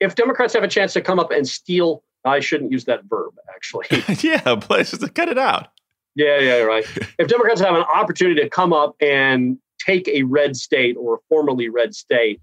if 0.00 0.14
Democrats 0.14 0.54
have 0.54 0.62
a 0.62 0.68
chance 0.68 0.92
to 0.94 1.00
come 1.00 1.18
up 1.18 1.30
and 1.30 1.46
steal, 1.46 2.02
I 2.24 2.40
shouldn't 2.40 2.72
use 2.72 2.84
that 2.84 3.04
verb 3.04 3.34
actually. 3.54 3.86
yeah, 4.22 4.56
please 4.56 4.96
cut 5.14 5.28
it 5.28 5.38
out. 5.38 5.68
Yeah, 6.14 6.38
yeah, 6.38 6.58
right. 6.58 6.84
if 7.18 7.28
Democrats 7.28 7.60
have 7.60 7.74
an 7.74 7.84
opportunity 7.94 8.40
to 8.40 8.48
come 8.48 8.72
up 8.72 8.94
and 9.00 9.58
take 9.78 10.08
a 10.08 10.22
red 10.22 10.56
state 10.56 10.96
or 10.96 11.16
a 11.16 11.18
formerly 11.28 11.68
red 11.68 11.94
state, 11.94 12.40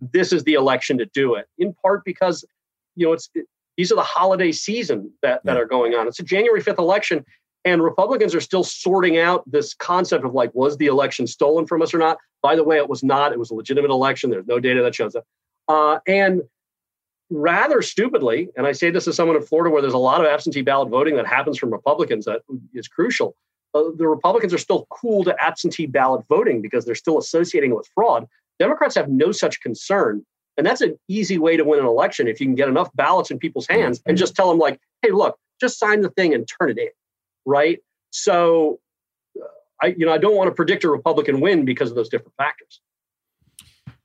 this 0.00 0.32
is 0.32 0.44
the 0.44 0.54
election 0.54 0.98
to 0.98 1.06
do 1.06 1.34
it. 1.34 1.46
In 1.58 1.74
part 1.82 2.04
because 2.04 2.44
you 2.94 3.06
know 3.06 3.12
it's 3.12 3.28
it, 3.34 3.46
these 3.76 3.92
are 3.92 3.96
the 3.96 4.02
holiday 4.02 4.52
season 4.52 5.10
that 5.22 5.44
that 5.44 5.56
yeah. 5.56 5.62
are 5.62 5.66
going 5.66 5.94
on. 5.94 6.08
It's 6.08 6.20
a 6.20 6.24
January 6.24 6.60
fifth 6.60 6.78
election, 6.78 7.24
and 7.64 7.82
Republicans 7.82 8.34
are 8.34 8.40
still 8.40 8.64
sorting 8.64 9.18
out 9.18 9.42
this 9.50 9.74
concept 9.74 10.24
of 10.24 10.34
like, 10.34 10.54
was 10.54 10.76
the 10.78 10.86
election 10.86 11.26
stolen 11.26 11.66
from 11.66 11.82
us 11.82 11.92
or 11.92 11.98
not? 11.98 12.18
By 12.42 12.56
the 12.56 12.64
way, 12.64 12.76
it 12.76 12.88
was 12.88 13.02
not. 13.02 13.32
It 13.32 13.38
was 13.38 13.50
a 13.50 13.54
legitimate 13.54 13.90
election. 13.90 14.30
There's 14.30 14.46
no 14.46 14.60
data 14.60 14.82
that 14.82 14.94
shows 14.94 15.12
that. 15.12 15.24
Uh, 15.68 15.98
and 16.06 16.42
rather 17.30 17.82
stupidly, 17.82 18.48
and 18.56 18.66
I 18.66 18.72
say 18.72 18.90
this 18.90 19.06
as 19.06 19.16
someone 19.16 19.36
in 19.36 19.42
Florida 19.42 19.70
where 19.70 19.82
there's 19.82 19.94
a 19.94 19.98
lot 19.98 20.20
of 20.20 20.26
absentee 20.26 20.62
ballot 20.62 20.88
voting 20.88 21.16
that 21.16 21.26
happens 21.26 21.58
from 21.58 21.70
Republicans 21.70 22.24
that 22.24 22.42
is 22.74 22.88
crucial. 22.88 23.36
Uh, 23.74 23.84
the 23.96 24.06
Republicans 24.06 24.54
are 24.54 24.58
still 24.58 24.86
cool 24.90 25.24
to 25.24 25.36
absentee 25.40 25.86
ballot 25.86 26.24
voting 26.28 26.62
because 26.62 26.84
they're 26.84 26.94
still 26.94 27.18
associating 27.18 27.70
it 27.70 27.74
with 27.74 27.88
fraud. 27.94 28.26
Democrats 28.58 28.94
have 28.94 29.08
no 29.08 29.30
such 29.30 29.60
concern. 29.60 30.24
And 30.56 30.66
that's 30.66 30.80
an 30.80 30.98
easy 31.06 31.38
way 31.38 31.56
to 31.56 31.64
win 31.64 31.78
an 31.78 31.86
election 31.86 32.26
if 32.26 32.40
you 32.40 32.46
can 32.46 32.56
get 32.56 32.68
enough 32.68 32.90
ballots 32.94 33.30
in 33.30 33.38
people's 33.38 33.68
hands 33.68 34.02
and 34.06 34.18
just 34.18 34.34
tell 34.34 34.48
them, 34.48 34.58
like, 34.58 34.80
hey, 35.02 35.12
look, 35.12 35.38
just 35.60 35.78
sign 35.78 36.00
the 36.00 36.10
thing 36.10 36.34
and 36.34 36.48
turn 36.48 36.70
it 36.70 36.78
in. 36.78 36.88
Right. 37.46 37.78
So, 38.10 38.80
uh, 39.40 39.46
I, 39.80 39.94
you 39.96 40.04
know, 40.04 40.12
I 40.12 40.18
don't 40.18 40.34
want 40.34 40.48
to 40.48 40.54
predict 40.54 40.82
a 40.82 40.90
Republican 40.90 41.40
win 41.40 41.64
because 41.64 41.90
of 41.90 41.96
those 41.96 42.08
different 42.08 42.34
factors. 42.36 42.80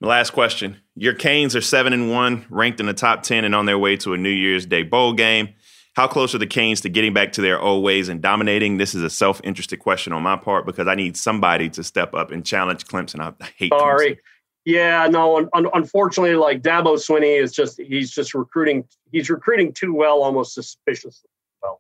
Last 0.04 0.32
question. 0.32 0.82
Your 0.96 1.14
Canes 1.14 1.56
are 1.56 1.62
seven 1.62 1.94
and 1.94 2.12
one, 2.12 2.46
ranked 2.50 2.82
in 2.82 2.88
the 2.88 2.94
top 2.94 3.24
ten, 3.24 3.46
and 3.46 3.56
on 3.56 3.66
their 3.66 3.80
way 3.80 3.96
to 3.98 4.14
a 4.14 4.18
New 4.18 4.30
Year's 4.30 4.66
Day 4.66 4.84
bowl 4.84 5.14
game. 5.14 5.54
How 5.96 6.08
close 6.08 6.36
are 6.36 6.40
the 6.40 6.46
Canes 6.46 6.82
to 6.82 6.90
getting 6.90 7.14
back 7.14 7.32
to 7.34 7.42
their 7.42 7.58
old 7.58 7.86
ways 7.86 8.10
and 8.10 8.22
dominating? 8.22 8.78
This 8.78 8.94
is 8.94 9.02
a 9.02 9.10
self-interested 9.10 9.78
question 9.78 10.12
on 10.12 10.22
my 10.22 10.36
part 10.36 10.66
because 10.66 10.88
I 10.90 10.96
need 10.96 11.16
somebody 11.16 11.70
to 11.70 11.86
step 11.86 12.14
up 12.14 12.32
and 12.32 12.46
challenge 12.46 12.86
Clemson. 12.86 13.22
I, 13.22 13.46
hate. 13.56 13.72
Sorry. 13.72 14.16
Clemson. 14.16 14.18
Yeah, 14.66 15.08
no. 15.08 15.38
Un- 15.54 15.70
unfortunately, 15.74 16.36
like 16.36 16.62
Dabo 16.62 16.98
Swinney 16.98 17.42
is 17.42 17.54
just—he's 17.54 18.12
just 18.12 18.34
recruiting. 18.34 18.84
He's 19.14 19.30
recruiting 19.30 19.72
too 19.72 19.94
well, 19.94 20.22
almost 20.22 20.54
suspiciously 20.54 21.30
well. 21.62 21.80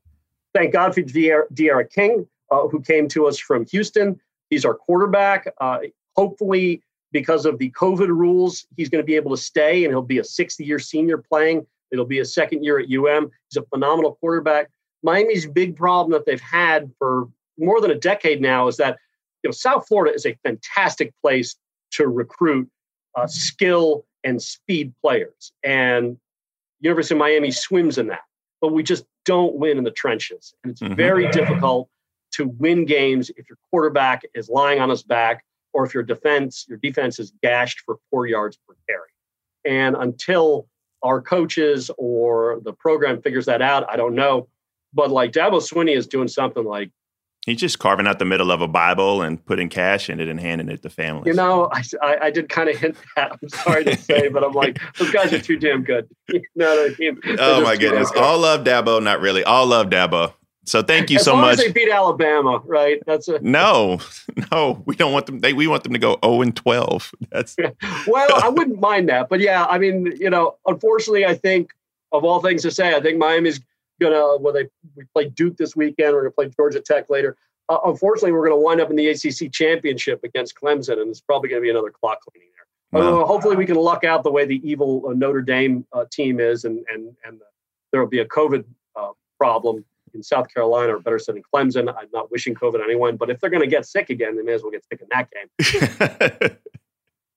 Thank 0.53 0.71
God 0.71 0.93
for 0.93 1.01
D'Eriq 1.01 1.91
King, 1.91 2.26
uh, 2.51 2.69
who 2.69 2.80
came 2.80 3.09
to 3.09 3.28
us 3.28 3.38
from 3.38 3.65
Houston. 3.65 4.17
He's 4.49 4.63
our 4.63 4.76
quarterback. 4.76 5.53
Uh, 5.59 5.80
hopefully, 6.15 6.84
because 7.14 7.45
of 7.45 7.59
the 7.59 7.72
COVID 7.72 8.09
rules, 8.09 8.66
he's 8.76 8.89
going 8.89 9.01
to 9.01 9.05
be 9.05 9.16
able 9.16 9.32
to 9.32 9.41
stay 9.41 9.86
and 9.86 9.93
he'll 9.93 10.01
be 10.01 10.18
a 10.18 10.24
sixth 10.24 10.59
year 10.59 10.80
senior 10.80 11.18
playing. 11.18 11.66
It'll 11.91 12.05
be 12.05 12.20
a 12.20 12.26
second 12.26 12.64
year 12.64 12.80
at 12.80 12.86
UM. 12.91 13.30
He's 13.49 13.61
a 13.61 13.66
phenomenal 13.68 14.16
quarterback. 14.20 14.70
Miami's 15.03 15.45
big 15.45 15.78
problem 15.78 16.11
that 16.11 16.26
they've 16.26 16.41
had 16.41 16.91
for 16.97 17.30
more 17.57 17.80
than 17.80 17.91
a 17.91 17.95
decade 17.95 18.41
now 18.41 18.68
is 18.68 18.78
that 18.78 18.97
you 19.43 19.47
know 19.47 19.51
South 19.51 19.88
Florida 19.88 20.14
is 20.14 20.26
a 20.26 20.36
fantastic 20.43 21.14
place 21.22 21.55
to 21.91 22.07
recruit 22.07 22.68
uh, 23.16 23.28
skill 23.28 24.05
and 24.24 24.41
speed 24.41 24.93
players, 25.01 25.51
and 25.64 26.18
University 26.80 27.14
of 27.14 27.20
Miami 27.20 27.51
swims 27.51 27.97
in 27.97 28.07
that. 28.07 28.22
But 28.61 28.74
we 28.74 28.82
just 28.82 29.05
don't 29.26 29.55
win 29.55 29.78
in 29.78 29.84
the 29.84 29.91
trenches, 29.91 30.55
and 30.64 30.72
it's 30.72 30.82
mm-hmm. 30.82 30.95
very 30.95 31.30
difficult 31.32 31.89
to 32.32 32.47
win 32.47 32.86
games 32.86 33.30
if 33.36 33.47
your 33.47 33.57
quarterback 33.70 34.24
is 34.34 34.49
lying 34.49 34.80
on 34.80 34.89
his 34.89 35.03
back 35.03 35.43
or 35.74 35.86
if 35.86 35.93
your 35.93 36.03
defense 36.03 36.65
your 36.67 36.78
defense 36.78 37.19
is 37.19 37.34
gashed 37.41 37.82
for 37.82 37.97
four 38.09 38.28
yards 38.28 38.57
per 38.67 38.76
carry. 38.88 39.09
And 39.65 39.95
until 39.95 40.67
our 41.01 41.21
coaches 41.21 41.91
or 41.97 42.59
the 42.63 42.74
program 42.74 43.21
figures 43.21 43.45
that 43.45 43.61
out, 43.61 43.86
I 43.89 43.97
don't 43.97 44.15
know. 44.15 44.47
But 44.93 45.11
like 45.11 45.32
Dabo 45.32 45.61
Swinney 45.61 45.95
is 45.95 46.07
doing 46.07 46.28
something 46.28 46.63
like 46.63 46.91
He's 47.45 47.57
just 47.57 47.78
carving 47.78 48.07
out 48.07 48.19
the 48.19 48.26
middle 48.26 48.51
of 48.51 48.61
a 48.61 48.69
Bible 48.69 49.21
and 49.21 49.43
putting 49.45 49.67
cash 49.67 50.09
in 50.09 50.21
it 50.21 50.30
and 50.30 50.39
handing 50.39 50.69
it 50.69 50.82
to 50.84 50.89
families. 50.89 51.28
You 51.28 51.34
know, 51.34 51.69
I, 51.74 51.84
I, 52.01 52.17
I 52.21 52.32
did 52.32 52.47
kind 52.47 52.69
of 52.69 52.78
hint 52.78 52.95
that. 53.17 53.34
I'm 53.34 53.49
sorry 53.49 53.84
to 53.84 53.97
say, 53.97 54.30
but 54.30 54.45
I'm 54.45 54.53
like, 54.53 54.80
those 54.97 55.11
guys 55.11 55.34
are 55.34 55.41
too 55.41 55.57
damn 55.57 55.84
good. 55.84 56.07
you 56.30 56.41
know 56.55 56.74
what 56.74 56.91
I 56.91 56.95
mean? 56.97 57.19
Oh 57.39 57.61
my 57.61 57.76
goodness! 57.76 58.11
All 58.15 58.39
love 58.39 58.63
Dabo, 58.63 59.03
not 59.03 59.19
really. 59.19 59.43
All 59.43 59.65
love 59.65 59.88
Dabo. 59.88 60.34
So 60.66 60.82
thank 60.82 61.09
you 61.09 61.18
as 61.18 61.26
so 61.26 61.36
much. 61.36 61.57
they 61.57 61.72
beat 61.72 61.89
Alabama, 61.89 62.61
right? 62.66 63.01
That's 63.05 63.28
a 63.28 63.39
no, 63.41 63.99
no. 64.51 64.82
We 64.86 64.95
don't 64.95 65.11
want 65.11 65.26
them. 65.26 65.39
They 65.39 65.53
we 65.53 65.68
want 65.68 65.84
them 65.84 65.93
to 65.93 65.99
go 65.99 66.18
zero 66.24 66.41
and 66.41 66.55
twelve. 66.55 67.11
That's 67.32 67.55
well, 68.07 68.41
I 68.41 68.49
wouldn't 68.49 68.80
mind 68.80 69.09
that, 69.09 69.30
but 69.30 69.39
yeah, 69.39 69.66
I 69.66 69.78
mean, 69.78 70.14
you 70.20 70.30
know, 70.30 70.57
unfortunately, 70.66 71.26
I 71.26 71.36
think 71.36 71.72
of 72.11 72.24
all 72.24 72.41
things 72.41 72.61
to 72.61 72.72
say, 72.72 72.95
I 72.95 73.01
think 73.01 73.18
Miami's 73.18 73.59
gonna. 73.99 74.38
Well, 74.38 74.53
they 74.53 74.70
we 74.95 75.03
play 75.14 75.30
Duke 75.30 75.57
this 75.57 75.76
weekend. 75.76 76.14
We're 76.14 76.22
gonna 76.22 76.32
play 76.32 76.49
Georgia 76.49 76.80
Tech 76.80 77.09
later. 77.09 77.36
Uh, 77.68 77.80
unfortunately, 77.86 78.32
we're 78.32 78.47
gonna 78.47 78.61
wind 78.61 78.80
up 78.80 78.89
in 78.89 78.95
the 78.95 79.09
ACC 79.09 79.51
championship 79.51 80.24
against 80.24 80.55
Clemson, 80.55 81.01
and 81.01 81.09
it's 81.09 81.22
probably 81.22 81.49
gonna 81.49 81.61
be 81.61 81.70
another 81.70 81.91
clock 81.91 82.20
cleaning 82.22 82.49
there. 82.55 83.01
Well, 83.01 83.26
hopefully, 83.26 83.57
we 83.57 83.66
can 83.66 83.76
luck 83.76 84.05
out 84.05 84.24
the 84.24 84.32
way 84.32 84.45
the 84.45 84.61
evil 84.68 85.03
uh, 85.09 85.14
Notre 85.14 85.41
Dame 85.41 85.86
uh, 85.91 86.05
team 86.09 86.39
is, 86.39 86.64
and 86.64 86.86
and 86.89 87.14
and 87.26 87.41
there 87.91 87.99
will 87.99 88.09
be 88.09 88.20
a 88.20 88.26
COVID 88.26 88.64
uh, 88.95 89.11
problem 89.38 89.84
in 90.14 90.24
South 90.24 90.53
Carolina, 90.53 90.95
or 90.95 90.99
better 90.99 91.20
said, 91.20 91.36
in 91.36 91.43
Clemson. 91.43 91.89
I'm 91.89 92.07
not 92.14 92.32
wishing 92.32 92.55
COVID 92.55 92.76
on 92.76 92.84
anyone, 92.84 93.18
but 93.18 93.30
if 93.30 93.39
they're 93.39 93.49
going 93.49 93.64
to 93.64 93.68
get 93.68 93.86
sick 93.86 94.09
again, 94.09 94.36
they 94.36 94.43
may 94.43 94.53
as 94.53 94.61
well 94.61 94.72
get 94.72 94.86
sick 94.86 95.01
in 95.01 95.07
that 95.11 95.30
game. 95.32 96.57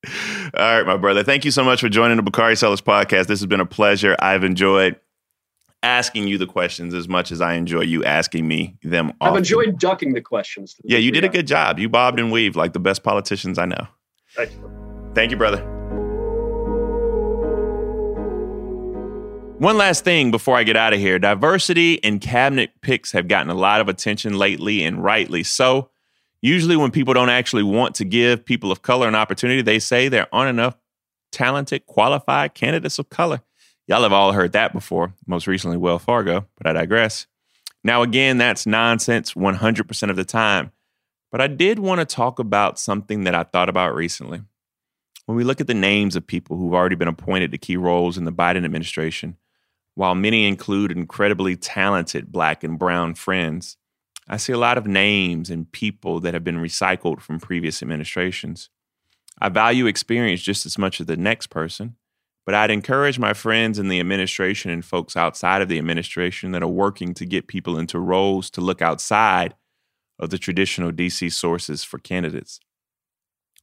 All 0.54 0.78
right, 0.78 0.86
my 0.86 0.96
brother. 0.96 1.24
Thank 1.24 1.44
you 1.44 1.50
so 1.50 1.64
much 1.64 1.80
for 1.80 1.88
joining 1.88 2.16
the 2.16 2.22
Bakari 2.22 2.56
Sellers 2.56 2.80
podcast. 2.80 3.26
This 3.26 3.40
has 3.40 3.46
been 3.46 3.60
a 3.60 3.66
pleasure. 3.66 4.16
I've 4.20 4.44
enjoyed 4.44 5.00
asking 5.82 6.26
you 6.26 6.38
the 6.38 6.46
questions 6.46 6.94
as 6.94 7.08
much 7.08 7.30
as 7.30 7.40
I 7.40 7.54
enjoy 7.54 7.82
you 7.82 8.04
asking 8.04 8.46
me 8.46 8.76
them. 8.82 9.12
I've 9.20 9.36
enjoyed 9.36 9.78
ducking 9.78 10.14
the 10.14 10.20
questions. 10.20 10.76
Yeah, 10.84 10.98
you 10.98 11.10
did 11.10 11.24
a 11.24 11.28
good 11.28 11.46
job. 11.46 11.78
You 11.78 11.88
bobbed 11.88 12.20
and 12.20 12.32
weaved 12.32 12.56
like 12.56 12.72
the 12.72 12.80
best 12.80 13.02
politicians 13.02 13.58
I 13.58 13.66
know. 13.66 13.86
Thank 14.34 14.52
you. 14.52 15.12
Thank 15.14 15.30
you, 15.30 15.36
brother. 15.36 15.75
One 19.58 19.78
last 19.78 20.04
thing 20.04 20.30
before 20.30 20.54
I 20.54 20.64
get 20.64 20.76
out 20.76 20.92
of 20.92 20.98
here 20.98 21.18
diversity 21.18 22.02
and 22.04 22.20
cabinet 22.20 22.72
picks 22.82 23.12
have 23.12 23.26
gotten 23.26 23.50
a 23.50 23.54
lot 23.54 23.80
of 23.80 23.88
attention 23.88 24.36
lately, 24.36 24.84
and 24.84 25.02
rightly 25.02 25.42
so. 25.44 25.88
Usually, 26.42 26.76
when 26.76 26.90
people 26.90 27.14
don't 27.14 27.30
actually 27.30 27.62
want 27.62 27.94
to 27.94 28.04
give 28.04 28.44
people 28.44 28.70
of 28.70 28.82
color 28.82 29.08
an 29.08 29.14
opportunity, 29.14 29.62
they 29.62 29.78
say 29.78 30.08
there 30.08 30.28
aren't 30.30 30.50
enough 30.50 30.76
talented, 31.32 31.86
qualified 31.86 32.52
candidates 32.52 32.98
of 32.98 33.08
color. 33.08 33.40
Y'all 33.86 34.02
have 34.02 34.12
all 34.12 34.32
heard 34.32 34.52
that 34.52 34.74
before, 34.74 35.14
most 35.26 35.46
recently, 35.46 35.78
Wells 35.78 36.04
Fargo, 36.04 36.46
but 36.58 36.66
I 36.66 36.74
digress. 36.74 37.26
Now, 37.82 38.02
again, 38.02 38.36
that's 38.36 38.66
nonsense 38.66 39.32
100% 39.32 40.10
of 40.10 40.16
the 40.16 40.24
time. 40.24 40.70
But 41.32 41.40
I 41.40 41.46
did 41.46 41.78
want 41.78 42.00
to 42.00 42.04
talk 42.04 42.38
about 42.38 42.78
something 42.78 43.24
that 43.24 43.34
I 43.34 43.44
thought 43.44 43.70
about 43.70 43.94
recently. 43.94 44.42
When 45.24 45.36
we 45.36 45.44
look 45.44 45.62
at 45.62 45.66
the 45.66 45.74
names 45.74 46.14
of 46.14 46.26
people 46.26 46.58
who've 46.58 46.74
already 46.74 46.94
been 46.94 47.08
appointed 47.08 47.52
to 47.52 47.58
key 47.58 47.78
roles 47.78 48.18
in 48.18 48.24
the 48.24 48.32
Biden 48.32 48.64
administration, 48.64 49.36
while 49.96 50.14
many 50.14 50.46
include 50.46 50.92
incredibly 50.92 51.56
talented 51.56 52.30
black 52.30 52.62
and 52.62 52.78
brown 52.78 53.14
friends, 53.14 53.78
I 54.28 54.36
see 54.36 54.52
a 54.52 54.58
lot 54.58 54.76
of 54.76 54.86
names 54.86 55.48
and 55.48 55.72
people 55.72 56.20
that 56.20 56.34
have 56.34 56.44
been 56.44 56.58
recycled 56.58 57.22
from 57.22 57.40
previous 57.40 57.82
administrations. 57.82 58.68
I 59.40 59.48
value 59.48 59.86
experience 59.86 60.42
just 60.42 60.66
as 60.66 60.76
much 60.76 61.00
as 61.00 61.06
the 61.06 61.16
next 61.16 61.46
person, 61.46 61.96
but 62.44 62.54
I'd 62.54 62.70
encourage 62.70 63.18
my 63.18 63.32
friends 63.32 63.78
in 63.78 63.88
the 63.88 63.98
administration 63.98 64.70
and 64.70 64.84
folks 64.84 65.16
outside 65.16 65.62
of 65.62 65.68
the 65.68 65.78
administration 65.78 66.52
that 66.52 66.62
are 66.62 66.68
working 66.68 67.14
to 67.14 67.24
get 67.24 67.48
people 67.48 67.78
into 67.78 67.98
roles 67.98 68.50
to 68.50 68.60
look 68.60 68.82
outside 68.82 69.54
of 70.18 70.28
the 70.28 70.38
traditional 70.38 70.92
DC 70.92 71.32
sources 71.32 71.84
for 71.84 71.98
candidates. 71.98 72.60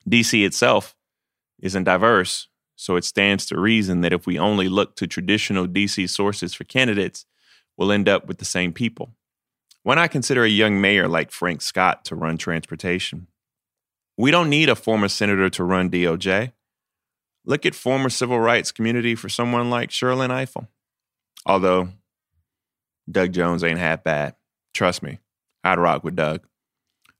DC 0.10 0.44
itself 0.44 0.96
isn't 1.62 1.84
diverse, 1.84 2.48
so 2.76 2.96
it 2.96 3.04
stands 3.04 3.46
to 3.48 3.60
reason 3.60 4.02
that 4.02 4.14
if 4.14 4.26
we 4.26 4.40
only 4.40 4.68
look 4.68 4.96
to 4.96 5.08
traditional 5.08 5.68
DC 5.68 6.10
sources 6.10 6.54
for 6.54 6.64
candidates, 6.64 7.26
we'll 7.78 7.92
end 7.92 8.10
up 8.10 8.28
with 8.28 8.40
the 8.40 8.46
same 8.46 8.74
people. 8.74 9.14
Why 9.84 9.96
not 9.96 10.12
consider 10.12 10.44
a 10.44 10.50
young 10.50 10.80
mayor 10.80 11.08
like 11.08 11.32
Frank 11.32 11.62
Scott 11.62 12.06
to 12.06 12.16
run 12.16 12.38
transportation? 12.38 13.28
We 14.18 14.32
don't 14.32 14.50
need 14.50 14.70
a 14.70 14.76
former 14.76 15.08
senator 15.08 15.50
to 15.50 15.64
run 15.64 15.90
DOJ. 15.90 16.54
Look 17.46 17.66
at 17.66 17.76
former 17.76 18.10
civil 18.10 18.40
rights 18.40 18.72
community 18.72 19.16
for 19.16 19.28
someone 19.28 19.70
like 19.70 19.90
Sherrilyn 19.90 20.30
Ifill. 20.30 20.68
Although 21.46 21.90
Doug 23.12 23.34
Jones 23.34 23.64
ain't 23.64 23.80
half 23.80 24.04
bad. 24.04 24.36
Trust 24.74 25.04
me, 25.04 25.20
I'd 25.64 25.80
rock 25.80 26.04
with 26.04 26.16
Doug. 26.16 26.46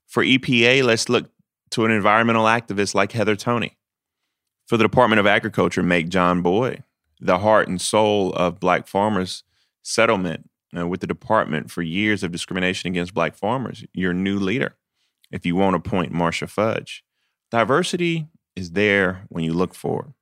For 0.06 0.24
EPA, 0.24 0.82
let's 0.82 1.08
look 1.08 1.30
to 1.70 1.84
an 1.84 1.90
environmental 1.90 2.44
activist 2.44 2.94
like 2.94 3.12
Heather 3.12 3.36
Toney 3.36 3.76
for 4.66 4.76
the 4.76 4.84
Department 4.84 5.20
of 5.20 5.26
Agriculture 5.26 5.82
make 5.82 6.08
John 6.08 6.42
Boyd 6.42 6.82
the 7.20 7.38
heart 7.38 7.68
and 7.68 7.80
soul 7.80 8.32
of 8.34 8.60
black 8.60 8.86
farmers 8.86 9.44
settlement 9.82 10.50
uh, 10.76 10.86
with 10.86 11.00
the 11.00 11.06
department 11.06 11.70
for 11.70 11.82
years 11.82 12.22
of 12.22 12.32
discrimination 12.32 12.88
against 12.88 13.14
black 13.14 13.34
farmers, 13.34 13.84
your 13.92 14.12
new 14.12 14.38
leader. 14.38 14.74
If 15.30 15.46
you 15.46 15.56
won't 15.56 15.76
appoint 15.76 16.12
Marcia 16.12 16.46
Fudge, 16.46 17.02
diversity 17.50 18.28
is 18.56 18.72
there 18.72 19.24
when 19.28 19.44
you 19.44 19.52
look 19.52 19.74
for 19.74 20.02
it. 20.02 20.12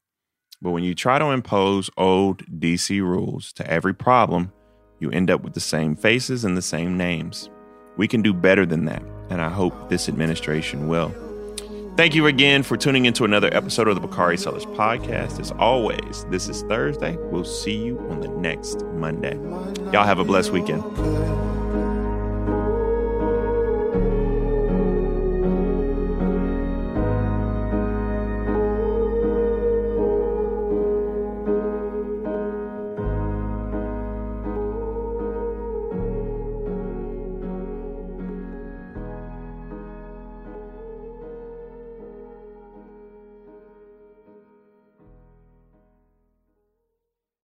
But 0.60 0.70
when 0.70 0.84
you 0.84 0.94
try 0.94 1.18
to 1.18 1.26
impose 1.26 1.90
old 1.96 2.46
DC 2.46 3.00
rules 3.00 3.52
to 3.54 3.68
every 3.68 3.94
problem, 3.94 4.52
you 5.00 5.10
end 5.10 5.30
up 5.30 5.42
with 5.42 5.54
the 5.54 5.60
same 5.60 5.96
faces 5.96 6.44
and 6.44 6.56
the 6.56 6.62
same 6.62 6.96
names. 6.96 7.50
We 7.96 8.06
can 8.06 8.22
do 8.22 8.32
better 8.32 8.64
than 8.64 8.84
that, 8.84 9.02
and 9.28 9.40
I 9.40 9.48
hope 9.48 9.88
this 9.88 10.08
administration 10.08 10.86
will. 10.86 11.12
Thank 11.94 12.14
you 12.14 12.26
again 12.26 12.62
for 12.62 12.78
tuning 12.78 13.04
into 13.04 13.24
another 13.24 13.50
episode 13.52 13.86
of 13.86 13.94
the 13.94 14.00
Bakari 14.00 14.38
Sellers 14.38 14.64
podcast. 14.64 15.38
As 15.38 15.50
always, 15.52 16.24
this 16.30 16.48
is 16.48 16.62
Thursday. 16.62 17.18
We'll 17.30 17.44
see 17.44 17.76
you 17.76 17.98
on 18.10 18.20
the 18.20 18.28
next 18.28 18.82
Monday. 18.94 19.36
Y'all 19.92 20.04
have 20.04 20.18
a 20.18 20.24
blessed 20.24 20.52
weekend. 20.52 20.82